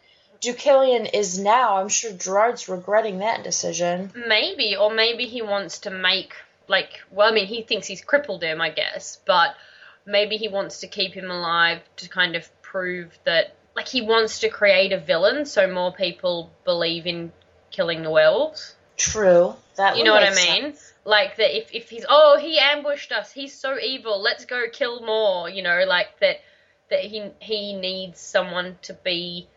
[0.47, 4.13] Deucalion is now, I'm sure Gerard's regretting that decision.
[4.29, 6.35] Maybe, or maybe he wants to make
[6.69, 9.57] like well, I mean, he thinks he's crippled him, I guess, but
[10.05, 14.41] maybe he wants to keep him alive to kind of prove that like he wants
[14.41, 17.33] to create a villain so more people believe in
[17.71, 18.75] killing the werewolves.
[18.97, 19.55] True.
[19.77, 20.75] That You know what I mean?
[20.75, 20.93] sense.
[21.05, 25.01] Like that if if he's oh, he ambushed us, he's so evil, let's go kill
[25.01, 26.41] more, you know, like that
[26.89, 29.49] that he he needs someone to be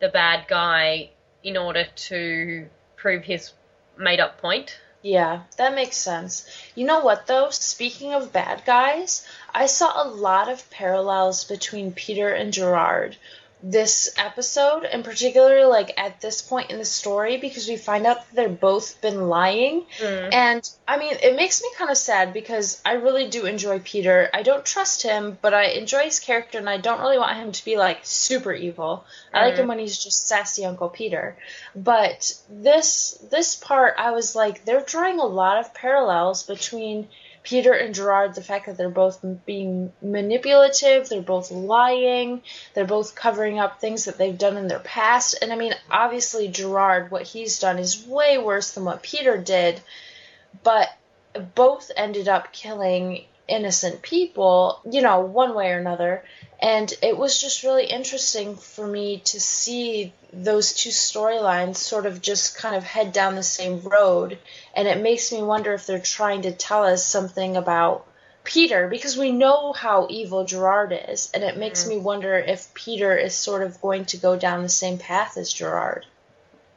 [0.00, 1.10] the bad guy
[1.42, 3.52] in order to prove his
[3.96, 4.78] made up point.
[5.02, 6.46] Yeah, that makes sense.
[6.74, 7.50] You know what though?
[7.50, 13.16] Speaking of bad guys, I saw a lot of parallels between Peter and Gerard
[13.62, 18.18] this episode, and particularly like at this point in the story, because we find out
[18.18, 19.84] that they've both been lying.
[19.98, 20.32] Mm.
[20.32, 24.30] And I mean, it makes me kind of sad because I really do enjoy Peter.
[24.32, 27.52] I don't trust him, but I enjoy his character, and I don't really want him
[27.52, 29.04] to be like super evil.
[29.34, 29.58] I like Mhm.
[29.58, 31.36] him when he's just sassy Uncle Peter.
[31.74, 37.08] But this this part, I was like, they're drawing a lot of parallels between
[37.48, 38.34] Peter and Gerard.
[38.34, 42.42] The fact that they're both being manipulative, they're both lying,
[42.74, 45.38] they're both covering up things that they've done in their past.
[45.40, 49.80] And I mean, obviously, Gerard, what he's done is way worse than what Peter did,
[50.62, 50.90] but
[51.54, 56.22] both ended up killing innocent people, you know, one way or another.
[56.60, 62.20] And it was just really interesting for me to see those two storylines sort of
[62.20, 64.38] just kind of head down the same road.
[64.74, 68.06] And it makes me wonder if they're trying to tell us something about
[68.44, 71.30] Peter, because we know how evil Gerard is.
[71.34, 71.90] And it makes mm-hmm.
[71.90, 75.52] me wonder if Peter is sort of going to go down the same path as
[75.52, 76.06] Gerard.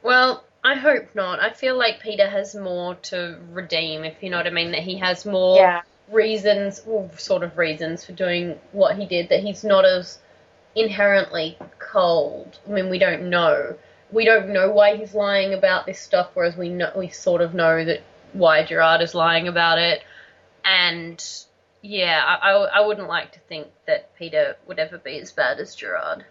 [0.04, 1.40] Well, I hope not.
[1.40, 4.82] I feel like Peter has more to redeem, if you know what I mean, that
[4.82, 5.82] he has more Yeah.
[6.12, 10.20] Reasons, well, sort of reasons for doing what he did, that he's not as
[10.76, 12.60] inherently cold.
[12.68, 13.76] I mean, we don't know.
[14.12, 17.54] We don't know why he's lying about this stuff, whereas we know we sort of
[17.54, 18.02] know that
[18.34, 20.04] why Gerard is lying about it.
[20.66, 21.24] And
[21.82, 25.60] yeah, I, I, I wouldn't like to think that Peter would ever be as bad
[25.60, 26.26] as Gerard.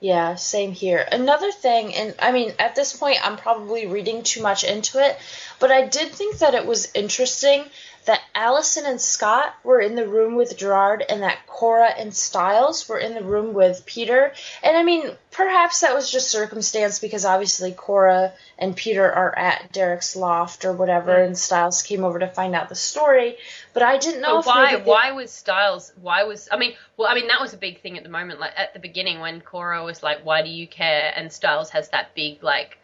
[0.00, 1.06] Yeah, same here.
[1.12, 5.16] Another thing, and I mean, at this point, I'm probably reading too much into it,
[5.60, 7.64] but I did think that it was interesting
[8.04, 12.88] that Allison and Scott were in the room with Gerard and that Cora and Stiles
[12.88, 14.32] were in the room with Peter.
[14.62, 19.70] And I mean, perhaps that was just circumstance because obviously Cora and Peter are at
[19.72, 21.26] Derek's loft or whatever, mm.
[21.26, 23.36] and Stiles came over to find out the story.
[23.72, 24.76] But I didn't know why?
[24.76, 25.92] they- Why was Stiles?
[26.00, 26.48] Why was?
[26.50, 28.40] I mean, well, I mean that was a big thing at the moment.
[28.40, 31.88] Like at the beginning when Cora was like, "Why do you care?" and Stiles has
[31.90, 32.78] that big like,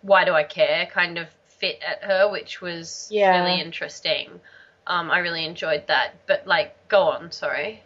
[0.00, 1.28] "Why do I care?" kind of
[1.58, 3.42] fit at her, which was Yeah.
[3.42, 4.40] really interesting.
[4.86, 6.14] Um, I really enjoyed that.
[6.26, 7.32] But like, go on.
[7.32, 7.82] Sorry.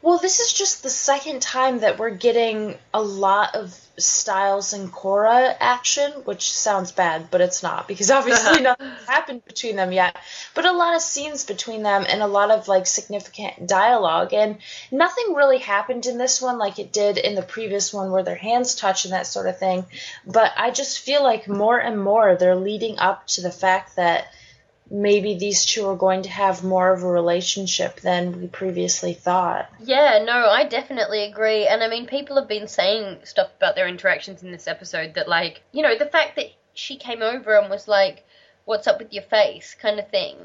[0.00, 4.92] Well, this is just the second time that we're getting a lot of Stiles and
[4.92, 10.16] Cora action, which sounds bad, but it's not because obviously nothing's happened between them yet.
[10.54, 14.58] But a lot of scenes between them and a lot of like significant dialogue, and
[14.92, 18.36] nothing really happened in this one like it did in the previous one where their
[18.36, 19.84] hands touch and that sort of thing.
[20.24, 24.28] But I just feel like more and more they're leading up to the fact that
[24.90, 29.70] maybe these two are going to have more of a relationship than we previously thought.
[29.80, 31.66] Yeah, no, I definitely agree.
[31.66, 35.28] And I mean, people have been saying stuff about their interactions in this episode that,
[35.28, 38.24] like, you know, the fact that she came over and was like,
[38.64, 39.74] What's up with your face?
[39.80, 40.36] kind of thing.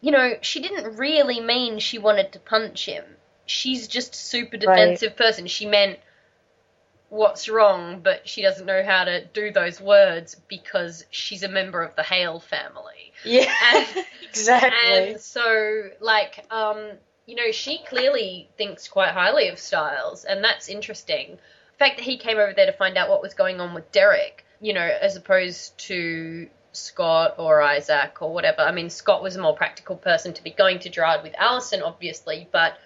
[0.00, 3.04] You know, she didn't really mean she wanted to punch him.
[3.44, 5.46] She's just a super defensive person.
[5.48, 5.98] She meant,
[7.08, 11.82] What's wrong, but she doesn't know how to do those words because she's a member
[11.82, 12.95] of the Hale family.
[13.24, 15.10] Yeah, And- exactly.
[15.12, 16.90] And so, like, um,
[17.26, 21.32] you know, she clearly thinks quite highly of Stiles, and that's interesting.
[21.32, 23.90] The fact that he came over there to find out what was going on with
[23.92, 28.60] Derek, you know, as opposed to Scott or Isaac or whatever.
[28.60, 31.82] I mean, Scott was a more practical person to be going to Gerard with Allison,
[31.82, 32.78] obviously, but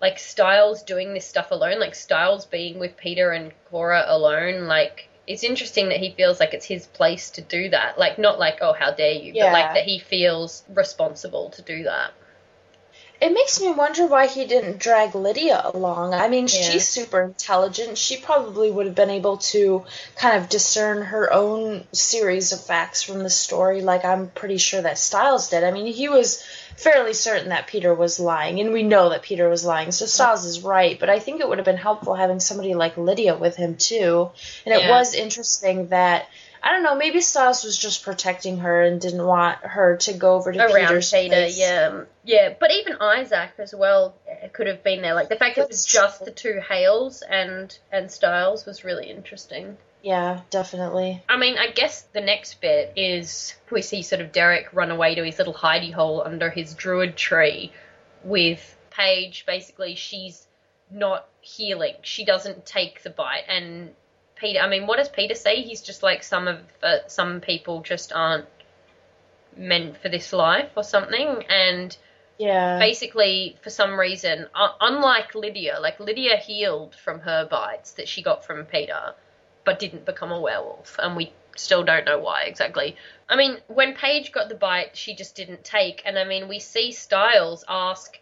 [0.00, 5.08] like Stiles doing this stuff alone, like Stiles being with Peter and Cora alone, like
[5.32, 7.98] it's interesting that he feels like it's his place to do that.
[7.98, 9.46] Like not like oh how dare you, Yeah.
[9.46, 12.12] but like that he feels responsible to do that.
[13.22, 16.12] It makes me wonder why he didn't drag Lydia along.
[16.12, 16.60] I mean, Yeah.
[16.70, 17.96] she's super intelligent.
[17.96, 19.84] She probably would have been able to
[20.16, 24.82] kind of discern her own series of facts from the story, like I'm pretty sure
[24.82, 25.62] that Stiles did.
[25.62, 26.42] I mean, he was
[26.76, 30.44] fairly certain that Peter was lying, and we know that Peter was lying, so Stiles
[30.44, 30.98] is right.
[30.98, 34.30] But I think it would have been helpful having somebody like Lydia with him, too.
[34.66, 36.26] And it was interesting that.
[36.62, 36.94] I don't know.
[36.94, 40.88] Maybe Stiles was just protecting her and didn't want her to go over to Around
[40.88, 41.58] Peter's Peter, place.
[41.58, 42.54] yeah, yeah.
[42.58, 45.14] But even Isaac as well uh, could have been there.
[45.14, 46.24] Like the fact that it was That's just true.
[46.26, 49.76] the two Hales and and Stiles was really interesting.
[50.02, 51.22] Yeah, definitely.
[51.28, 55.14] I mean, I guess the next bit is we see sort of Derek run away
[55.14, 57.72] to his little hidey hole under his druid tree
[58.24, 59.44] with Paige.
[59.46, 60.46] Basically, she's
[60.90, 61.94] not healing.
[62.02, 63.44] She doesn't take the bite.
[63.48, 63.90] And
[64.42, 65.62] Peter, I mean, what does Peter say?
[65.62, 68.46] He's just like some of uh, some people just aren't
[69.56, 71.44] meant for this life or something.
[71.48, 71.96] And
[72.38, 72.78] Yeah.
[72.78, 78.22] basically for some reason uh, unlike lydia like lydia healed from her bites that she
[78.22, 79.14] got from peter
[79.64, 82.96] but didn't become a werewolf and we still don't know why exactly
[83.28, 86.58] i mean when paige got the bite she just didn't take and i mean we
[86.58, 88.18] see stiles ask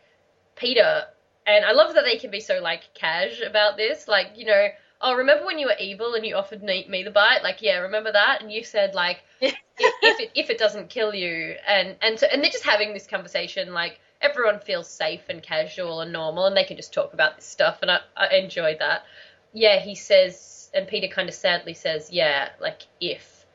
[0.56, 1.04] peter
[1.46, 4.68] and i love that they can be so like cash about this like you know
[5.00, 7.42] oh remember when you were evil and you offered me, me the bite?
[7.42, 8.42] Like yeah remember that?
[8.42, 11.54] And you said like if, if it if it doesn't kill you.
[11.66, 16.00] And and so and they're just having this conversation like everyone feels safe and casual
[16.00, 19.04] and normal and they can just talk about this stuff and I, I enjoy that.
[19.52, 23.46] Yeah he says and peter kind of sadly says yeah like if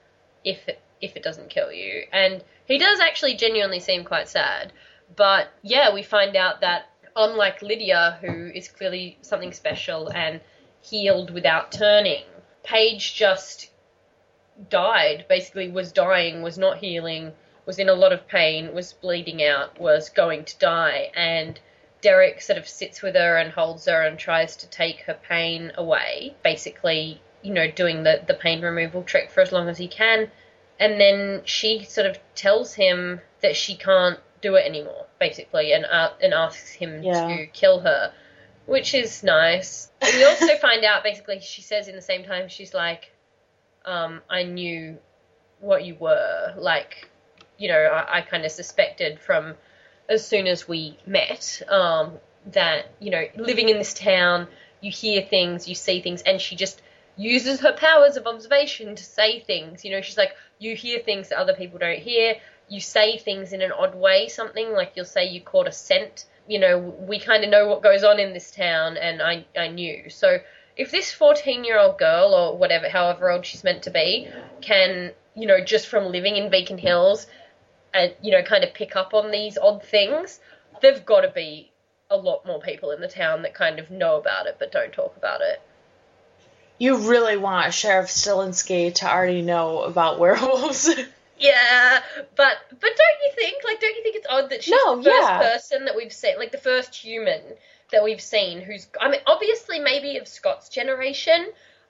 [0.44, 2.04] if it if it doesn't kill you.
[2.12, 4.74] And he does actually genuinely seem quite sad
[5.16, 10.42] but yeah we find out that unlike lydia who is clearly something special and
[10.90, 12.24] healed without turning
[12.66, 13.70] paige just
[14.70, 17.32] died, basically was dying, was not healing,
[17.66, 21.60] was in a lot of pain, was bleeding out, was going to die, and
[22.02, 25.72] Derek sort of sits with her and holds her and tries to take her pain
[25.76, 29.88] away, basically, you know, doing the, the pain removal trick for as long as he
[29.88, 30.30] can.
[30.80, 35.86] And then she sort of tells him that she can't do it anymore, basically, and
[35.86, 37.28] uh, and asks him Yeah.
[37.28, 38.12] to kill her,
[38.66, 39.92] which is nice.
[40.02, 43.12] We also find out, basically, she says in the same time, she's like,
[43.86, 44.98] um, I knew
[45.60, 46.54] what you were.
[46.58, 47.10] Like,
[47.58, 49.56] you know, I, I kind of suspected from
[50.10, 52.14] as soon as we met um,
[52.52, 54.48] that, you know, living in this town,
[54.82, 56.82] you hear things, you see things, and she just
[57.18, 59.86] uses her powers of observation to say things.
[59.86, 62.36] You know, she's like, you hear things that other people don't hear.
[62.68, 66.26] You say things in an odd way, something like you'll say you caught a scent.
[66.48, 69.68] You know, we kind of know what goes on in this town, and I, I
[69.68, 70.10] knew.
[70.10, 70.38] So
[70.78, 74.30] if this 14 year old girl, or whatever, however old she's meant to be,
[74.62, 77.28] can, you know, just from living in Beacon Hills,
[77.94, 80.40] and, you know, kind of pick up on these odd things,
[80.82, 81.72] there've got to be
[82.10, 84.94] a lot more people in the town that kind of know about it but don't
[84.94, 85.62] talk about it.
[86.78, 90.90] You really want Sheriff Stilinski to already know about werewolves.
[91.38, 92.00] Yeah,
[92.36, 95.04] but but don't you think like don't you think it's odd that she's No, the
[95.04, 95.40] first yeah.
[95.40, 97.42] person that we've seen like the first human
[97.92, 101.48] that we've seen who's I mean obviously maybe of Scott's generation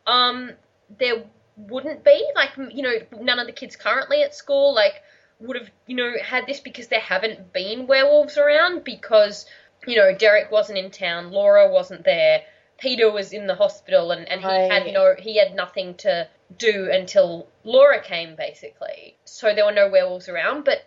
[0.07, 0.51] um
[0.97, 1.23] there
[1.57, 5.01] wouldn't be like you know none of the kids currently at school like
[5.39, 9.45] would have you know had this because there haven't been werewolves around because
[9.85, 12.41] you know Derek wasn't in town Laura wasn't there
[12.77, 16.27] Peter was in the hospital and, and he had no he had nothing to
[16.57, 19.15] do until Laura came basically.
[19.26, 20.85] So there were no werewolves around but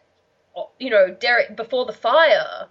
[0.57, 2.69] uh, you know Derek before the fire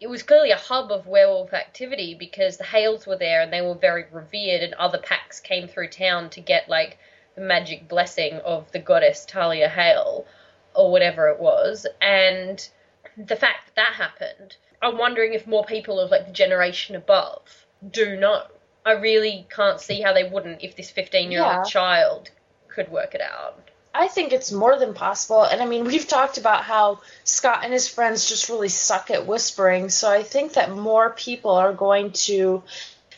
[0.00, 3.62] it was clearly a hub of werewolf activity because the Hales were there and they
[3.62, 6.98] were very revered and other packs came through town to get like
[7.36, 10.26] the magic blessing of the goddess Talia Hale
[10.74, 11.86] or whatever it was.
[12.02, 12.68] And
[13.16, 17.63] the fact that that happened I'm wondering if more people of like the generation above
[17.90, 18.42] do know
[18.86, 22.30] I really can't see how they wouldn't if this 15 year old child
[22.68, 23.58] could work it out
[23.94, 25.44] I think it's more than possible.
[25.44, 29.26] And I mean, we've talked about how Scott and his friends just really suck at
[29.26, 29.88] whispering.
[29.88, 32.64] So I think that more people are going to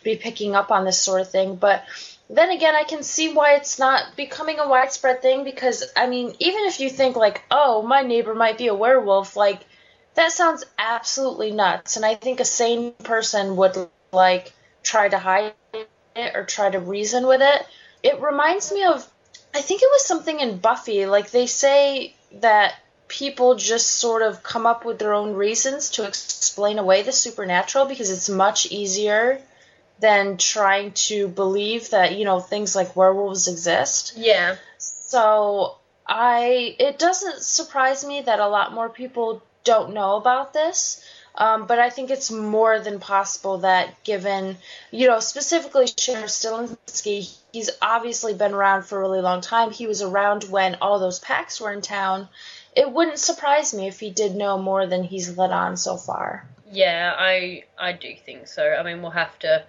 [0.04, 1.56] be picking up on this sort of thing.
[1.56, 1.82] But
[2.28, 6.34] then again, I can see why it's not becoming a widespread thing because, I mean,
[6.40, 9.60] even if you think, like, oh, my neighbor might be a werewolf, like,
[10.14, 11.96] that sounds absolutely nuts.
[11.96, 13.76] And I think a sane person would,
[14.12, 14.52] like,
[14.86, 17.66] try to hide it or try to reason with it.
[18.02, 19.06] It reminds me of
[19.54, 21.06] I think it was something in Buffy.
[21.06, 22.74] Like they say that
[23.08, 27.86] people just sort of come up with their own reasons to explain away the supernatural
[27.86, 29.40] because it's much easier
[29.98, 34.14] than trying to believe that, you know, things like werewolves exist.
[34.16, 34.56] Yeah.
[34.78, 41.02] So I it doesn't surprise me that a lot more people don't know about this.
[41.38, 44.56] Um, but I think it's more than possible that given,
[44.90, 49.70] you know, specifically Sheriff Stilinski, he's obviously been around for a really long time.
[49.70, 52.28] He was around when all those packs were in town.
[52.74, 56.48] It wouldn't surprise me if he did know more than he's let on so far.
[56.70, 58.68] Yeah, I I do think so.
[58.68, 59.64] I mean, we'll have to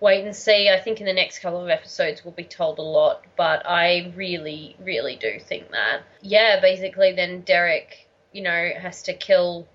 [0.00, 0.68] wait and see.
[0.68, 4.12] I think in the next couple of episodes we'll be told a lot, but I
[4.14, 6.02] really, really do think that.
[6.20, 9.66] Yeah, basically, then Derek, you know, has to kill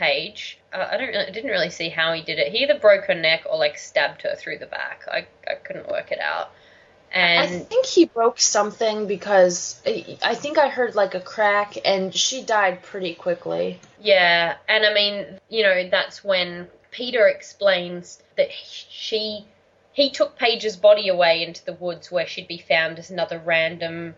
[0.00, 0.58] Paige.
[0.72, 2.50] Uh, I don't, I didn't really see how he did it.
[2.50, 5.02] He either broke her neck or like stabbed her through the back.
[5.06, 6.50] I, I couldn't work it out.
[7.12, 11.76] And I think he broke something because I I think I heard like a crack
[11.84, 13.80] and she died pretty quickly.
[14.00, 19.44] Yeah, and I mean, you know, that's when Peter explains that she
[19.92, 24.14] he took Paige's body away into the woods where she'd be found as another random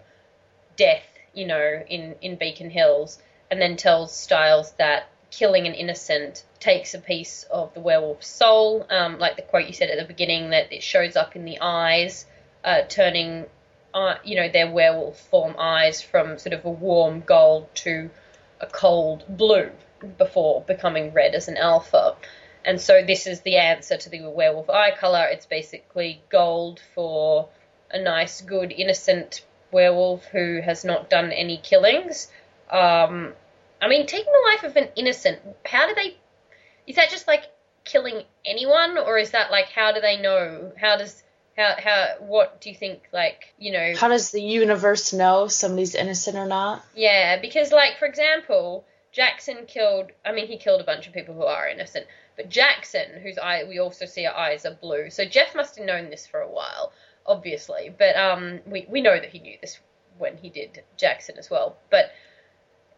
[0.76, 3.18] death, you know, in in Beacon Hills,
[3.50, 8.86] and then tells Stiles that killing an innocent takes a piece of the werewolf's soul,
[8.90, 11.58] um, like the quote you said at the beginning that it shows up in the
[11.60, 12.26] eyes,
[12.62, 13.46] uh, turning,
[13.94, 18.10] uh, you know, their werewolf form eyes from sort of a warm gold to
[18.60, 19.70] a cold blue
[20.18, 22.14] before becoming red as an alpha.
[22.64, 25.24] And so this is the answer to the werewolf eye color.
[25.24, 27.48] It's basically gold for
[27.90, 32.28] a nice, good, innocent werewolf who has not done any killings.
[32.70, 33.32] Um,
[33.82, 36.16] I mean, taking the life of an innocent, how do they.
[36.86, 37.44] Is that just like
[37.84, 40.72] killing anyone, or is that like how do they know?
[40.80, 41.22] How does.
[41.54, 43.92] How, how, what do you think, like, you know.
[43.94, 46.82] How does the universe know somebody's innocent or not?
[46.96, 50.12] Yeah, because, like, for example, Jackson killed.
[50.24, 52.06] I mean, he killed a bunch of people who are innocent,
[52.36, 55.10] but Jackson, whose eye we also see her eyes are blue.
[55.10, 56.92] So Jeff must have known this for a while,
[57.26, 57.94] obviously.
[57.96, 59.78] But um, we we know that he knew this
[60.16, 61.76] when he did Jackson as well.
[61.90, 62.12] But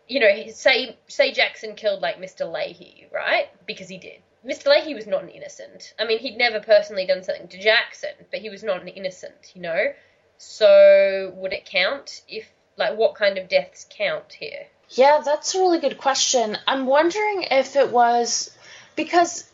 [0.08, 2.50] you know, say say Jackson killed like Mr.
[2.50, 3.48] Lahey, right?
[3.66, 4.20] Because he did.
[4.46, 4.66] Mr.
[4.66, 5.94] Lahey was not an innocent.
[5.98, 9.52] I mean, he'd never personally done something to Jackson, but he was not an innocent,
[9.54, 9.92] you know.
[10.36, 14.66] So would it count if like what kind of deaths count here?
[14.90, 16.58] Yeah, that's a really good question.
[16.66, 18.50] I'm wondering if it was
[18.96, 19.50] because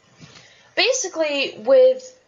[0.74, 2.18] basically with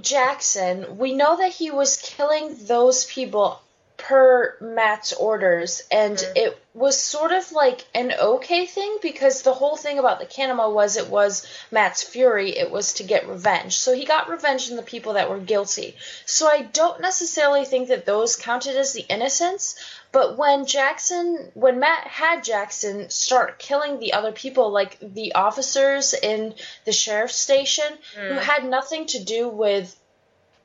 [0.00, 3.60] Jackson, we know that he was killing those people
[4.08, 6.32] per Matt's orders, and Mhm.
[6.36, 10.72] it was sort of like an okay thing because the whole thing about the Kanima
[10.72, 13.76] was it was Matt's fury, it was to get revenge.
[13.78, 15.94] So he got revenge on the people that were guilty.
[16.24, 19.74] So I don't necessarily think that those counted as the innocents,
[20.10, 26.14] but when Jackson, when Matt had Jackson start killing the other people, like the officers
[26.14, 26.54] in
[26.86, 28.38] the sheriff's station, who Mm.
[28.40, 29.94] had nothing to do with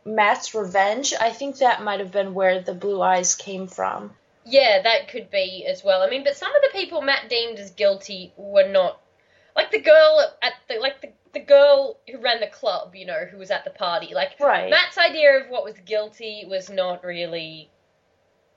[0.06, 4.12] Matt's revenge, I think that might have been where the blue eyes came from.
[4.46, 6.02] Yeah, that could be as well.
[6.02, 9.00] I mean, but some of the people Matt deemed as guilty were not
[9.56, 13.26] like the girl at the like the, the girl who ran the club, you know,
[13.30, 14.14] who was at the party.
[14.14, 14.70] Like Right.
[14.70, 17.70] Matt's idea of what was guilty was not really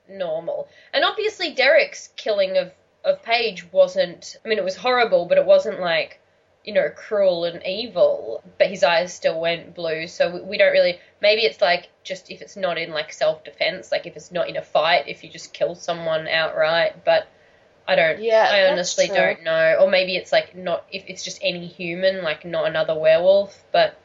[0.09, 0.67] normal.
[0.93, 2.71] And obviously Derek's killing of
[3.05, 6.19] of Paige wasn't I mean it was horrible, but it wasn't like
[6.67, 10.05] you know, cruel and evil, but his eyes still went blue.
[10.05, 10.99] So we, we don't really.
[11.21, 14.49] Maybe it's like just if it's not in like self defense, like if it's not
[14.49, 17.05] in a fight, if you just kill someone outright.
[17.05, 17.29] But
[17.87, 18.21] I don't.
[18.21, 19.77] Yeah, I honestly don't know.
[19.79, 23.63] Or maybe it's like not if it's just any human, like not another werewolf.
[23.71, 23.97] But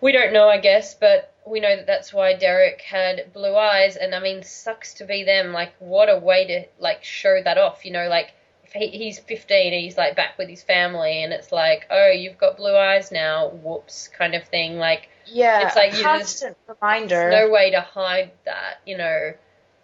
[0.00, 0.94] we don't know, I guess.
[0.94, 5.04] But we know that that's why Derek had blue eyes, and I mean, sucks to
[5.04, 5.52] be them.
[5.52, 7.84] Like, what a way to like show that off.
[7.84, 8.32] You know, like
[8.74, 12.38] he, he's 15 and he's like back with his family, and it's like, oh, you've
[12.38, 13.48] got blue eyes now.
[13.48, 14.78] Whoops, kind of thing.
[14.78, 17.30] Like, Yeah, It's like you constant reminder.
[17.30, 19.32] no way to hide that, you know,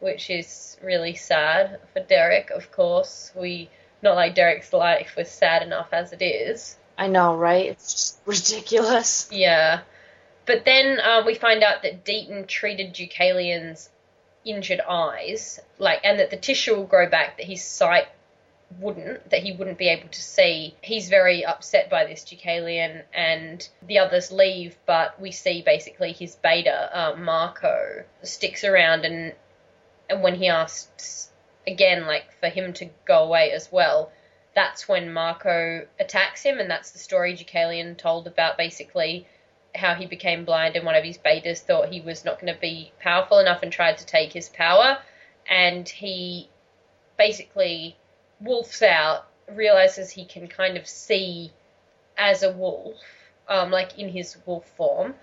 [0.00, 2.50] which is really sad for Derek.
[2.50, 3.70] Of course, we
[4.02, 6.76] not like Derek's life was sad enough as it is.
[6.96, 7.66] I know, right?
[7.66, 9.28] It's just ridiculous.
[9.32, 9.80] Yeah.
[10.46, 13.90] But then um, we find out that Deaton treated Deucalion's
[14.44, 18.06] injured eyes, like, and that the tissue will grow back, that his sight
[18.78, 20.74] wouldn't, that he wouldn't be able to see.
[20.82, 26.36] He's very upset by this, Deucalion, and the others leave, but we see basically his
[26.36, 29.34] beta, uh, Marco, sticks around, and
[30.10, 31.30] and when he asks
[31.66, 34.10] again, like, for him to go away as well,
[34.54, 39.26] that's when Marco attacks him, and that's the story Deucalion told about basically
[39.74, 42.58] how he became blind and one of his betas thought he was not going to
[42.58, 44.98] be powerful enough and tried to take his power,
[45.48, 46.48] and he
[47.16, 47.96] basically
[48.40, 51.52] wolfs out, realizes he can kind of see
[52.16, 52.96] as a wolf,
[53.48, 55.14] um, like in his wolf form,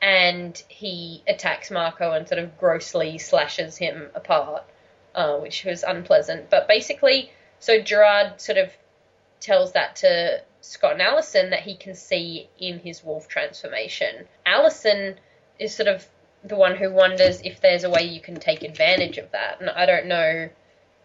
[0.00, 4.64] and he attacks Marco and sort of grossly slashes him apart,
[5.14, 6.50] uh, which was unpleasant.
[6.50, 7.30] But basically,
[7.60, 8.72] so Gerard sort of
[9.40, 14.26] tells that to Scott and Allison that he can see in his wolf transformation.
[14.46, 15.16] Allison
[15.58, 16.06] is sort of
[16.44, 19.70] the one who wonders if there's a way you can take advantage of that, and
[19.70, 20.48] I don't know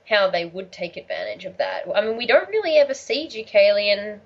[0.07, 1.85] how they would take advantage of that.
[1.93, 4.19] I mean, we don't really ever see Deucalion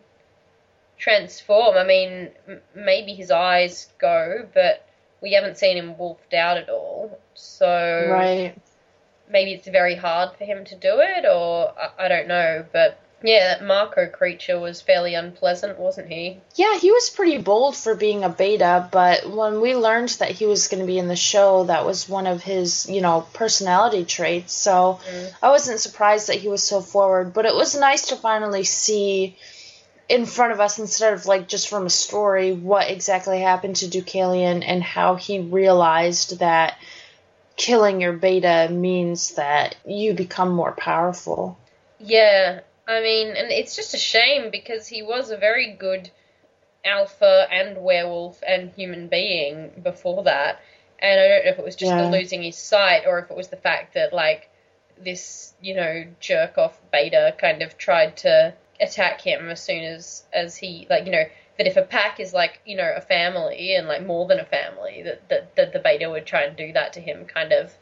[0.97, 1.75] transform.
[1.77, 4.85] I mean, m- maybe his eyes go, but
[5.21, 7.19] we haven't seen him wolfed out at all.
[7.33, 8.55] So Right.
[9.29, 12.65] maybe it's very hard for him to do it, or I, I don't know.
[12.71, 16.39] But yeah, that Marco creature was fairly unpleasant, wasn't he?
[16.55, 20.45] Yeah, he was pretty bold for being a beta, but when we learned that he
[20.45, 24.05] was going to be in the show, that was one of his, you know, personality
[24.05, 24.53] traits.
[24.53, 25.31] So Mm.
[25.41, 29.37] I wasn't surprised that he was so forward, but it was nice to finally see
[30.09, 33.87] in front of us instead of like just from a story what exactly happened to
[33.87, 36.77] Deucalion and how he realized that
[37.55, 41.57] killing your beta means that you become more powerful.
[41.99, 46.09] Yeah, I mean, and it's just a shame because he was a very good
[46.83, 50.61] alpha and werewolf and human being before that.
[50.99, 52.03] And I don't know if it was just Yeah.
[52.03, 54.49] the losing his sight or if it was the fact that, like,
[54.97, 60.23] this, you know, jerk off beta kind of tried to attack him as soon as,
[60.33, 61.25] as he, like, you know,
[61.57, 64.45] that if a pack is like, you know, a family and, like, more than a
[64.45, 67.73] family, that, that, that the beta would try and do that to him kind of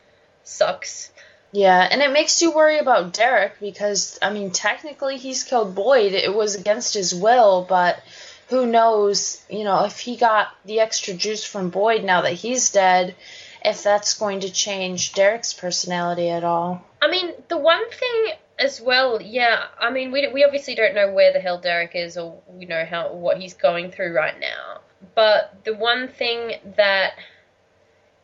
[0.43, 1.11] sucks.
[1.51, 6.13] Yeah, and it makes you worry about Derek because, I mean, technically he's killed Boyd.
[6.13, 8.01] It was against his will, but
[8.49, 12.71] who knows, you know, if he got the extra juice from Boyd now that he's
[12.71, 13.15] dead,
[13.63, 16.85] if that's going to change Derek's personality at all.
[17.01, 19.63] I mean, the one thing as well, yeah.
[19.79, 22.85] I mean, we we obviously don't know where the hell Derek is, or we know
[22.85, 24.81] how what he's going through right now.
[25.15, 27.13] But the one thing that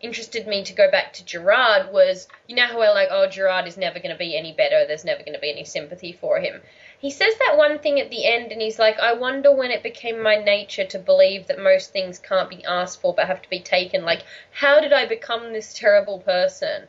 [0.06, 3.68] interested me to go back to Gerard was, you know how we're like, oh, Gerard
[3.68, 4.86] is never going to be any better.
[4.86, 6.62] There's never going to be any sympathy for him.
[7.00, 9.84] He says that one thing at the end, and he's like, I wonder when it
[9.84, 13.50] became my nature to believe that most things can't be asked for but have to
[13.50, 14.06] be taken.
[14.06, 16.88] Like, how did I become this terrible person?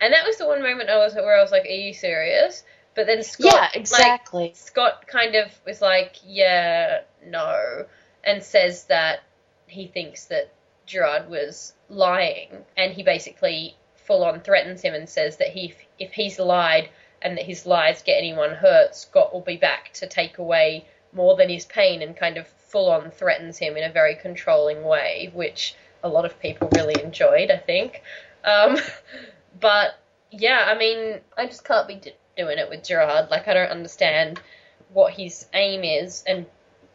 [0.00, 2.62] And that was the one moment I was where I was like, "Are you serious?"
[2.94, 4.52] But then Scott, yeah, like, exactly.
[4.54, 7.84] Scott kind of was like, "Yeah, no,"
[8.24, 9.20] and says that
[9.66, 10.50] he thinks that
[10.90, 16.12] Gerard was lying, and he basically full on threatens him and says that he, if
[16.12, 16.88] he's lied
[17.22, 21.36] and that his lies get anyone hurt, Scott will be back to take away more
[21.36, 25.30] than his pain, and kind of full on threatens him in a very controlling way,
[25.32, 28.02] which a lot of people really enjoyed, I think.
[28.44, 28.76] Um,
[29.60, 29.96] but
[30.32, 33.30] yeah, I mean, I just can't be d- doing it with Gerard.
[33.30, 34.40] Like, I don't understand
[34.92, 36.46] what his aim is, and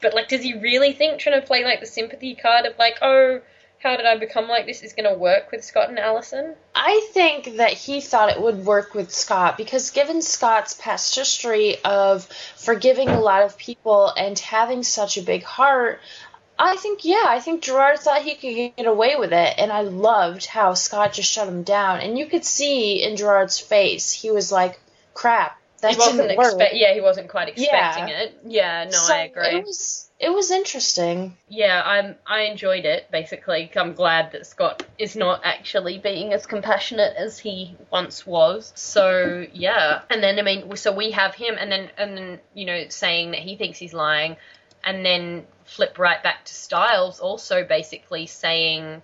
[0.01, 2.97] but like, does he really think trying to play like the sympathy card of like,
[3.01, 3.39] oh,
[3.85, 6.55] how did I become like this is going to work with Scott and Allison?
[6.73, 11.77] I think that he thought it would work with Scott because, given Scott's past history
[11.85, 12.25] of
[12.55, 15.99] forgiving a lot of people and having such a big heart,
[16.57, 19.53] I think, yeah, I think Gerard thought he could get away with it.
[19.59, 21.99] And I loved how Scott just shut him down.
[21.99, 24.79] And you could see in Gerard's face, he was like,
[25.13, 26.75] crap, that he wasn't didn't.
[26.75, 27.63] Yeah, he wasn't quite Yeah.
[27.63, 28.33] expecting it.
[28.47, 29.59] Yeah, no, so I agree.
[29.59, 31.37] It was, it was interesting.
[31.49, 33.69] yeah, I'm I enjoyed it basically.
[33.75, 38.71] I'm glad that Scott is not actually being as compassionate as he once was.
[38.75, 40.01] So, yeah.
[40.09, 43.31] And then I mean, so we have him and then and then, you know, saying
[43.31, 44.37] that he thinks he's lying
[44.85, 49.01] and then flip right back to Stiles also basically saying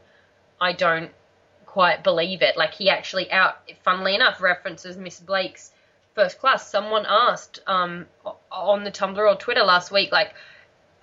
[0.61, 1.11] I don't
[1.65, 2.55] quite believe it.
[2.55, 5.71] Like he actually out funnily enough references Miss Blake's
[6.15, 6.69] first class.
[6.69, 8.05] Someone asked um
[8.49, 10.33] on the Tumblr or Twitter last week like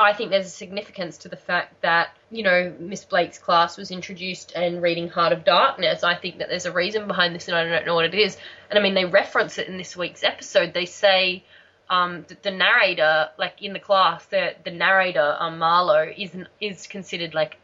[0.01, 3.91] I think there's a significance to the fact that, you know, Miss Blake's class was
[3.91, 6.05] introduced and reading Heart of Darkness.
[6.05, 8.37] I think that there's a reason behind this and I don't know what it is.
[8.70, 10.73] And I mean, they reference it in this week's episode.
[10.73, 11.43] They say
[11.91, 16.31] um, that the narrator, like in the class, the, the narrator, um, Marlowe, is,
[16.61, 17.57] is considered, like,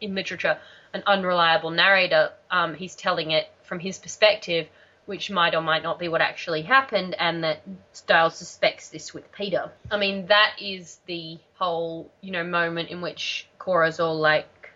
[0.00, 0.58] in literature,
[0.94, 2.30] an unreliable narrator.
[2.50, 4.66] Um, he's telling it from his perspective,
[5.06, 7.62] which might or might not be what actually happened, and that
[7.92, 9.70] Stiles suspects this with Peter.
[9.90, 14.70] I mean, that is the whole, you know, moment in which Cora's all like,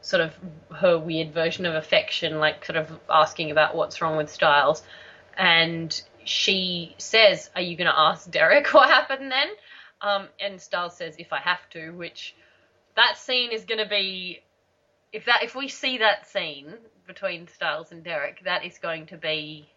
[0.00, 0.34] sort of
[0.76, 4.82] her weird version of affection, like sort of asking about what's wrong with Stiles,
[5.36, 9.48] and she says, "Are you going to ask Derek what happened then?"
[10.00, 12.34] Um, and Stiles says, "If I have to," which
[12.94, 14.42] that scene is going to be
[15.12, 16.74] if that if we see that scene
[17.06, 19.68] between Stiles and Derek, that is going to be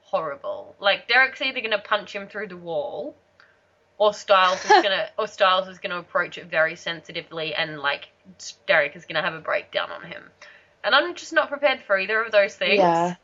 [0.00, 0.76] horrible.
[0.78, 3.16] Like Derek's either going to punch him through the wall,
[3.98, 8.08] or Stiles is gonna or Stiles is gonna approach it very sensitively and like
[8.66, 10.22] Derek is gonna have a breakdown on him.
[10.82, 12.78] And I'm just not prepared for either of those things.
[12.78, 13.14] Yeah.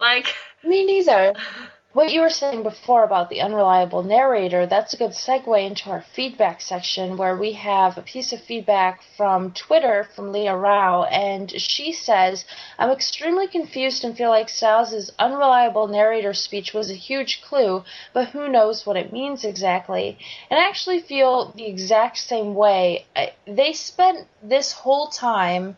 [0.00, 1.34] Like Me neither.
[1.94, 6.02] What you were saying before about the unreliable narrator, that's a good segue into our
[6.02, 11.48] feedback section where we have a piece of feedback from Twitter from Leah Rao, and
[11.52, 12.46] she says,
[12.80, 18.30] I'm extremely confused and feel like Stiles' unreliable narrator speech was a huge clue, but
[18.30, 20.18] who knows what it means exactly.
[20.50, 23.06] And I actually feel the exact same way.
[23.46, 25.76] They spent this whole time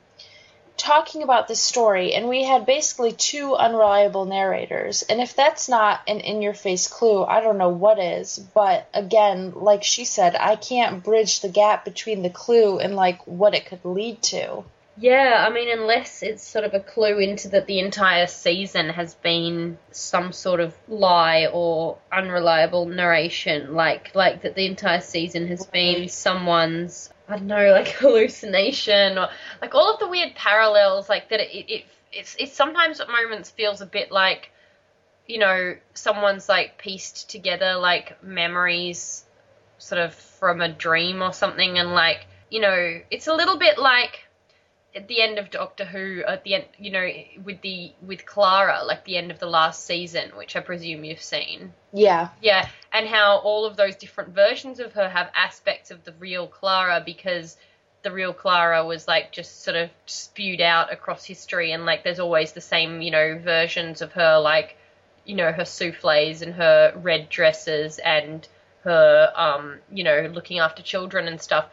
[0.86, 5.02] talking about this story, and we had basically two unreliable narrators.
[5.02, 8.38] And if that's not an in your face clue, I don't know what is.
[8.54, 13.26] But again, like she said, I can't bridge the gap between the clue and like
[13.26, 14.64] what it could lead to.
[14.98, 19.14] Yeah, I mean, unless it's sort of a clue into that the entire season has
[19.14, 25.66] been some sort of lie or unreliable narration, like like that the entire season has
[25.66, 29.28] been someone's I don't know, like hallucination or
[29.60, 31.40] like all of the weird parallels, like that.
[31.40, 34.50] It, it it's it sometimes at moments feels a bit like,
[35.26, 39.24] you know, someone's like pieced together like memories,
[39.78, 43.78] sort of from a dream or something, and like you know, it's a little bit
[43.78, 44.26] like
[44.96, 47.06] at the end of Doctor Who, at the end, you know,
[47.44, 51.22] with the with Clara, like the end of the last season, which I presume you've
[51.22, 51.74] seen.
[51.92, 52.30] Yeah.
[52.40, 56.46] Yeah, and how all of those different versions of her have aspects of the real
[56.46, 57.58] Clara because
[58.02, 62.20] the real Clara was like just sort of spewed out across history, and like there's
[62.20, 64.78] always the same, you know, versions of her, like
[65.26, 68.48] you know, her souffles and her red dresses and
[68.84, 71.66] her, um, you know, looking after children and stuff.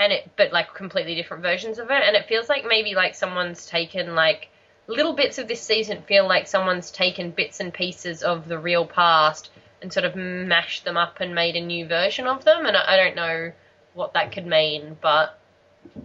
[0.00, 2.02] And it but like completely different versions of it.
[2.02, 4.48] And it feels like maybe like someone's taken like
[4.88, 8.84] little bits of this season feel like someone's taken bits and pieces of the real
[8.84, 9.50] past
[9.82, 12.94] and sort of mashed them up and made a new version of them and I,
[12.94, 13.52] I don't know
[13.94, 15.38] what that could mean but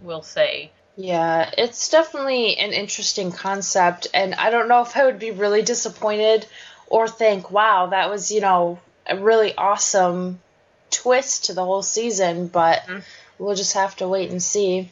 [0.02, 5.18] we'll see yeah, it's definitely an interesting concept, and I don't know if I would
[5.18, 6.46] be really disappointed
[6.86, 10.38] or think, wow, that was, you know, a really awesome
[10.90, 12.98] twist to the whole season, but mm-hmm
[13.42, 14.90] we'll just have to wait and see.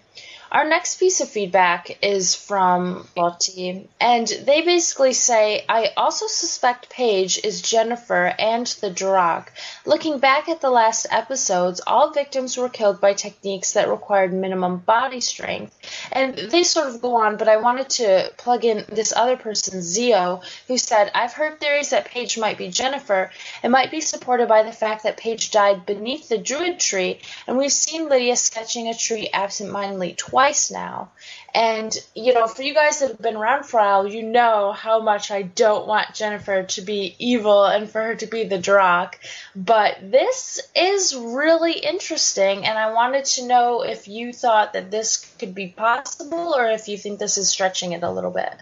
[0.53, 6.91] Our next piece of feedback is from Lottie, and they basically say, I also suspect
[6.91, 9.47] Paige is Jennifer and the Darach.
[9.87, 14.79] Looking back at the last episodes, all victims were killed by techniques that required minimum
[14.79, 15.79] body strength.
[16.11, 19.83] And they sort of go on, but I wanted to plug in this other person,
[19.83, 23.31] Zio, who said, I've heard theories that Paige might be Jennifer.
[23.63, 27.57] It might be supported by the fact that Paige died beneath the druid tree, and
[27.57, 31.11] we've seen Lydia sketching a tree absentmindedly twice twice now.
[31.55, 34.73] And, you know, for you guys that have been around for a while, you know
[34.73, 38.59] how much I don't want Jennifer to be evil and for her to be the
[38.59, 39.17] Darach.
[39.55, 45.19] But this is really interesting, and I wanted to know if you thought that this
[45.39, 48.55] could be possible or if you think this is stretching it a little bit.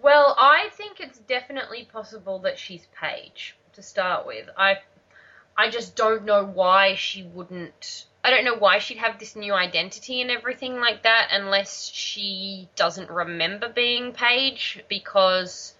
[0.00, 4.48] Well, I think it's definitely possible that she's Paige to start with.
[4.56, 4.78] I
[5.58, 9.54] I just don't know why she wouldn't I don't know why she'd have this new
[9.54, 15.74] identity and everything like that unless she doesn't remember being Paige because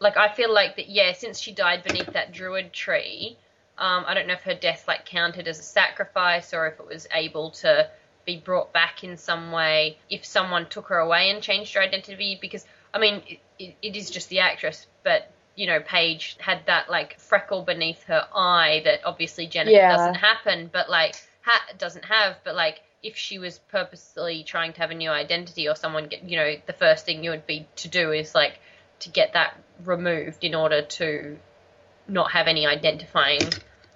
[0.00, 3.36] like I feel like that yeah since she died beneath that druid tree
[3.78, 6.86] um, I don't know if her death like counted as a sacrifice or if it
[6.86, 7.88] was able to
[8.24, 12.38] be brought back in some way if someone took her away and changed her identity
[12.40, 12.64] because
[12.94, 13.22] I mean
[13.58, 18.02] it, it is just the actress but you know Paige had that like freckle beneath
[18.04, 19.96] her eye that obviously Jennifer yeah.
[19.96, 24.80] doesn't happen but like ha- doesn't have, but like if she was purposely trying to
[24.80, 27.66] have a new identity or someone get, you know, the first thing you would be
[27.76, 28.58] to do is like
[29.00, 31.36] to get that removed in order to
[32.06, 33.40] not have any identifying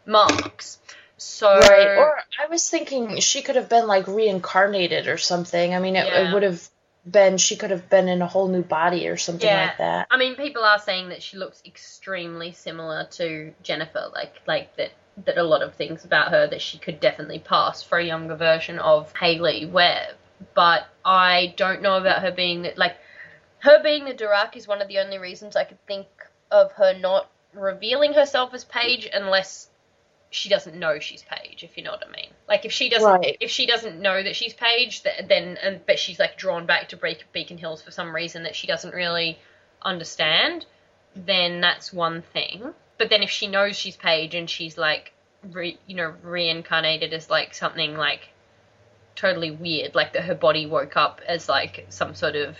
[0.05, 0.79] marks.
[1.19, 5.75] So right, or I was thinking she could have been like reincarnated or something.
[5.75, 6.29] I mean, it, yeah.
[6.29, 6.69] it would have
[7.09, 9.67] been she could have been in a whole new body or something yeah.
[9.67, 10.09] like that.
[10.11, 14.91] I mean, people are saying that she looks extremely similar to Jennifer, like like that
[15.25, 18.37] that a lot of things about her that she could definitely pass for a younger
[18.37, 20.15] version of Haley Webb.
[20.55, 22.97] But I don't know about her being like
[23.61, 26.07] her being the Darach is one of the only reasons I could think
[26.51, 29.69] of her not revealing herself as Paige unless
[30.31, 32.31] she doesn't know she's Paige, if you know what I mean.
[32.49, 33.37] Like if she doesn't, right.
[33.41, 37.17] if she doesn't know that she's Paige, then and but she's like drawn back to
[37.33, 39.39] Beacon Hills for some reason that she doesn't really
[39.83, 40.67] understand,
[41.15, 42.75] then that's one thing.
[42.99, 45.13] But then if she knows she's Paige and she's like,
[45.43, 48.29] re, you know, reincarnated as like something like
[49.15, 52.57] totally weird, like that her body woke up as like some sort of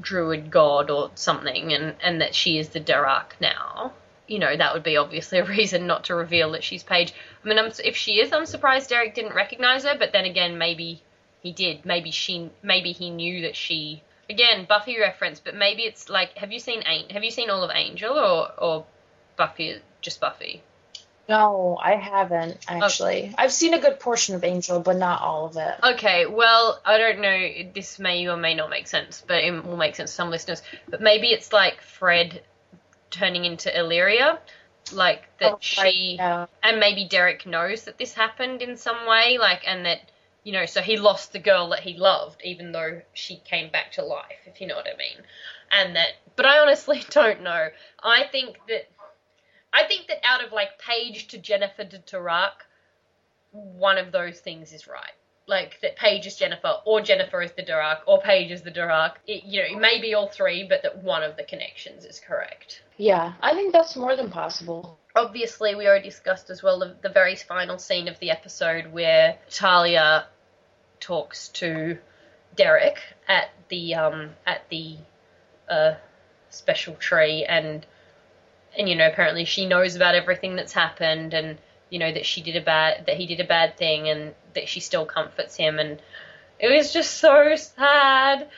[0.00, 3.92] druid god or something, and and that she is the Darach now,
[4.26, 7.12] you know, that would be obviously a reason not to reveal that she's Paige.
[7.44, 10.58] I mean, I'm, if she is, I'm surprised Derek didn't recognize her, but then again,
[10.58, 11.02] maybe
[11.42, 11.84] he did.
[11.84, 14.02] Maybe she, maybe he knew that she.
[14.28, 17.70] Again, Buffy reference, but maybe it's like, have you seen Have you seen all of
[17.72, 18.86] Angel or or
[19.36, 20.62] Buffy, just Buffy?
[21.28, 23.34] No, I haven't actually.
[23.36, 25.74] I've seen a good portion of Angel, but not all of it.
[25.82, 27.48] Okay, well, I don't know.
[27.74, 30.62] This may or may not make sense, but it will make sense to some listeners.
[30.88, 32.42] But maybe it's like Fred
[33.10, 34.38] turning into Illyria,
[34.92, 36.46] like that Oh, she yeah.
[36.62, 40.00] and maybe Derek knows that this happened in some way, like, and that
[40.44, 43.90] you know, so he lost the girl that he loved, even though she came back
[43.90, 45.24] to life, if you know what I mean.
[45.72, 47.66] And that, but I honestly don't know.
[48.00, 48.88] I think that,
[49.76, 52.58] I think that out of like Paige to Jennifer to Darach,
[53.52, 55.12] one of those things is right.
[55.48, 59.12] Like that Paige is Jennifer, or Jennifer is the Darach, or Paige is the Darach.
[59.26, 62.18] It, you know, it may be all three, but that one of the connections is
[62.26, 64.98] correct Yeah, I think that's more than possible.
[65.14, 69.38] obviously we already discussed as well the, the very final scene of the episode where
[69.50, 70.26] Talia
[71.00, 71.96] talks to
[72.56, 72.98] Derek
[73.28, 74.96] at the um at the
[75.68, 75.94] uh
[76.50, 77.86] special tree and
[78.78, 81.58] and you know apparently she knows about everything that's happened and
[81.90, 84.68] you know that she did a bad that he did a bad thing and that
[84.68, 86.00] she still comforts him and
[86.58, 88.48] it was just so sad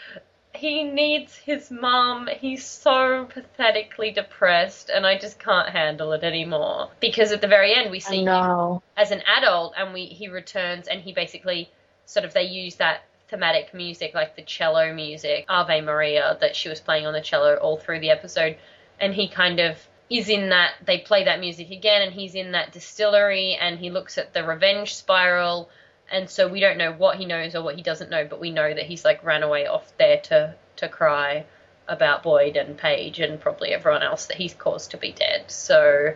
[0.59, 2.28] he needs his mum.
[2.40, 6.90] He's so pathetically depressed, and I just can't handle it anymore.
[7.01, 10.89] Because at the very end, we see him as an adult, and we he returns,
[10.89, 11.70] and he basically
[12.07, 16.69] sort of they use that thematic music, like the cello music, Ave Maria, that she
[16.69, 18.57] was playing on the cello all through the episode,
[18.99, 19.78] and he kind of
[20.10, 20.74] is in that.
[20.85, 24.44] They play that music again, and he's in that distillery, and he looks at the
[24.44, 25.68] revenge spiral
[26.10, 28.51] and so we don't know what he knows or what he doesn't know, but we
[28.51, 31.44] know that he's like ran away off there to to cry
[31.86, 35.51] about Boyd and Paige and probably everyone else that he's caused to be dead.
[35.51, 36.14] So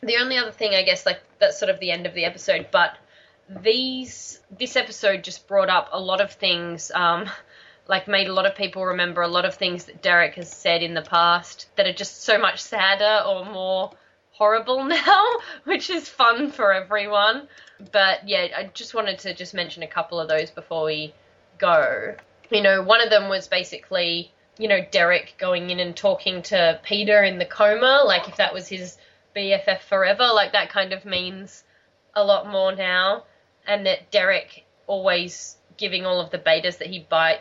[0.00, 2.68] the only other thing I guess like that's sort of the end of the episode,
[2.70, 2.96] but
[3.48, 7.28] these this episode just brought up a lot of things um
[7.88, 10.82] like made a lot of people remember a lot of things that Derek has said
[10.82, 13.90] in the past that are just so much sadder or more
[14.32, 15.26] horrible now,
[15.64, 17.48] which is fun for everyone.
[17.92, 21.14] But yeah, I just wanted to just mention a couple of those before we
[21.58, 22.14] go.
[22.50, 26.80] You know, one of them was basically, you know, Derek going in and talking to
[26.82, 28.98] Peter in the coma, like if that was his
[29.34, 31.64] BFF forever, like that kind of means
[32.14, 33.24] a lot more now.
[33.66, 37.40] And that Derek always giving all of the betas that he bite,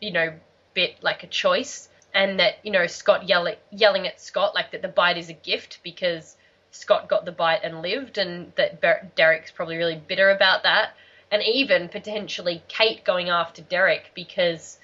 [0.00, 0.32] you know,
[0.74, 1.88] bit like a choice.
[2.14, 5.34] And that, you know, Scott yelling yelling at Scott like that the bite is a
[5.34, 6.36] gift because
[6.70, 10.94] Scott got the bite and lived, and that Ber- Derek's probably really bitter about that,
[11.30, 14.78] and even potentially Kate going after Derek because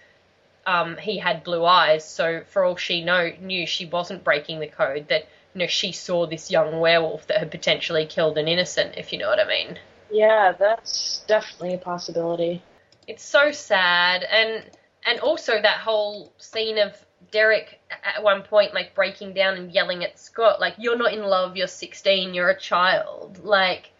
[0.67, 2.09] um, he had blue eyes.
[2.09, 5.09] So for all she know knew, she wasn't breaking the code.
[5.09, 8.95] That you know she saw this young werewolf that had potentially killed an innocent.
[8.97, 9.79] If you know what I mean.
[10.11, 12.63] Yeah, that's definitely a possibility.
[13.07, 14.65] It's so sad, and
[15.07, 16.95] and also that whole scene of
[17.31, 21.23] Derek at one point like breaking down and yelling at Scott like you're not in
[21.23, 23.41] love, you're 16, you're a child.
[23.43, 23.91] Like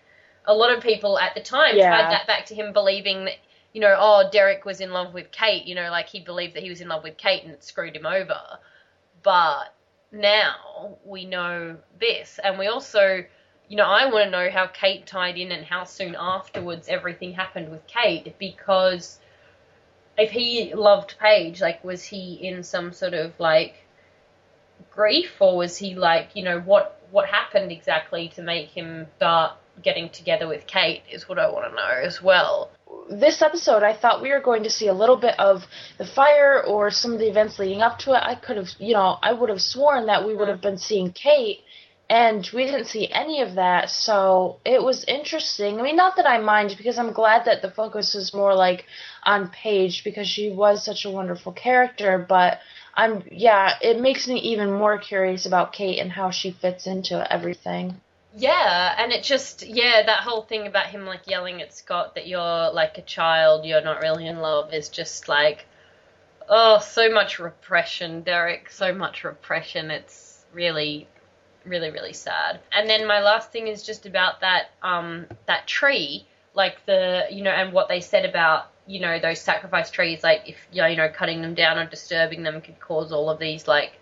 [0.47, 1.91] a lot of people at the time Yeah.
[1.91, 3.37] tied that back to him believing that
[3.73, 6.63] you know, oh, Derek was in love with Kate, you know, like he believed that
[6.63, 8.41] he was in love with Kate and it screwed him over.
[9.25, 9.75] But
[10.13, 13.25] now we know this, and we also,
[13.69, 17.33] you know, I want to know how Kate tied in and how soon afterwards everything
[17.33, 19.19] happened with Kate because
[20.17, 23.75] if he loved Paige, like, was he in some sort of like
[24.91, 29.53] grief, or was he like, you know, what what happened exactly to make him start
[29.83, 31.03] getting together with Kate?
[31.11, 32.71] Is what I want to know as well.
[33.11, 35.67] This episode, I thought we were going to see a little bit of
[35.99, 38.23] the fire or some of the events leading up to it.
[38.23, 40.63] I could have, you know, I would have sworn that we would have mm.
[40.63, 41.64] been seeing Kate,
[42.09, 43.91] and we didn't see any of that.
[43.91, 45.79] So it was interesting.
[45.79, 48.85] I mean, not that I mind because I'm glad that the focus is more like
[49.23, 52.61] on Paige because she was such a wonderful character, but.
[52.97, 57.17] I'm yeah, it makes me even more curious about Kate and how she fits into
[57.33, 58.01] everything.
[58.37, 62.29] Yeah, and it just yeah, that whole thing about him like yelling at Scott that
[62.29, 65.67] you're like a child, you're not really in love is just like
[66.49, 69.91] oh, so much repression, Derek, so much repression.
[69.91, 71.09] It's really
[71.65, 72.61] really really sad.
[72.73, 77.43] And then my last thing is just about that um that tree, like the you
[77.43, 80.89] know and what they said about you know those sacrifice trees like if you know,
[80.89, 83.99] you know cutting them down or disturbing them could cause all of these like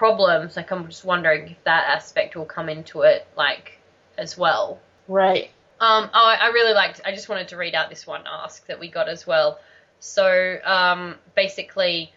[0.00, 0.56] problems.
[0.56, 3.78] Like I'm just wondering if that aspect will come into it, like
[4.16, 4.80] as well.
[5.08, 5.50] Right.
[5.78, 7.02] Um, oh, I I really liked.
[7.04, 9.60] I just wanted to read out this one ask that we got as well.
[9.98, 12.14] So um, basically,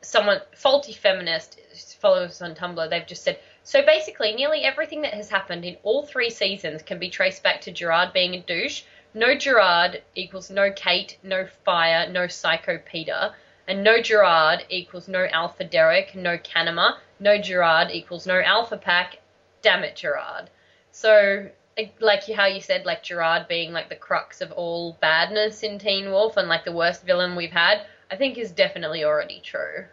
[0.00, 1.60] someone faulty feminist
[2.00, 2.88] follows us on Tumblr.
[2.88, 6.98] They've just said So basically, nearly everything that has happened in all three seasons can
[6.98, 8.82] be traced back to Gerard being a douche.
[9.14, 13.34] No Gerard equals no Kate, no Fire, no Psycho Peter.
[13.68, 16.98] And no Gerard equals no Alpha Derek, no Kanima.
[17.20, 19.18] No Gerard equals no Alpha Pack.
[19.62, 20.50] Damn it, Gerard.
[20.90, 25.62] So, eh, like how you said, like Gerard being like the crux of all badness
[25.62, 29.38] in Teen Wolf and like the worst villain we've had, I think is definitely already
[29.38, 29.84] true.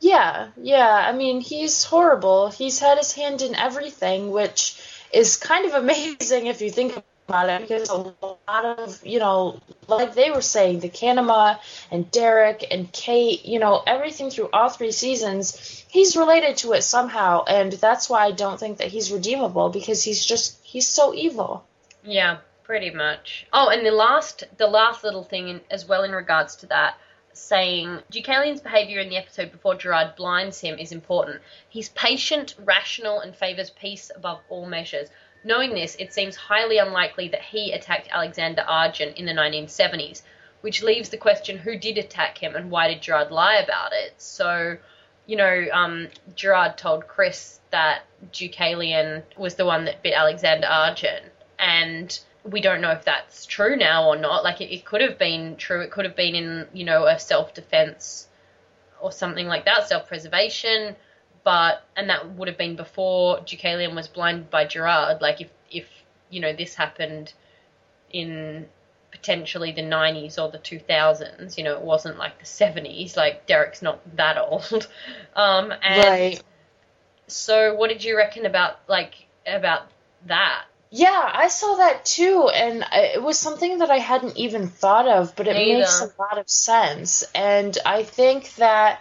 [0.00, 1.04] Yeah, yeah.
[1.08, 2.50] I mean, he's horrible.
[2.50, 4.80] He's had his hand in everything, which
[5.12, 9.60] is kind of amazing if you think about it, because a lot of, you know,
[9.88, 11.58] like they were saying, the Kanima
[11.90, 16.82] and Derek and Kate, you know, everything through all three seasons, he's related to it
[16.82, 21.14] somehow, and that's why I don't think that he's redeemable because he's just he's so
[21.14, 21.64] evil.
[22.04, 23.46] Yeah, pretty much.
[23.52, 26.96] Oh, and the last the last little thing in, as well in regards to that
[27.36, 31.42] saying Deucalion's behavior in the episode before Gerard blinds him is important.
[31.68, 35.08] He's patient, rational, and favors peace above all measures.
[35.44, 40.22] Knowing this, it seems highly unlikely that he attacked Alexander Argent in the 1970s,
[40.62, 44.14] which leaves the question who did attack him and why did Gerard lie about it?
[44.16, 44.78] So,
[45.26, 48.02] you know, um, Gerard told Chris that
[48.32, 51.26] Deucalion was the one that bit Alexander Argent,
[51.58, 52.18] and
[52.50, 54.44] we don't know if that's true now or not.
[54.44, 55.80] Like it, it could have been true.
[55.80, 58.28] It could have been in you know a self defense
[59.00, 60.96] or something like that, self preservation.
[61.44, 65.20] But and that would have been before Deucalion was blinded by Gerard.
[65.20, 65.86] Like if if
[66.30, 67.32] you know this happened
[68.10, 68.66] in
[69.10, 71.56] potentially the 90s or the 2000s.
[71.56, 73.16] You know, it wasn't like the 70s.
[73.16, 74.88] Like Derek's not that old.
[75.34, 76.42] Um, and Right.
[77.26, 79.88] so, what did you reckon about like about
[80.26, 80.64] that?
[80.90, 85.34] Yeah, I saw that too, and it was something that I hadn't even thought of,
[85.36, 87.24] but it Me makes a lot of sense.
[87.34, 89.00] And I think that,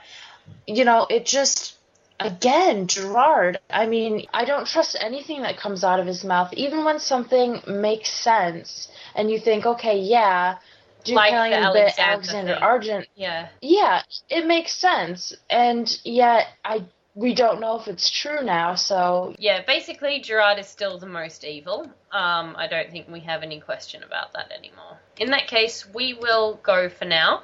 [0.66, 1.76] you know, it just,
[2.20, 6.86] again, Gerard, I mean, I don't trust anything that comes out of his mouth, even
[6.86, 10.57] when something makes sense and you think, okay, yeah,
[11.07, 12.57] Like the bit Alexander Alexander.
[12.62, 15.34] Argent, Yeah, yeah, it makes sense.
[15.49, 16.84] And yet, I
[17.15, 19.63] we don't know if it's true now, so yeah.
[19.65, 21.83] Basically, Gerard is still the most evil.
[22.11, 24.99] Um, I don't think we have any question about that anymore.
[25.17, 27.43] In that case, we will go for now.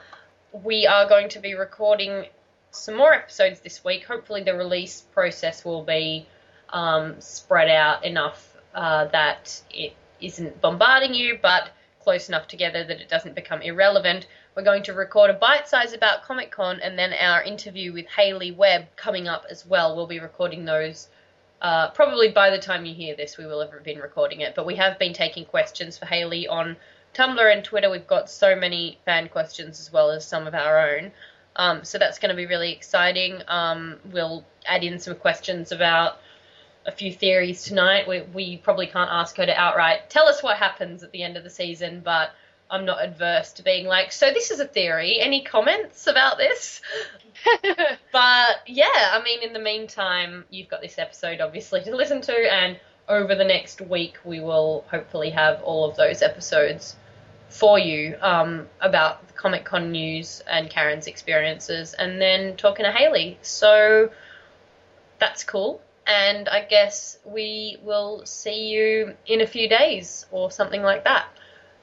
[0.52, 2.26] We are going to be recording
[2.72, 4.04] some more episodes this week.
[4.04, 6.28] Hopefully, the release process will be
[6.70, 11.70] um, spread out enough uh, that it isn't bombarding you, but
[12.02, 14.28] close enough together that it doesn't become irrelevant.
[14.54, 18.06] We're going to record a bite size about Comic Con and then our interview with
[18.08, 19.96] Haley Webb coming up as well.
[19.96, 21.08] We'll be recording those.
[21.62, 24.54] Uh, probably by the time you hear this, we will have been recording it.
[24.54, 26.76] But we have been taking questions for Haley on
[27.14, 27.90] Tumblr and Twitter.
[27.90, 31.14] We've got so many fan questions as well as some of our own.
[31.56, 33.42] Um, so that's going to be really exciting.
[33.48, 36.18] Um, we'll add in some questions about
[36.86, 38.06] a few theories tonight.
[38.06, 41.38] We, we probably can't ask her to outright tell us what happens at the end
[41.38, 42.32] of the season, but
[42.72, 45.20] I'm not adverse to being like, so this is a theory.
[45.20, 46.82] Any comments about this?
[48.12, 52.34] But yeah, I mean, in the meantime, you've got this episode obviously to listen to,
[52.34, 56.96] and over the next week, we will hopefully have all of those episodes
[57.50, 62.92] for you um, about the Comic Con news and Karen's experiences, and then talking to
[62.92, 63.38] Haley.
[63.42, 64.12] So
[65.20, 65.82] that's cool.
[66.06, 71.26] And I guess we will see you in a few days or something like that.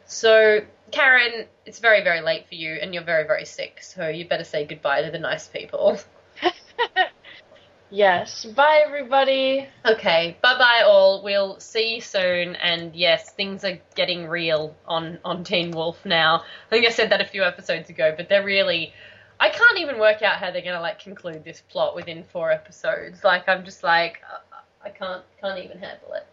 [0.07, 0.61] So,
[0.91, 4.45] Karen, it's very, very late for you, and you're very, very sick, so you better
[4.45, 5.99] say goodbye to the nice people.
[7.91, 8.45] yes.
[8.45, 9.69] Bye, everybody.
[9.85, 11.23] Okay, bye bye all.
[11.23, 12.57] We'll see you soon.
[12.57, 16.41] And yes, things are getting real on on Teen Wolf now.
[16.41, 18.93] I think I said that a few episodes ago, but they're really.
[19.41, 23.23] I can't even work out how they're gonna like conclude this plot within four episodes.
[23.23, 24.39] Like I'm just like uh,
[24.85, 26.27] I can't can't even handle it.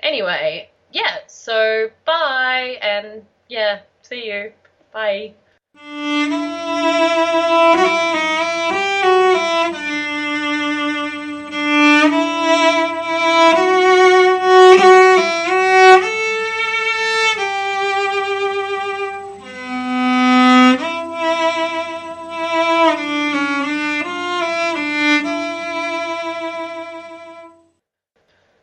[0.00, 1.18] Anyway, yeah.
[1.26, 4.52] So bye and yeah, see you.
[4.92, 5.34] Bye.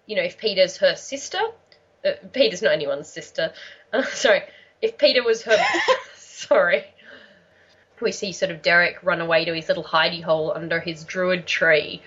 [0.07, 1.39] you know, if Peter's her sister,
[2.03, 3.51] uh, Peter's not anyone's sister.
[3.91, 4.43] Uh, sorry,
[4.85, 5.57] if Peter was her,
[6.17, 6.85] sorry,
[7.99, 11.47] we see sort of Derek run away to his little hidey hole under his druid
[11.47, 12.01] tree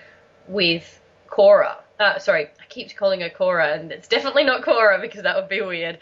[0.47, 1.77] with Cora.
[1.99, 5.49] Uh, sorry, I keep calling her Cora, and it's definitely not Cora because that would
[5.49, 5.99] be weird.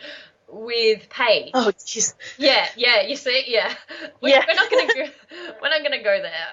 [0.49, 1.51] With Paige.
[1.55, 2.13] Oh, jeez.
[2.37, 3.73] Yeah, yeah, you see, yeah.
[4.21, 4.45] We, Yeah.
[4.47, 5.11] We're not gonna go.
[5.61, 6.47] We're not gonna go there.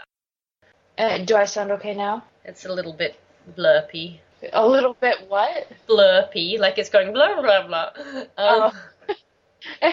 [0.97, 2.25] Uh, do I sound okay now?
[2.45, 3.15] It's a little bit
[3.57, 4.19] blurpy.
[4.53, 5.69] A little bit what?
[5.89, 7.91] blurpy, like it's going blah blah blah.
[8.17, 8.73] Um, Oh.